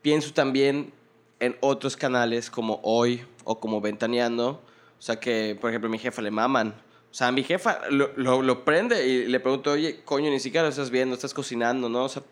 Pienso 0.00 0.32
también 0.32 0.92
en 1.40 1.56
otros 1.60 1.96
canales 1.96 2.50
como 2.50 2.78
Hoy 2.84 3.22
o 3.44 3.58
como 3.58 3.80
Ventaneando. 3.80 4.62
O 4.98 5.02
sea, 5.02 5.18
que, 5.18 5.58
por 5.60 5.70
ejemplo, 5.70 5.88
a 5.88 5.90
mi 5.90 5.98
jefa 5.98 6.22
le 6.22 6.30
maman. 6.30 6.74
O 7.10 7.14
sea, 7.14 7.32
mi 7.32 7.42
jefa 7.42 7.80
lo, 7.90 8.10
lo, 8.16 8.40
lo 8.40 8.64
prende 8.64 9.06
y 9.06 9.26
le 9.26 9.40
pregunto, 9.40 9.72
oye, 9.72 10.00
coño, 10.04 10.30
ni 10.30 10.38
siquiera 10.38 10.64
lo 10.64 10.70
estás 10.70 10.90
viendo, 10.90 11.14
estás 11.14 11.34
cocinando, 11.34 11.88
¿no? 11.88 12.04
O 12.04 12.08
sea, 12.08 12.22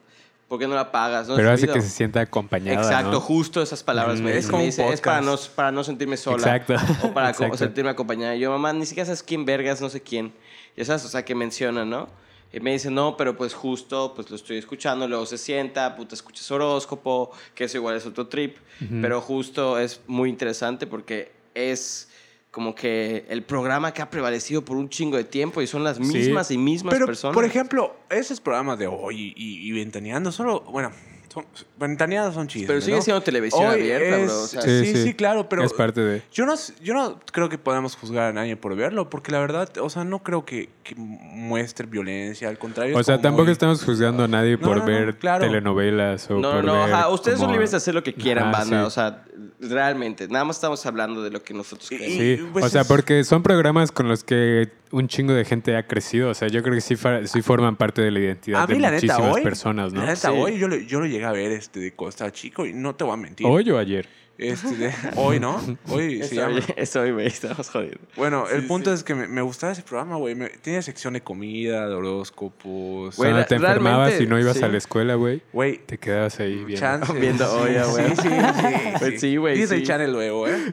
¿por 0.47 0.59
qué 0.59 0.69
no 0.69 0.77
la 0.77 0.93
pagas? 0.93 1.27
¿No? 1.29 1.35
Pero 1.35 1.51
hace 1.51 1.67
ruido". 1.67 1.75
que 1.75 1.83
se 1.83 1.91
sienta 1.91 2.21
acompañada. 2.21 2.81
Exacto, 2.81 3.13
¿no? 3.13 3.21
justo 3.21 3.61
esas 3.61 3.83
palabras 3.83 4.21
me, 4.21 4.37
Es 4.37 4.47
como 4.47 4.59
me 4.59 4.65
un 4.65 4.71
dice, 4.71 4.89
es 4.89 5.01
para 5.01 5.21
no, 5.21 5.37
para 5.57 5.73
no 5.73 5.83
sentirme 5.83 6.17
sola. 6.17 6.57
Exacto. 6.57 6.75
O 7.03 7.13
para 7.13 7.31
Exacto. 7.31 7.57
sentirme 7.57 7.91
acompañada. 7.91 8.37
Y 8.37 8.41
yo, 8.41 8.51
mamá, 8.51 8.73
ni 8.73 8.87
siquiera 8.87 9.07
sabes 9.07 9.25
quién 9.25 9.45
vergas, 9.45 9.81
no 9.81 9.91
sé 9.91 10.01
quién. 10.01 10.33
Y 10.77 10.81
esas, 10.81 11.05
o 11.05 11.09
sea, 11.09 11.25
que 11.25 11.35
menciona, 11.35 11.85
¿no? 11.85 12.09
Y 12.53 12.61
me 12.61 12.73
dice, 12.73 12.91
no, 12.91 13.17
pero 13.17 13.37
pues 13.37 13.53
justo, 13.53 14.15
pues 14.15 14.31
lo 14.31 14.37
estoy 14.37 14.57
escuchando, 14.57 15.07
luego 15.07 15.27
se 15.27 15.37
sienta, 15.37 15.95
puta, 15.97 16.15
escuchas 16.15 16.51
horóscopo, 16.51 17.31
que 17.55 17.65
eso 17.65 17.77
igual 17.77 17.97
es 17.97 18.07
otro 18.07 18.27
trip. 18.29 18.57
Pero 19.03 19.21
justo 19.21 19.79
es 19.79 20.01
muy 20.07 20.31
interesante 20.31 20.87
porque 20.87 21.33
es 21.55 22.09
como 22.59 22.75
que 22.75 23.25
el 23.29 23.45
programa 23.45 23.95
que 23.95 24.03
ha 24.03 24.11
prevalecido 24.11 24.65
por 24.65 24.77
un 24.77 24.89
chingo 24.89 25.17
de 25.17 25.23
tiempo 25.23 25.63
y 25.63 25.69
son 25.69 25.85
las 25.85 25.97
Sí. 25.99 26.03
mismas 26.03 26.51
y 26.51 26.59
mismas 26.59 26.93
Pero, 26.93 27.07
personas. 27.07 27.33
por 27.33 27.45
ejemplo, 27.45 27.95
esos 28.11 28.41
programas 28.41 28.81
de 28.81 28.89
hoy 28.89 29.33
y, 29.37 29.69
y 29.69 29.71
Ventaneando, 29.71 30.33
solo, 30.33 30.63
bueno, 30.63 30.91
son, 31.33 31.45
Ventaneando 31.79 32.33
son 32.33 32.49
chismes, 32.49 32.69
Pero 32.69 32.81
sigue 32.81 32.97
¿no? 32.97 33.03
siendo 33.03 33.21
televisión 33.23 33.65
Hoy 33.67 33.75
abierta, 33.81 34.19
es- 34.19 34.27
bro, 34.27 34.43
o 34.43 34.47
sea. 34.47 34.63
sí, 34.63 34.95
sí, 34.97 35.15
claro, 35.15 35.49
pero 35.49 35.63
Es 35.63 35.73
parte 35.73 36.01
de. 36.01 36.23
yo 36.33 36.45
no, 36.47 36.55
yo 36.83 36.95
no 36.95 37.21
creo 37.33 37.49
que 37.49 37.59
podamos 37.59 37.95
juzgar 37.97 38.25
a 38.31 38.33
nadie 38.33 38.57
por 38.57 38.75
verlo, 38.77 39.09
porque 39.11 39.31
la 39.33 39.39
verdad, 39.41 39.69
o 39.79 39.91
sea, 39.91 40.05
no 40.05 40.23
creo 40.23 40.45
que, 40.45 40.71
que 40.83 40.95
muestre 40.97 41.87
violencia, 41.87 42.49
al 42.49 42.59
contrario. 42.59 42.97
O 42.97 43.03
sea, 43.03 43.21
tampoco 43.21 43.45
muy- 43.45 43.53
estamos 43.53 43.85
juzgando 43.85 44.25
a 44.25 44.29
nadie 44.29 44.57
No, 44.57 44.61
por 44.67 44.77
no, 44.79 44.83
no, 44.83 44.87
ver 44.87 45.19
claro. 45.19 45.45
telenovelas 45.45 46.31
o 46.31 46.35
No, 46.41 46.53
por 46.53 46.65
no, 46.65 46.75
no, 46.77 46.85
ver 46.87 46.95
ajá. 46.95 47.09
Ustedes 47.11 47.39
son 47.39 47.53
libres 47.53 47.71
de 47.71 47.77
hacer 47.77 47.95
lo 47.95 48.03
que 48.03 48.15
quieran, 48.15 48.51
banda. 48.51 48.81
sí. 48.81 48.87
O 48.87 48.91
sea, 48.91 49.25
realmente. 49.61 50.29
Nada 50.29 50.45
más 50.45 50.57
estamos 50.57 50.85
hablando 50.87 51.23
de 51.23 51.31
lo 51.31 51.43
que 51.43 51.55
nosotros 51.55 51.89
Sí, 51.89 52.39
pues 52.53 52.65
o 52.65 52.69
sea, 52.69 52.83
es- 52.83 52.87
porque 52.89 53.25
son 53.25 53.43
programas 53.43 53.93
con 53.93 54.09
los 54.09 54.25
que 54.25 54.71
un 54.91 55.09
chingo 55.09 55.33
de 55.35 55.45
gente 55.45 55.77
ha 55.77 55.87
crecido. 55.87 56.31
O 56.31 56.35
sea, 56.35 56.49
yo 56.49 56.63
creo 56.63 56.75
que 56.75 56.81
sí, 56.81 56.97
sí 57.27 57.43
forman 57.43 57.77
parte 57.77 58.03
de 58.03 58.11
la 58.11 58.19
identidad 58.21 58.63
A 58.63 58.67
de 58.67 58.75
mí, 58.75 58.81
la 58.81 58.91
neta, 58.91 59.07
muchísimas 59.07 59.37
hoy. 59.37 59.43
personas, 59.43 59.93
¿no? 59.93 60.01
La 60.01 60.07
neta, 60.09 60.31
Sí. 60.31 60.37
hoy 60.37 60.59
yo, 60.59 60.69
lo- 60.69 60.77
yo 60.77 61.01
lo 61.01 61.07
llegué 61.07 61.25
a 61.25 61.33
ver 61.33 61.53
este, 61.53 61.81
de 61.81 61.95
estaba 62.09 62.33
chico 62.33 62.65
y 62.67 62.73
no 62.73 62.95
te 62.95 63.05
voy 63.05 63.15
a 63.15 63.17
mentir. 63.17 63.47
Hoy 63.47 63.71
o 63.71 63.79
ayer. 63.79 64.09
Este, 64.39 64.77
de- 64.77 64.93
hoy, 65.17 65.41
¿no? 65.41 65.61
Hoy 65.89 66.23
se 66.23 66.37
llama. 66.37 66.61
eso, 66.77 67.01
güey, 67.13 67.27
estamos 67.27 67.69
jodidos. 67.71 67.99
Bueno, 68.15 68.47
el 68.49 68.61
Sí, 68.63 68.67
punto 68.69 68.91
sí. 68.91 68.95
es 68.95 69.03
que 69.03 69.17
me, 69.17 69.27
me 69.27 69.43
gustaba 69.43 69.73
ese 69.73 69.83
programa, 69.83 70.15
güey. 70.17 70.37
Tiene 70.63 70.81
sección 70.81 71.15
de 71.15 71.21
comida, 71.23 71.89
de 71.89 71.95
horóscopos. 71.97 73.17
Güey, 73.17 73.31
Cuando 73.33 73.47
te 73.49 73.57
enfermabas 73.57 74.21
y 74.21 74.27
no 74.29 74.39
ibas 74.39 74.57
sí. 74.59 74.63
a 74.65 74.69
la 74.69 74.79
escuela, 74.79 75.17
güey, 75.17 75.43
Güey, 75.53 75.79
te 75.79 75.99
quedabas 75.99 76.39
ahí 76.39 76.55
viendo. 76.65 76.77
chance. 76.77 77.13
Viendo 77.19 77.47
sí, 77.51 77.57
olla, 77.63 77.85
güey. 77.87 78.09
Sí, 78.11 78.17
sí, 78.23 78.29
sí. 78.29 78.75
Pues 79.01 79.21
sí, 79.21 79.37
güey, 79.37 79.59
Disney 79.59 79.81
sí. 79.81 79.87
Channel 79.87 80.13
luego, 80.13 80.47
¿eh? 80.49 80.73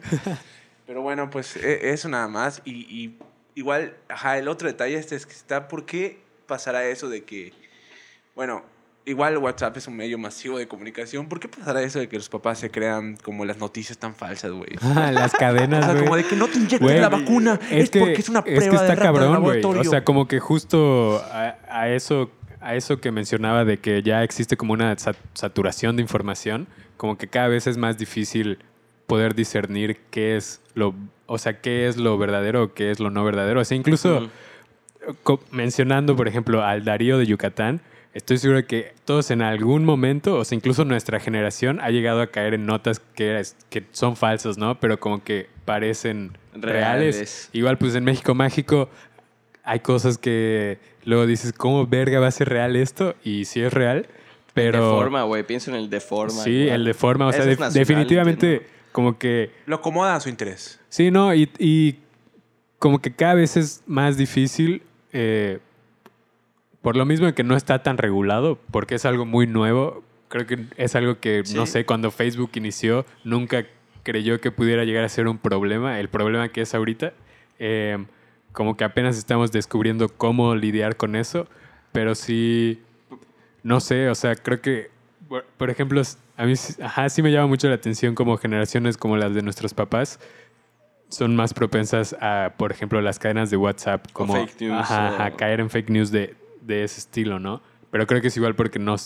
Pero 0.86 1.02
bueno, 1.02 1.28
pues 1.28 1.56
e- 1.56 1.90
eso 1.90 2.08
nada 2.08 2.28
más. 2.28 2.62
Y, 2.64 2.70
y 2.88 3.18
igual, 3.56 3.96
ajá, 4.08 4.38
el 4.38 4.46
otro 4.46 4.68
detalle 4.68 4.94
este 4.96 5.16
es 5.16 5.26
que 5.26 5.32
está, 5.32 5.66
¿por 5.66 5.84
qué 5.84 6.20
pasará 6.46 6.84
eso 6.86 7.08
de 7.08 7.24
que, 7.24 7.52
bueno, 8.36 8.62
igual 9.04 9.38
WhatsApp 9.38 9.76
es 9.78 9.86
un 9.88 9.96
medio 9.96 10.18
masivo 10.18 10.58
de 10.58 10.68
comunicación, 10.68 11.28
¿por 11.28 11.40
qué 11.40 11.48
pasará 11.48 11.82
eso 11.82 11.98
de 11.98 12.08
que 12.08 12.16
los 12.16 12.28
papás 12.28 12.58
se 12.60 12.70
crean 12.70 13.16
como 13.16 13.44
las 13.44 13.58
noticias 13.58 13.98
tan 13.98 14.14
falsas, 14.14 14.52
güey? 14.52 14.70
Ah, 14.82 15.10
las 15.10 15.34
O 15.34 15.38
cadenas, 15.38 15.84
sea, 15.84 15.94
güey. 15.94 16.04
como 16.04 16.16
de 16.16 16.24
que 16.24 16.36
no 16.36 16.46
te 16.48 16.58
inyecten 16.58 17.00
la 17.00 17.08
vacuna, 17.08 17.58
es, 17.70 17.90
que, 17.90 17.98
porque 18.00 18.14
es 18.20 18.28
una 18.28 18.42
prueba 18.42 18.62
es 18.62 18.68
que 18.68 18.76
está 18.76 18.94
de 18.94 19.02
cabrón, 19.02 19.40
güey. 19.42 19.64
O 19.64 19.84
sea, 19.84 20.04
como 20.04 20.28
que 20.28 20.38
justo 20.38 21.18
a, 21.32 21.56
a 21.68 21.88
eso 21.88 22.30
a 22.60 22.74
eso 22.74 23.00
que 23.00 23.12
mencionaba 23.12 23.64
de 23.64 23.78
que 23.78 24.02
ya 24.02 24.24
existe 24.24 24.56
como 24.56 24.72
una 24.72 24.98
sa- 24.98 25.14
saturación 25.34 25.94
de 25.94 26.02
información, 26.02 26.66
como 26.96 27.16
que 27.16 27.28
cada 27.28 27.46
vez 27.46 27.68
es 27.68 27.76
más 27.76 27.96
difícil 27.96 28.58
poder 29.06 29.34
discernir 29.34 29.98
qué 30.10 30.36
es 30.36 30.60
lo, 30.74 30.94
o 31.26 31.38
sea, 31.38 31.60
qué 31.60 31.86
es 31.88 31.96
lo 31.96 32.16
verdadero 32.18 32.62
o 32.64 32.74
qué 32.74 32.90
es 32.90 33.00
lo 33.00 33.10
no 33.10 33.24
verdadero. 33.24 33.60
O 33.60 33.64
sea, 33.64 33.76
incluso 33.76 34.28
mencionando, 35.50 36.16
por 36.16 36.28
ejemplo, 36.28 36.62
al 36.64 36.84
Darío 36.84 37.18
de 37.18 37.26
Yucatán, 37.26 37.80
estoy 38.14 38.38
seguro 38.38 38.66
que 38.66 38.92
todos 39.04 39.30
en 39.30 39.42
algún 39.42 39.84
momento, 39.84 40.36
o 40.36 40.44
sea, 40.44 40.56
incluso 40.56 40.84
nuestra 40.84 41.20
generación 41.20 41.80
ha 41.80 41.90
llegado 41.90 42.20
a 42.22 42.28
caer 42.28 42.54
en 42.54 42.66
notas 42.66 43.00
que, 43.14 43.38
es- 43.38 43.56
que 43.70 43.84
son 43.92 44.16
falsas, 44.16 44.58
¿no? 44.58 44.80
Pero 44.80 44.98
como 44.98 45.22
que 45.22 45.48
parecen 45.64 46.32
reales. 46.54 47.14
Reales. 47.16 47.50
Igual, 47.52 47.78
pues 47.78 47.94
en 47.94 48.04
México 48.04 48.34
Mágico 48.34 48.88
hay 49.62 49.80
cosas 49.80 50.18
que 50.18 50.78
luego 51.04 51.26
dices, 51.26 51.52
¿cómo 51.52 51.86
verga 51.86 52.18
va 52.20 52.28
a 52.28 52.32
ser 52.32 52.48
real 52.48 52.76
esto? 52.76 53.14
Y 53.22 53.44
sí 53.44 53.60
es 53.60 53.72
real, 53.72 54.06
pero... 54.54 54.84
De 54.90 54.96
forma, 54.96 55.22
güey. 55.24 55.42
Pienso 55.44 55.70
en 55.70 55.76
el 55.76 55.90
de 55.90 56.00
forma. 56.00 56.42
Sí, 56.42 56.50
igual. 56.50 56.80
el 56.80 56.84
de 56.86 56.94
forma, 56.94 57.26
o 57.26 57.32
sea, 57.32 57.44
definitivamente. 57.44 58.66
Como 58.96 59.18
que... 59.18 59.50
Lo 59.66 59.76
acomoda 59.76 60.14
a 60.16 60.20
su 60.20 60.30
interés. 60.30 60.80
Sí, 60.88 61.10
no, 61.10 61.34
y, 61.34 61.50
y 61.58 61.96
como 62.78 63.02
que 63.02 63.12
cada 63.14 63.34
vez 63.34 63.54
es 63.58 63.82
más 63.86 64.16
difícil, 64.16 64.82
eh, 65.12 65.58
por 66.80 66.96
lo 66.96 67.04
mismo 67.04 67.30
que 67.34 67.44
no 67.44 67.58
está 67.58 67.82
tan 67.82 67.98
regulado, 67.98 68.58
porque 68.70 68.94
es 68.94 69.04
algo 69.04 69.26
muy 69.26 69.46
nuevo. 69.46 70.02
Creo 70.28 70.46
que 70.46 70.64
es 70.78 70.94
algo 70.96 71.20
que, 71.20 71.42
no 71.54 71.66
Sí. 71.66 71.72
sé, 71.72 71.84
cuando 71.84 72.10
Facebook 72.10 72.52
inició, 72.54 73.04
nunca 73.22 73.66
creyó 74.02 74.40
que 74.40 74.50
pudiera 74.50 74.84
llegar 74.84 75.04
a 75.04 75.10
ser 75.10 75.28
un 75.28 75.36
problema, 75.36 76.00
el 76.00 76.08
problema 76.08 76.48
que 76.48 76.62
es 76.62 76.74
ahorita. 76.74 77.12
Eh, 77.58 78.02
como 78.52 78.78
que 78.78 78.84
apenas 78.84 79.18
estamos 79.18 79.52
descubriendo 79.52 80.08
cómo 80.08 80.54
lidiar 80.54 80.96
con 80.96 81.16
eso, 81.16 81.46
pero 81.92 82.14
sí, 82.14 82.80
no 83.62 83.80
sé, 83.80 84.08
o 84.08 84.14
sea, 84.14 84.36
creo 84.36 84.62
que, 84.62 84.88
por 85.58 85.68
ejemplo, 85.68 86.00
a 86.36 86.44
mí 86.44 86.56
sí- 86.56 86.80
ajá, 86.82 87.08
sí 87.08 87.22
me 87.22 87.30
llama 87.32 87.46
mucho 87.48 87.68
la 87.68 87.74
atención 87.74 88.14
como 88.14 88.36
generaciones 88.36 88.96
como 88.96 89.16
las 89.16 89.34
de 89.34 89.42
nuestros 89.42 89.74
papás 89.74 90.18
son 91.08 91.36
más 91.36 91.54
propensas 91.54 92.16
a, 92.20 92.54
por 92.56 92.72
ejemplo, 92.72 93.00
las 93.00 93.18
cadenas 93.18 93.48
de 93.50 93.56
WhatsApp, 93.56 94.10
como 94.12 94.34
fake 94.34 94.60
news, 94.62 94.72
ajá, 94.90 95.30
o- 95.32 95.36
caer 95.36 95.60
en 95.60 95.70
fake 95.70 95.88
news 95.90 96.10
de, 96.10 96.34
de 96.62 96.82
ese 96.84 96.98
estilo, 97.00 97.38
¿no? 97.38 97.62
Pero 97.90 98.06
creo 98.06 98.20
que 98.20 98.28
es 98.28 98.36
igual 98.36 98.54
porque 98.56 98.78
no, 98.80 98.96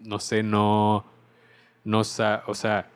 no 0.00 0.18
sé, 0.18 0.42
no, 0.42 1.04
no, 1.84 2.02
sa- 2.04 2.42
o 2.48 2.54
sea, 2.54 2.88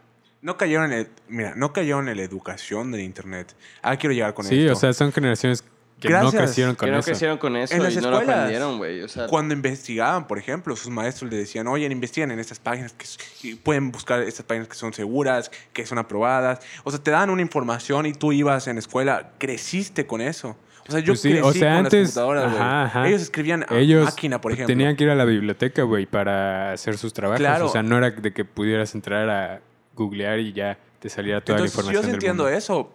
No 0.43 0.57
cayeron 0.57 0.91
en 0.93 0.99
el, 1.01 1.09
mira, 1.29 1.55
no 1.55 1.73
cayeron 1.73 2.09
en 2.09 2.17
la 2.17 2.23
educación 2.25 2.91
del 2.91 3.03
internet. 3.03 3.55
Ah, 3.83 3.97
quiero 3.97 4.15
llegar 4.15 4.35
con 4.35 4.45
sí, 4.47 4.63
esto. 4.63 4.73
o 4.73 4.77
sea, 4.81 4.93
son 4.95 5.13
generaciones 5.13 5.65
que 6.01 6.09
no 6.09 6.21
Gracias. 6.21 6.43
crecieron 6.43 6.75
con 6.75 6.87
Que 6.87 6.93
no 6.93 6.99
eso. 6.99 7.07
crecieron 7.07 7.39
con 7.39 7.57
eso 7.57 7.75
En 7.75 7.81
y 7.81 7.85
las 7.85 7.95
no 7.97 8.11
lo 8.11 8.17
escuelas, 8.19 8.37
aprendieron, 8.37 8.79
güey. 8.79 9.03
O 9.03 9.09
sea, 9.09 9.27
Cuando 9.27 9.55
investigaban, 9.55 10.27
por 10.27 10.39
ejemplo, 10.39 10.75
sus 10.75 10.89
maestros 10.91 11.31
le 11.31 11.37
decían, 11.37 11.67
oye, 11.69 11.87
investigan 11.87 12.31
en 12.31 12.39
estas 12.39 12.59
páginas 12.59 12.95
que, 12.95 13.57
pueden 13.57 13.93
buscar 13.93 14.23
estas 14.23 14.45
páginas 14.47 14.67
que 14.69 14.75
son 14.75 14.93
seguras, 14.95 15.51
que 15.73 15.85
son 15.87 15.99
aprobadas. 15.99 16.61
O 16.85 16.91
sea, 16.91 17.01
te 17.03 17.11
dan 17.11 17.31
una 17.31 17.43
información 17.43 18.07
y 18.07 18.13
tú 18.15 18.33
ibas 18.33 18.67
en 18.67 18.77
la 18.77 18.81
escuela, 18.81 19.33
creciste 19.39 20.07
con 20.07 20.21
eso. 20.21 20.57
O 20.89 20.93
sea, 20.93 21.01
yo 21.01 21.13
Pues 21.13 21.21
sí, 21.21 21.29
crecí 21.31 21.47
o 21.47 21.53
sea, 21.53 21.77
con 21.77 21.85
antes, 21.85 22.01
las 22.01 22.09
computadoras, 22.15 22.45
güey. 22.53 22.63
ajá, 22.63 22.83
ajá. 22.85 23.09
Ellos 23.09 23.23
escribían 23.23 23.67
a 23.69 23.77
Ellos 23.79 24.05
máquina, 24.07 24.41
por 24.41 24.53
ejemplo. 24.53 24.73
tenían 24.75 24.97
que 24.97 25.05
ir 25.05 25.11
a 25.11 25.15
la 25.15 25.25
biblioteca, 25.27 25.83
güey, 25.83 26.07
para 26.07 26.73
hacer 26.73 26.97
sus 26.99 27.13
trabajos. 27.13 27.39
Claro. 27.41 27.67
O 27.67 27.69
sea, 27.69 27.83
no 27.83 27.99
era 27.99 28.11
de 28.11 28.33
que 28.33 28.45
pudieras 28.45 28.95
entrar 28.95 29.29
a 29.29 29.61
googlear 29.95 30.39
y 30.41 30.53
ya 30.53 30.79
te 30.99 31.09
saliera 31.09 31.41
toda 31.43 31.59
Entonces, 31.59 31.77
la 31.77 31.83
yo 31.93 31.99
información. 31.99 32.03
sí 32.03 32.07
del 32.09 32.15
entiendo 32.15 32.43
mundo. 32.45 32.57
eso. 32.59 32.93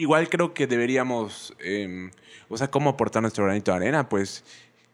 Igual 0.00 0.30
creo 0.30 0.54
que 0.54 0.66
deberíamos, 0.66 1.54
eh, 1.58 2.10
o 2.48 2.56
sea, 2.56 2.70
cómo 2.70 2.88
aportar 2.88 3.20
nuestro 3.20 3.44
granito 3.44 3.70
de 3.70 3.76
arena, 3.76 4.08
pues 4.08 4.44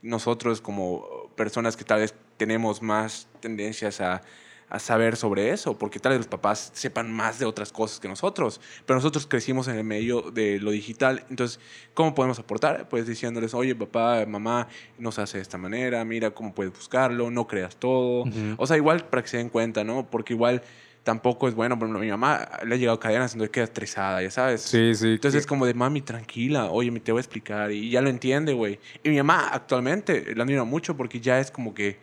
nosotros 0.02 0.60
como 0.60 1.30
personas 1.36 1.76
que 1.76 1.84
tal 1.84 2.00
vez 2.00 2.12
tenemos 2.36 2.82
más 2.82 3.28
tendencias 3.38 4.00
a, 4.00 4.22
a 4.68 4.80
saber 4.80 5.14
sobre 5.14 5.50
eso, 5.50 5.78
porque 5.78 6.00
tal 6.00 6.10
vez 6.10 6.18
los 6.18 6.26
papás 6.26 6.72
sepan 6.74 7.12
más 7.12 7.38
de 7.38 7.46
otras 7.46 7.70
cosas 7.70 8.00
que 8.00 8.08
nosotros, 8.08 8.60
pero 8.84 8.96
nosotros 8.96 9.28
crecimos 9.28 9.68
en 9.68 9.76
el 9.76 9.84
medio 9.84 10.22
de 10.32 10.58
lo 10.58 10.72
digital, 10.72 11.24
entonces, 11.30 11.60
¿cómo 11.94 12.12
podemos 12.12 12.40
aportar? 12.40 12.88
Pues 12.88 13.06
diciéndoles, 13.06 13.54
oye, 13.54 13.76
papá, 13.76 14.26
mamá, 14.26 14.66
no 14.98 15.12
se 15.12 15.22
hace 15.22 15.38
de 15.38 15.42
esta 15.42 15.56
manera, 15.56 16.04
mira 16.04 16.32
cómo 16.32 16.52
puedes 16.52 16.72
buscarlo, 16.72 17.30
no 17.30 17.46
creas 17.46 17.76
todo, 17.76 18.24
o 18.56 18.66
sea, 18.66 18.76
igual 18.76 19.06
para 19.06 19.22
que 19.22 19.28
se 19.28 19.36
den 19.36 19.50
cuenta, 19.50 19.84
¿no? 19.84 20.10
Porque 20.10 20.32
igual 20.34 20.62
tampoco 21.06 21.46
es 21.46 21.54
bueno, 21.54 21.78
por 21.78 21.86
ejemplo, 21.86 22.00
mi 22.00 22.10
mamá 22.10 22.48
le 22.66 22.74
ha 22.74 22.78
llegado 22.78 22.98
cadenas 22.98 23.32
entonces 23.32 23.52
queda 23.52 23.62
estresada, 23.62 24.22
ya 24.22 24.30
sabes. 24.32 24.60
Sí, 24.60 24.92
sí. 24.96 25.12
Entonces 25.12 25.42
es 25.42 25.46
como 25.46 25.64
de, 25.64 25.72
mami, 25.72 26.02
tranquila, 26.02 26.64
oye, 26.72 26.90
me 26.90 26.98
te 26.98 27.12
voy 27.12 27.20
a 27.20 27.22
explicar. 27.22 27.70
Y 27.70 27.90
ya 27.90 28.00
lo 28.02 28.10
entiende, 28.10 28.52
güey. 28.52 28.80
Y 29.04 29.10
mi 29.10 29.16
mamá 29.18 29.50
actualmente 29.52 30.34
la 30.34 30.42
admiro 30.42 30.66
mucho 30.66 30.96
porque 30.96 31.20
ya 31.20 31.38
es 31.38 31.52
como 31.52 31.74
que, 31.74 31.96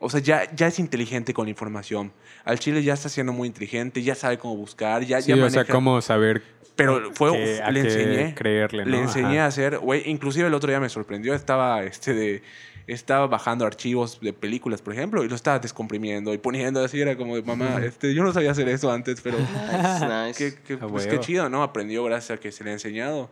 o 0.00 0.08
sea, 0.10 0.20
ya, 0.20 0.50
ya 0.54 0.66
es 0.68 0.78
inteligente 0.78 1.34
con 1.34 1.46
la 1.46 1.50
información. 1.50 2.12
Al 2.44 2.58
chile 2.58 2.82
ya 2.82 2.94
está 2.94 3.08
siendo 3.08 3.32
muy 3.32 3.48
inteligente, 3.48 4.02
ya 4.02 4.14
sabe 4.14 4.38
cómo 4.38 4.56
buscar, 4.56 5.02
ya, 5.04 5.20
Sí, 5.20 5.28
ya 5.28 5.34
o 5.34 5.50
sea, 5.50 5.60
maneja- 5.62 5.72
cómo 5.72 6.00
saber 6.00 6.42
Pero 6.76 7.10
fue, 7.14 7.32
que- 7.32 7.60
a 7.62 7.70
le 7.70 7.80
enseñé. 7.80 8.34
creerle, 8.34 8.84
Le 8.86 8.96
¿no? 8.98 9.02
enseñé 9.02 9.38
Ajá. 9.38 9.44
a 9.44 9.46
hacer, 9.46 9.78
güey, 9.78 10.08
inclusive 10.08 10.46
el 10.46 10.54
otro 10.54 10.70
día 10.70 10.78
me 10.80 10.88
sorprendió, 10.88 11.34
estaba, 11.34 11.82
este, 11.82 12.14
de, 12.14 12.42
estaba 12.86 13.26
bajando 13.26 13.66
archivos 13.66 14.18
de 14.20 14.32
películas, 14.32 14.80
por 14.80 14.94
ejemplo, 14.94 15.22
y 15.24 15.28
lo 15.28 15.34
estaba 15.34 15.58
descomprimiendo 15.58 16.32
y 16.32 16.38
poniendo 16.38 16.82
así, 16.82 17.00
era 17.00 17.16
como 17.16 17.34
de, 17.36 17.42
mamá, 17.42 17.80
este, 17.84 18.14
yo 18.14 18.22
no 18.22 18.32
sabía 18.32 18.52
hacer 18.52 18.68
eso 18.68 18.90
antes, 18.92 19.20
pero... 19.20 19.36
Nice, 19.38 20.06
nice. 20.06 20.38
Qué, 20.64 20.76
qué- 20.78 20.82
A 20.84 20.86
pues 20.86 21.06
qué 21.06 21.18
chido, 21.20 21.48
¿no? 21.50 21.62
Aprendió 21.64 22.04
gracias 22.04 22.38
a 22.38 22.40
que 22.40 22.52
se 22.52 22.62
le 22.64 22.70
ha 22.70 22.72
enseñado. 22.74 23.30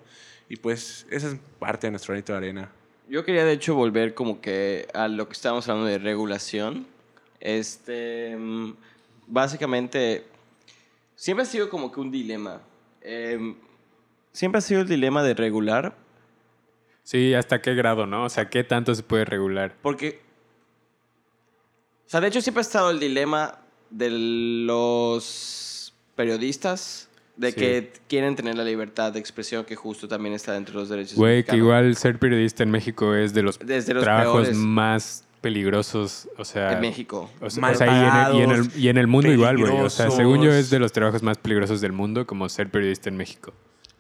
Y 0.49 0.57
pues 0.57 1.07
esa 1.11 1.29
es 1.29 1.37
parte 1.59 1.87
de 1.87 1.91
nuestro 1.93 2.13
granito 2.13 2.33
de 2.33 2.39
arena. 2.39 2.71
Yo 3.09 3.25
quería 3.25 3.45
de 3.45 3.53
hecho 3.53 3.75
volver 3.75 4.15
como 4.15 4.41
que 4.41 4.89
a 4.93 5.09
lo 5.09 5.27
que 5.29 5.33
estábamos 5.35 5.69
hablando 5.69 5.89
de 5.89 5.99
regulación. 5.99 6.87
Este, 7.41 8.37
mm, 8.37 8.75
básicamente, 9.29 10.25
siempre 11.15 11.43
ha 11.45 11.47
sido 11.47 11.69
como 11.69 11.93
que 11.93 12.01
un 12.01 12.11
dilema. 12.11 12.61
Em, 13.03 13.55
siempre 14.33 14.59
ha 14.59 14.63
sido 14.63 14.81
el 14.81 14.89
dilema 14.89 15.23
de 15.23 15.35
regular, 15.35 15.97
Sí, 17.07 17.35
hasta 17.35 17.63
qué 17.63 17.73
grado, 17.77 18.05
¿no? 18.05 18.25
O 18.25 18.29
sea, 18.29 18.51
qué 18.51 18.65
tanto 18.65 18.93
se 18.93 19.05
puede 19.05 19.25
regular. 19.25 19.77
porque, 19.81 20.21
o 22.05 22.11
sea, 22.11 22.21
de 22.21 22.27
hecho 22.27 22.41
siempre 22.41 22.63
ha 22.63 22.63
estado 22.63 22.91
el 22.91 22.99
dilema 22.99 23.61
de 23.91 24.11
los 24.11 25.95
periodistas, 26.17 27.09
de 27.37 27.51
Sí. 27.51 27.57
que 27.57 27.93
quieren 28.09 28.35
tener 28.37 28.57
la 28.57 28.65
libertad 28.65 29.13
de 29.13 29.19
expresión 29.21 29.65
que 29.65 29.77
justo 29.77 30.09
también 30.09 30.35
está 30.35 30.53
dentro 30.53 30.75
de 30.75 30.81
los 30.81 30.89
derechos 30.89 31.17
Güey, 31.17 31.45
que 31.45 31.57
igual 31.57 31.95
ser 31.97 32.19
periodista 32.19 32.63
en 32.63 32.71
México 32.71 33.15
es 33.15 33.35
de 33.35 33.43
los, 33.43 33.59
Desde 33.59 33.93
los 33.95 34.03
trabajos 34.03 34.43
peores. 34.43 34.57
más 34.57 35.25
peligrosos, 35.43 36.29
o 36.39 36.45
sea... 36.45 36.73
en 36.73 36.81
México. 36.81 37.31
O 37.41 37.51
sea, 37.51 37.71
o 37.71 37.75
sea, 37.75 37.87
y, 37.87 37.91
en 38.01 38.15
el, 38.17 38.35
y, 38.35 38.43
en 38.43 38.51
el, 38.51 38.81
y 38.81 38.89
en 38.89 38.97
el 38.99 39.07
mundo 39.07 39.31
igual, 39.31 39.59
güey. 39.59 39.73
O 39.81 39.91
sea, 39.91 40.11
según 40.11 40.43
yo 40.43 40.51
es 40.53 40.71
de 40.71 40.79
los 40.79 40.93
trabajos 40.93 41.23
más 41.23 41.39
peligrosos 41.39 41.81
del 41.81 41.93
mundo, 41.93 42.27
como 42.27 42.49
ser 42.49 42.71
periodista 42.71 43.11
en 43.11 43.17
México. 43.17 43.53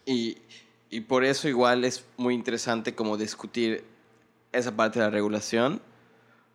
Y, 0.06 0.38
y 0.90 1.02
por 1.02 1.24
eso 1.24 1.48
igual 1.48 1.84
es 1.84 2.04
muy 2.16 2.34
interesante 2.34 2.94
como 2.94 3.16
discutir 3.16 3.84
esa 4.52 4.74
parte 4.74 4.98
de 4.98 5.04
la 5.04 5.10
regulación. 5.10 5.80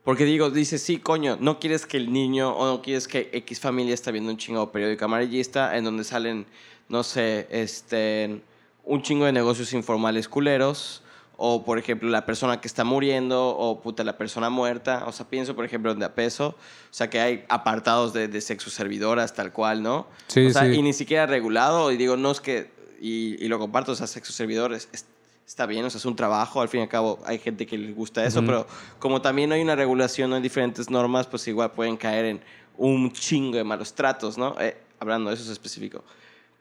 Porque 0.03 0.25
digo, 0.25 0.49
dices, 0.49 0.81
sí, 0.81 0.97
coño, 0.97 1.37
no 1.39 1.59
quieres 1.59 1.85
que 1.85 1.97
el 1.97 2.11
niño 2.11 2.51
o 2.57 2.65
no 2.65 2.81
quieres 2.81 3.07
que 3.07 3.29
X 3.33 3.59
familia 3.59 3.93
está 3.93 4.09
viendo 4.09 4.31
un 4.31 4.37
chingado 4.37 4.71
periódico 4.71 5.05
amarillista 5.05 5.77
en 5.77 5.83
donde 5.83 6.03
salen, 6.03 6.47
no 6.89 7.03
sé, 7.03 7.47
este, 7.51 8.41
un 8.83 9.01
chingo 9.01 9.25
de 9.25 9.31
negocios 9.31 9.73
informales 9.73 10.27
culeros. 10.27 11.03
O, 11.43 11.65
por 11.65 11.79
ejemplo, 11.79 12.07
la 12.07 12.23
persona 12.23 12.61
que 12.61 12.67
está 12.67 12.83
muriendo, 12.83 13.47
o 13.49 13.81
puta, 13.81 14.03
la 14.03 14.15
persona 14.15 14.51
muerta. 14.51 15.05
O 15.07 15.11
sea, 15.11 15.27
pienso, 15.27 15.55
por 15.55 15.65
ejemplo, 15.65 15.91
en 15.91 15.97
de 15.97 16.05
a 16.05 16.13
peso. 16.13 16.49
O 16.49 16.93
sea, 16.93 17.09
que 17.09 17.19
hay 17.19 17.45
apartados 17.49 18.13
de, 18.13 18.27
de 18.27 18.41
sexo 18.41 18.69
servidoras, 18.69 19.33
tal 19.33 19.51
cual, 19.51 19.81
¿no? 19.81 20.05
Sí, 20.27 20.45
o 20.45 20.51
sea, 20.51 20.65
sí. 20.71 20.73
y 20.77 20.81
ni 20.83 20.93
siquiera 20.93 21.25
regulado. 21.25 21.91
Y 21.91 21.97
digo, 21.97 22.15
no 22.15 22.29
es 22.29 22.41
que. 22.41 22.69
Y, 23.01 23.43
y 23.43 23.47
lo 23.47 23.57
comparto, 23.57 23.93
o 23.93 23.95
sea, 23.95 24.05
sexo 24.05 24.31
servidores 24.31 24.87
es- 24.91 25.07
está 25.47 25.65
bien, 25.65 25.83
o 25.83 25.89
sea, 25.89 25.97
es 25.97 26.05
un 26.05 26.15
trabajo. 26.15 26.61
Al 26.61 26.69
fin 26.69 26.81
y 26.81 26.83
al 26.83 26.89
cabo, 26.89 27.19
hay 27.25 27.39
gente 27.39 27.65
que 27.65 27.75
les 27.75 27.95
gusta 27.95 28.23
eso. 28.23 28.43
Pero 28.45 28.67
como 28.99 29.19
también 29.23 29.49
no 29.49 29.55
hay 29.55 29.61
una 29.63 29.75
regulación, 29.75 30.29
no 30.29 30.35
hay 30.35 30.43
diferentes 30.43 30.91
normas, 30.91 31.25
pues 31.25 31.47
igual 31.47 31.71
pueden 31.71 31.97
caer 31.97 32.25
en 32.25 32.41
un 32.77 33.11
chingo 33.11 33.57
de 33.57 33.63
malos 33.63 33.93
tratos, 33.95 34.37
¿no? 34.37 34.55
Eh, 34.59 34.77
hablando 34.99 35.31
de 35.31 35.35
eso 35.37 35.43
es 35.45 35.49
específico. 35.49 36.03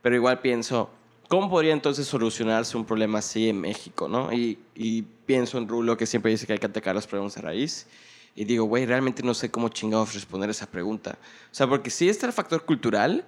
Pero 0.02 0.16
igual 0.16 0.40
pienso, 0.40 0.90
¿cómo 1.28 1.50
podría 1.50 1.72
entonces 1.72 2.06
solucionarse 2.06 2.76
un 2.76 2.84
problema 2.84 3.18
así 3.18 3.48
en 3.48 3.60
México, 3.60 4.08
no? 4.08 4.32
Y, 4.32 4.58
pienso 5.26 5.58
en 5.58 5.68
Rulo, 5.68 5.96
que 5.96 6.06
siempre 6.06 6.32
dice 6.32 6.46
que 6.46 6.54
hay 6.54 6.58
que 6.58 6.66
atacar 6.66 6.94
los 6.94 7.06
problemas 7.06 7.36
de 7.36 7.42
raíz. 7.42 7.86
Y 8.34 8.44
digo, 8.44 8.64
güey, 8.64 8.86
realmente 8.86 9.22
no 9.22 9.34
sé 9.34 9.50
cómo 9.50 9.68
chingados 9.68 10.14
responder 10.14 10.50
esa 10.50 10.66
pregunta. 10.66 11.18
O 11.20 11.54
sea, 11.54 11.68
porque 11.68 11.90
sí 11.90 12.08
está 12.08 12.26
el 12.26 12.32
factor 12.32 12.64
cultural, 12.64 13.24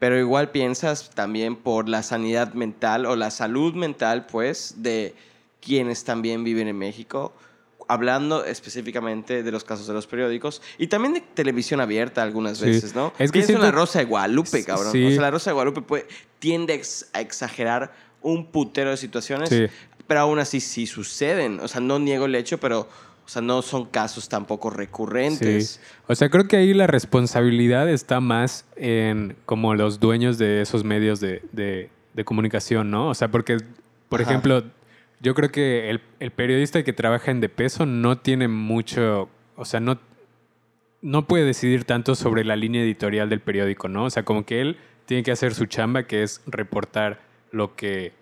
pero 0.00 0.18
igual 0.18 0.50
piensas 0.50 1.10
también 1.10 1.54
por 1.54 1.88
la 1.88 2.02
sanidad 2.02 2.54
mental 2.54 3.06
o 3.06 3.14
la 3.14 3.30
salud 3.30 3.74
mental, 3.74 4.26
pues, 4.26 4.74
de 4.78 5.14
quienes 5.60 6.04
también 6.04 6.42
viven 6.42 6.68
en 6.68 6.76
México, 6.76 7.32
hablando 7.88 8.44
específicamente 8.44 9.42
de 9.42 9.52
los 9.52 9.64
casos 9.64 9.86
de 9.86 9.92
los 9.94 10.06
periódicos 10.06 10.62
y 10.78 10.86
también 10.86 11.14
de 11.14 11.20
televisión 11.20 11.80
abierta 11.80 12.22
algunas 12.22 12.58
Sí. 12.58 12.66
veces, 12.66 12.94
¿no? 12.94 13.12
Es 13.18 13.30
que 13.30 13.38
Pienso 13.40 13.52
en 13.52 13.58
siento- 13.58 13.64
la 13.66 13.72
Rosa 13.72 13.98
de 14.00 14.04
Guadalupe, 14.06 14.64
cabrón. 14.64 14.92
Sí. 14.92 15.04
O 15.06 15.10
sea, 15.10 15.20
la 15.22 15.30
Rosa 15.30 15.50
de 15.50 15.54
Guadalupe 15.54 15.82
puede- 15.82 16.06
tiende 16.38 16.72
a 16.72 16.76
ex- 16.76 17.08
a 17.12 17.20
exagerar 17.20 17.92
un 18.22 18.46
putero 18.46 18.90
de 18.90 18.96
situaciones, 18.96 19.48
Sí. 19.50 19.66
pero 20.06 20.20
aún 20.20 20.38
así 20.38 20.60
sí 20.60 20.86
suceden. 20.86 21.60
O 21.60 21.68
sea, 21.68 21.80
no 21.80 21.98
niego 21.98 22.24
el 22.26 22.34
hecho, 22.34 22.58
pero 22.58 22.88
o 23.26 23.28
sea, 23.28 23.40
no 23.40 23.62
son 23.62 23.86
casos 23.86 24.28
tampoco 24.28 24.68
recurrentes. 24.68 25.70
Sí. 25.70 25.80
O 26.08 26.14
sea, 26.14 26.28
creo 26.28 26.46
que 26.46 26.56
ahí 26.56 26.74
la 26.74 26.86
responsabilidad 26.86 27.88
está 27.88 28.20
más 28.20 28.66
en 28.76 29.34
como 29.46 29.74
los 29.74 29.98
dueños 29.98 30.36
de 30.36 30.60
esos 30.60 30.84
medios 30.84 31.20
de, 31.20 31.42
de- 31.52 31.88
de 32.12 32.24
comunicación, 32.24 32.90
¿no? 32.90 33.08
O 33.08 33.14
sea, 33.14 33.28
porque, 33.28 33.58
por 34.10 34.20
Ajá. 34.20 34.30
ejemplo, 34.30 34.62
yo 35.24 35.34
creo 35.34 35.50
que 35.50 35.90
el, 35.90 36.00
el 36.20 36.30
periodista 36.30 36.84
que 36.84 36.92
trabaja 36.92 37.30
en 37.32 37.40
De 37.40 37.48
Peso 37.48 37.86
no 37.86 38.18
tiene 38.18 38.46
mucho, 38.46 39.28
o 39.56 39.64
sea, 39.64 39.80
no, 39.80 39.98
no 41.02 41.26
puede 41.26 41.44
decidir 41.44 41.84
tanto 41.84 42.14
sobre 42.14 42.44
la 42.44 42.56
línea 42.56 42.82
editorial 42.82 43.28
del 43.28 43.40
periódico, 43.40 43.88
¿no? 43.88 44.04
O 44.04 44.10
sea, 44.10 44.22
como 44.24 44.44
que 44.46 44.60
él 44.60 44.76
tiene 45.06 45.22
que 45.22 45.32
hacer 45.32 45.54
su 45.54 45.66
chamba, 45.66 46.04
que 46.06 46.22
es 46.22 46.42
reportar 46.46 47.20
lo 47.50 47.74
que, 47.74 48.12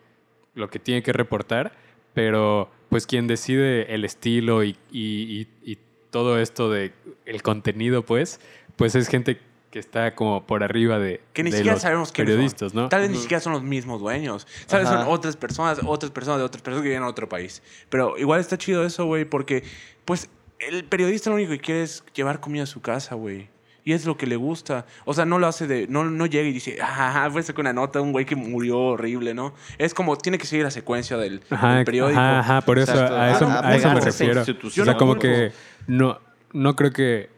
lo 0.55 0.71
que 0.71 0.79
tiene 0.79 1.03
que 1.03 1.13
reportar, 1.13 1.73
pero 2.15 2.71
pues 2.89 3.07
quien 3.07 3.27
decide 3.27 3.95
el 3.95 4.05
estilo 4.05 4.63
y, 4.65 4.77
y- 4.91 5.47
y- 5.65 5.73
y 5.73 5.79
todo 6.11 6.39
esto 6.39 6.71
de 6.71 6.93
el 7.27 7.43
contenido, 7.43 8.05
pues, 8.05 8.41
pues 8.77 8.95
es 8.95 9.09
gente 9.09 9.39
que 9.73 9.79
está 9.79 10.15
como 10.15 10.47
por 10.47 10.63
arriba 10.63 10.99
de, 10.99 11.23
Que 11.33 11.43
ni 11.43 11.51
de 11.51 11.57
siquiera 11.57 11.75
los 11.77 11.83
sabemos 11.83 12.13
quiénes 12.13 12.35
periodistas, 12.35 12.73
son. 12.73 12.83
¿no? 12.83 12.89
Tal 12.91 13.01
vez 13.01 13.11
ni 13.11 13.17
siquiera 13.17 13.41
son 13.41 13.55
los 13.55 13.63
mismos 13.63 14.01
dueños. 14.01 14.47
Tal 14.69 14.81
vez 14.81 14.89
son 14.89 15.09
otras 15.09 15.35
personas, 15.37 15.81
otras 15.85 16.13
personas 16.13 16.39
de 16.39 16.45
otras 16.45 16.63
personas 16.63 16.83
que 16.83 16.89
vienen 16.91 17.05
a 17.05 17.09
otro 17.11 17.27
país. 17.29 17.63
Pero 17.89 18.19
igual 18.19 18.39
está 18.39 18.59
chido 18.59 18.85
eso, 18.85 19.07
güey, 19.07 19.25
porque 19.25 19.65
pues 20.05 20.29
el 20.59 20.85
periodista 20.85 21.31
lo 21.31 21.37
único 21.37 21.51
que 21.53 21.59
quiere 21.59 21.83
es 21.83 22.05
llevar 22.15 22.39
comida 22.39 22.65
a 22.65 22.67
su 22.67 22.83
casa, 22.83 23.15
güey. 23.15 23.49
Y 23.85 23.95
es 23.95 24.05
lo 24.05 24.17
que 24.17 24.27
le 24.27 24.37
gusta. 24.37 24.85
O 25.07 25.15
sea, 25.15 25.25
no 25.25 25.39
lo 25.41 25.47
hace 25.49 25.67
de... 25.67 25.89
No, 25.89 26.05
no 26.05 26.27
llega 26.27 26.47
y 26.47 26.53
dice, 26.53 26.77
ajá, 26.81 27.29
fue 27.31 27.43
con 27.55 27.63
una 27.65 27.73
nota, 27.73 28.01
un 28.01 28.13
güey 28.13 28.25
que 28.27 28.37
murió 28.37 28.79
horrible, 28.79 29.33
¿no? 29.35 29.55
Es 29.79 29.93
como, 29.95 30.17
tiene 30.17 30.37
que 30.39 30.47
seguir 30.47 30.65
la 30.65 30.71
secuencia 30.71 31.17
del, 31.17 31.41
Ajá, 31.51 31.77
del 31.77 31.85
periódico. 31.87 32.21
ajá, 32.21 32.39
ajá, 32.41 32.61
por 32.61 32.79
eso 32.79 32.93
Exacto. 32.93 33.17
a 33.17 33.31
eso, 33.31 33.47
Ah, 33.49 33.61
a 33.65 33.75
eso 33.75 33.91
me 33.91 34.01
refiero. 34.01 34.43
O 34.43 34.71
sea, 34.71 34.97
como 34.97 35.19
que 35.19 35.51
no, 35.87 36.21
no 36.53 36.77
creo 36.77 36.93
que. 36.93 37.31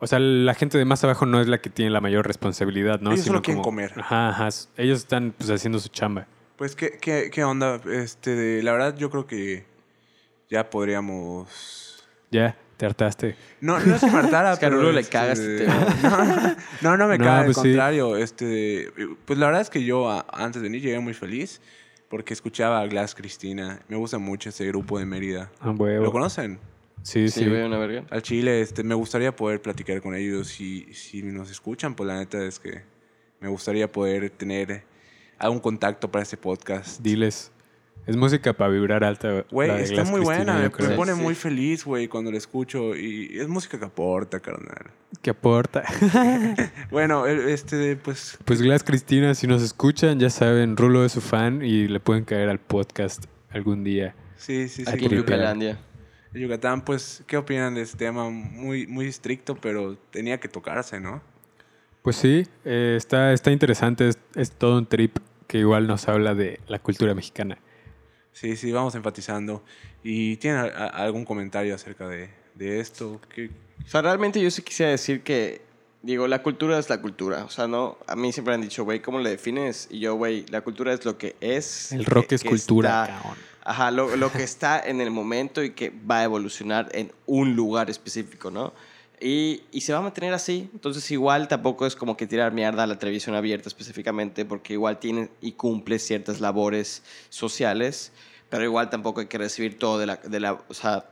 O 0.00 0.06
sea, 0.06 0.18
la 0.18 0.54
gente 0.54 0.78
de 0.78 0.84
más 0.84 1.04
abajo 1.04 1.26
no 1.26 1.40
es 1.40 1.46
la 1.48 1.58
que 1.58 1.68
tiene 1.70 1.90
la 1.90 2.00
mayor 2.00 2.26
responsabilidad, 2.26 3.00
¿no? 3.00 3.12
Ellos 3.12 3.26
solo 3.26 3.38
Sino 3.38 3.42
quieren 3.42 3.62
como- 3.62 3.76
comer. 3.76 3.92
Ajá, 4.00 4.30
ajá. 4.30 4.48
Ellos 4.76 4.98
están 5.00 5.34
pues 5.36 5.50
haciendo 5.50 5.78
su 5.78 5.88
chamba. 5.88 6.26
Pues, 6.56 6.74
¿qué, 6.74 6.98
qué, 7.00 7.30
qué 7.32 7.44
onda? 7.44 7.80
Este, 7.92 8.34
de- 8.34 8.62
la 8.62 8.72
verdad, 8.72 8.96
yo 8.96 9.10
creo 9.10 9.26
que 9.26 9.64
ya 10.50 10.68
podríamos... 10.70 12.04
Ya, 12.30 12.56
te 12.76 12.86
hartaste. 12.86 13.36
No, 13.60 13.78
no 13.78 13.94
es 13.94 14.00
que 14.00 14.10
me 14.10 14.18
hartara, 14.18 14.52
Es 14.54 14.58
que 14.58 14.66
a 14.66 14.68
pero, 14.70 14.80
Rulo 14.80 14.92
le 14.92 15.04
caga 15.04 15.32
este 15.32 15.58
tema. 15.58 16.56
No, 16.80 16.90
no, 16.92 16.96
no 16.96 17.08
me 17.08 17.18
No, 17.18 17.24
caga, 17.24 17.44
pues 17.44 17.58
al 17.58 17.62
sí. 17.64 17.68
contrario. 17.70 18.16
Este, 18.16 18.90
pues 19.26 19.38
la 19.38 19.46
verdad 19.46 19.60
es 19.62 19.70
que 19.70 19.84
yo 19.84 20.10
a- 20.10 20.24
antes 20.32 20.62
de 20.62 20.68
venir 20.68 20.80
llegué 20.82 20.98
muy 21.00 21.12
feliz 21.14 21.60
porque 22.08 22.32
escuchaba 22.34 22.80
a 22.80 22.86
Glass 22.86 23.14
Cristina. 23.14 23.80
Me 23.88 23.96
gusta 23.96 24.18
mucho 24.18 24.48
ese 24.48 24.66
grupo 24.66 24.98
de 24.98 25.04
Mérida. 25.06 25.50
Ah, 25.60 25.70
huevo. 25.70 26.04
¿Lo 26.04 26.12
conocen? 26.12 26.58
Sí, 27.02 27.28
Sí, 27.28 27.40
sí. 27.40 27.48
güey, 27.48 27.62
una 27.62 27.78
verga. 27.78 28.04
Al 28.10 28.22
Chile, 28.22 28.60
este, 28.60 28.82
me 28.82 28.94
gustaría 28.94 29.34
poder 29.34 29.60
platicar 29.62 30.00
con 30.02 30.14
ellos 30.14 30.48
si, 30.48 30.92
si 30.92 31.22
nos 31.22 31.50
escuchan, 31.50 31.94
pues 31.94 32.06
la 32.06 32.18
neta 32.18 32.44
es 32.44 32.58
que 32.58 32.82
me 33.40 33.48
gustaría 33.48 33.90
poder 33.90 34.30
tener 34.30 34.82
algún 35.38 35.60
contacto 35.60 36.10
para 36.10 36.22
este 36.22 36.36
podcast. 36.36 37.00
Diles. 37.00 37.50
Es 38.06 38.16
música 38.16 38.52
para 38.54 38.70
vibrar 38.70 39.04
alta. 39.04 39.44
Güey, 39.50 39.70
está 39.82 40.04
muy 40.04 40.20
Cristina, 40.24 40.54
buena, 40.68 40.88
me, 40.88 40.96
pone 40.96 41.14
Sí. 41.14 41.20
muy 41.20 41.34
feliz, 41.34 41.84
güey, 41.84 42.08
cuando 42.08 42.30
la 42.32 42.38
escucho 42.38 42.96
y 42.96 43.38
es 43.38 43.46
música 43.46 43.78
que 43.78 43.84
aporta, 43.84 44.40
carnal. 44.40 44.90
Que 45.22 45.30
aporta. 45.30 45.84
Bueno, 46.90 47.26
este, 47.26 47.96
pues 47.96 48.38
Pues 48.44 48.62
Glass 48.62 48.82
Cristina, 48.84 49.34
si 49.34 49.46
nos 49.46 49.62
escuchan, 49.62 50.18
ya 50.18 50.30
saben, 50.30 50.76
Rulo 50.76 51.04
es 51.04 51.12
su 51.12 51.20
fan 51.20 51.62
y 51.62 51.88
le 51.88 52.00
pueden 52.00 52.24
caer 52.24 52.48
al 52.48 52.58
podcast 52.58 53.24
algún 53.50 53.84
día. 53.84 54.14
sí, 54.36 54.68
sí, 54.68 54.84
sí. 54.84 54.90
Aquí 54.90 55.04
en 55.04 55.10
tripear. 55.10 55.78
Yucalandia. 56.32 56.46
Yucatán, 56.46 56.84
pues, 56.84 57.22
¿qué 57.26 57.36
opinan 57.36 57.74
de 57.74 57.82
este 57.82 57.96
tema? 57.98 58.28
Muy, 58.30 58.86
muy 58.86 59.06
estricto, 59.06 59.54
pero 59.56 59.96
tenía 60.10 60.38
que 60.40 60.48
tocarse, 60.48 61.00
¿no? 61.00 61.22
Pues 62.02 62.16
sí, 62.16 62.46
eh, 62.64 62.94
está, 62.96 63.32
está 63.32 63.50
interesante, 63.50 64.08
es, 64.08 64.18
es 64.34 64.50
todo 64.52 64.78
un 64.78 64.86
trip 64.86 65.16
que 65.46 65.58
igual 65.58 65.86
nos 65.86 66.08
habla 66.08 66.34
de 66.34 66.60
la 66.68 66.78
cultura 66.78 67.14
mexicana. 67.14 67.58
Sí, 68.32 68.56
sí, 68.56 68.72
vamos 68.72 68.94
enfatizando. 68.94 69.62
¿Y 70.02 70.36
tienen 70.36 70.60
a- 70.60 70.64
a- 70.68 70.86
algún 71.04 71.24
comentario 71.24 71.74
acerca 71.74 72.08
de, 72.08 72.30
de 72.54 72.80
esto? 72.80 73.20
¿Qué- 73.34 73.50
O 73.84 73.88
sea, 73.88 74.00
realmente 74.00 74.40
yo 74.40 74.50
sí 74.50 74.62
quisiera 74.62 74.92
decir 74.92 75.22
que, 75.22 75.60
digo, 76.00 76.26
la 76.28 76.42
cultura 76.42 76.78
es 76.78 76.88
la 76.88 77.02
cultura. 77.02 77.44
O 77.44 77.50
sea, 77.50 77.66
no, 77.66 77.98
a 78.06 78.16
mí 78.16 78.32
siempre 78.32 78.54
han 78.54 78.62
dicho, 78.62 78.84
güey, 78.84 79.00
¿cómo 79.00 79.18
le 79.18 79.28
defines? 79.30 79.88
Y 79.90 79.98
yo, 79.98 80.14
güey, 80.14 80.46
la 80.48 80.60
cultura 80.62 80.92
es 80.94 81.04
lo 81.04 81.18
que 81.18 81.36
es. 81.40 81.92
El 81.92 82.04
rock 82.06 82.28
que- 82.28 82.34
es 82.36 82.42
que 82.44 82.48
cultura, 82.48 83.02
está- 83.04 83.16
cabrón. 83.20 83.38
Ajá, 83.70 83.90
lo, 83.92 84.16
lo 84.16 84.32
que 84.32 84.42
está 84.42 84.80
en 84.80 85.00
el 85.00 85.10
momento 85.12 85.62
y 85.62 85.70
que 85.70 85.90
va 86.10 86.18
a 86.18 86.24
evolucionar 86.24 86.88
en 86.92 87.12
un 87.26 87.54
lugar 87.54 87.88
específico, 87.88 88.50
¿no? 88.50 88.72
Y, 89.20 89.62
y 89.70 89.82
se 89.82 89.92
va 89.92 90.00
a 90.00 90.02
mantener 90.02 90.32
así. 90.34 90.68
Entonces, 90.72 91.08
igual 91.12 91.46
tampoco 91.46 91.86
es 91.86 91.94
como 91.94 92.16
que 92.16 92.26
tirar 92.26 92.52
mierda 92.52 92.82
a 92.82 92.86
la 92.88 92.98
televisión 92.98 93.36
abierta 93.36 93.68
específicamente, 93.68 94.44
porque 94.44 94.72
igual 94.72 94.98
tiene 94.98 95.28
y 95.40 95.52
cumple 95.52 96.00
ciertas 96.00 96.40
labores 96.40 97.04
sociales, 97.28 98.12
pero 98.48 98.64
igual 98.64 98.90
tampoco 98.90 99.20
hay 99.20 99.26
que 99.26 99.38
recibir 99.38 99.78
todo 99.78 99.98
de 100.00 100.06
la. 100.06 100.16
De 100.16 100.40
la 100.40 100.54
o 100.54 100.74
sea, 100.74 101.04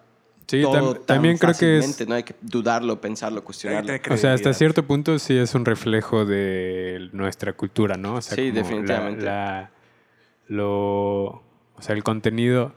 Sí, 0.48 0.62
todo 0.62 0.94
tam- 0.94 0.96
tan 0.96 1.04
también 1.06 1.36
creo 1.38 1.52
que 1.54 1.78
es... 1.78 2.08
No 2.08 2.14
hay 2.14 2.22
que 2.22 2.34
dudarlo, 2.40 3.00
pensarlo, 3.00 3.44
cuestionarlo. 3.44 3.92
O 4.10 4.16
sea, 4.16 4.32
hasta 4.32 4.52
cierto 4.54 4.82
punto 4.86 5.18
sí 5.18 5.36
es 5.36 5.54
un 5.54 5.64
reflejo 5.66 6.24
de 6.24 7.10
nuestra 7.12 7.52
cultura, 7.52 7.96
¿no? 7.98 8.14
O 8.14 8.20
sea, 8.22 8.34
Sí, 8.34 8.48
como 8.48 8.54
la- 8.54 8.62
definitivamente. 8.68 9.24
la- 9.26 9.70
lo, 10.48 11.42
o 11.78 11.82
sea, 11.82 11.94
el 11.94 12.02
contenido 12.02 12.74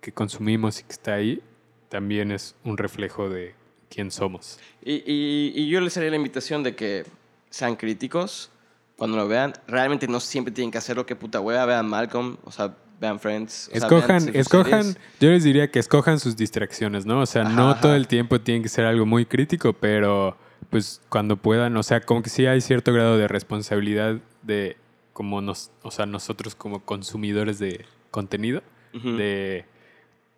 que 0.00 0.12
consumimos 0.12 0.80
y 0.80 0.84
que 0.84 0.92
está 0.92 1.14
ahí 1.14 1.42
también 1.88 2.32
es 2.32 2.54
un 2.64 2.76
reflejo 2.76 3.28
de 3.28 3.54
quién 3.88 4.10
somos. 4.10 4.58
Y, 4.84 4.94
y- 5.06 5.52
y 5.54 5.68
yo 5.68 5.80
les 5.80 5.96
haría 5.96 6.10
la 6.10 6.16
invitación 6.16 6.62
de 6.62 6.74
que 6.74 7.04
sean 7.50 7.76
críticos 7.76 8.50
cuando 8.96 9.16
lo 9.16 9.28
vean. 9.28 9.52
Realmente 9.66 10.08
no 10.08 10.18
siempre 10.20 10.52
tienen 10.52 10.70
que 10.70 10.78
hacerlo, 10.78 11.04
que 11.06 11.14
puta 11.16 11.40
hueva. 11.40 11.66
Vean 11.66 11.86
Malcolm, 11.88 12.36
o 12.44 12.50
sea, 12.50 12.74
vean 13.00 13.20
Friends. 13.20 13.68
o 13.74 13.78
sea, 13.78 13.88
vean 13.88 14.00
Escojan, 14.02 14.36
escojan, 14.36 14.82
series. 14.84 14.98
yo 15.20 15.30
les 15.30 15.44
diría 15.44 15.70
que 15.70 15.78
escojan 15.78 16.18
sus 16.18 16.36
distracciones, 16.36 17.04
¿no? 17.04 17.20
O 17.20 17.26
sea, 17.26 17.42
Ajá, 17.42 17.52
no 17.54 17.70
ajá. 17.70 17.80
todo 17.82 17.94
el 17.94 18.06
tiempo 18.08 18.40
tiene 18.40 18.62
que 18.62 18.68
ser 18.68 18.86
algo 18.86 19.04
muy 19.06 19.26
crítico, 19.26 19.72
pero 19.74 20.36
pues 20.70 21.02
cuando 21.10 21.36
puedan, 21.36 21.76
o 21.76 21.82
sea, 21.82 22.00
como 22.00 22.22
que 22.22 22.30
sí 22.30 22.46
hay 22.46 22.60
cierto 22.62 22.92
grado 22.94 23.18
de 23.18 23.28
responsabilidad 23.28 24.16
de 24.42 24.76
como 25.12 25.42
nos, 25.42 25.70
o 25.82 25.90
sea, 25.90 26.06
nosotros 26.06 26.54
como 26.54 26.80
consumidores 26.84 27.58
de 27.58 27.84
contenido, 28.12 28.62
de 28.92 29.64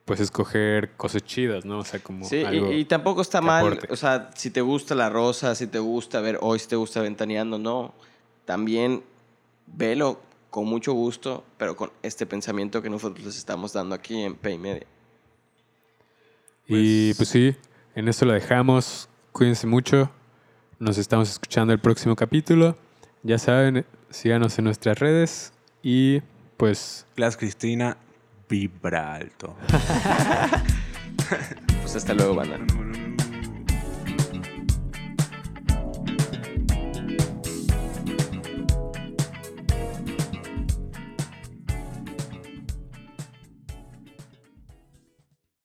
pues 0.06 0.20
escoger 0.20 0.92
cosas 0.96 1.22
chidas, 1.24 1.64
¿no? 1.66 1.78
O 1.80 1.84
sea, 1.84 1.98
como 2.00 2.24
Sí, 2.26 2.36
y- 2.36 2.44
algo 2.44 2.72
y, 2.72 2.84
tampoco 2.86 3.20
está 3.22 3.40
mal, 3.42 3.66
aporte. 3.66 3.88
o 3.92 3.96
sea, 3.96 4.30
si 4.34 4.50
te 4.50 4.60
gusta 4.62 4.94
La 4.94 5.08
Rosa, 5.10 5.54
si 5.54 5.66
te 5.66 5.78
gusta 5.78 6.20
ver 6.20 6.38
hoy, 6.40 6.58
si 6.58 6.68
te 6.68 6.76
gusta 6.76 7.00
Ventaneando, 7.02 7.58
no. 7.58 7.94
También 8.44 9.02
velo 9.66 10.20
con 10.50 10.66
mucho 10.66 10.92
gusto, 10.92 11.42
pero 11.56 11.74
con 11.76 11.90
este 12.02 12.26
pensamiento 12.26 12.80
que 12.82 12.90
nosotros 12.90 13.24
les 13.26 13.36
estamos 13.36 13.72
dando 13.72 13.94
aquí 13.94 14.22
en 14.22 14.34
Pay 14.36 14.56
Media. 14.58 14.86
Y 16.66 17.14
pues 17.14 17.28
sí, 17.28 17.54
en 17.94 18.08
esto 18.08 18.24
lo 18.24 18.32
dejamos. 18.32 19.08
Cuídense 19.32 19.66
mucho. 19.66 20.10
Nos 20.78 20.98
estamos 20.98 21.30
escuchando 21.30 21.72
el 21.72 21.78
próximo 21.80 22.14
capítulo. 22.16 22.76
Ya 23.22 23.38
saben, 23.38 23.84
síganos 24.10 24.58
en 24.58 24.64
nuestras 24.66 24.98
redes 24.98 25.52
y 25.82 26.20
pues 26.56 27.06
Glass 27.16 27.36
Cristina 27.36 27.96
vibra 28.48 29.14
alto. 29.14 29.56
Pues 31.80 31.96
hasta 31.96 32.12
luego, 32.14 32.34
banda. 32.34 32.58
No, 32.58 32.64
no, 32.74 32.84
no. 32.84 33.13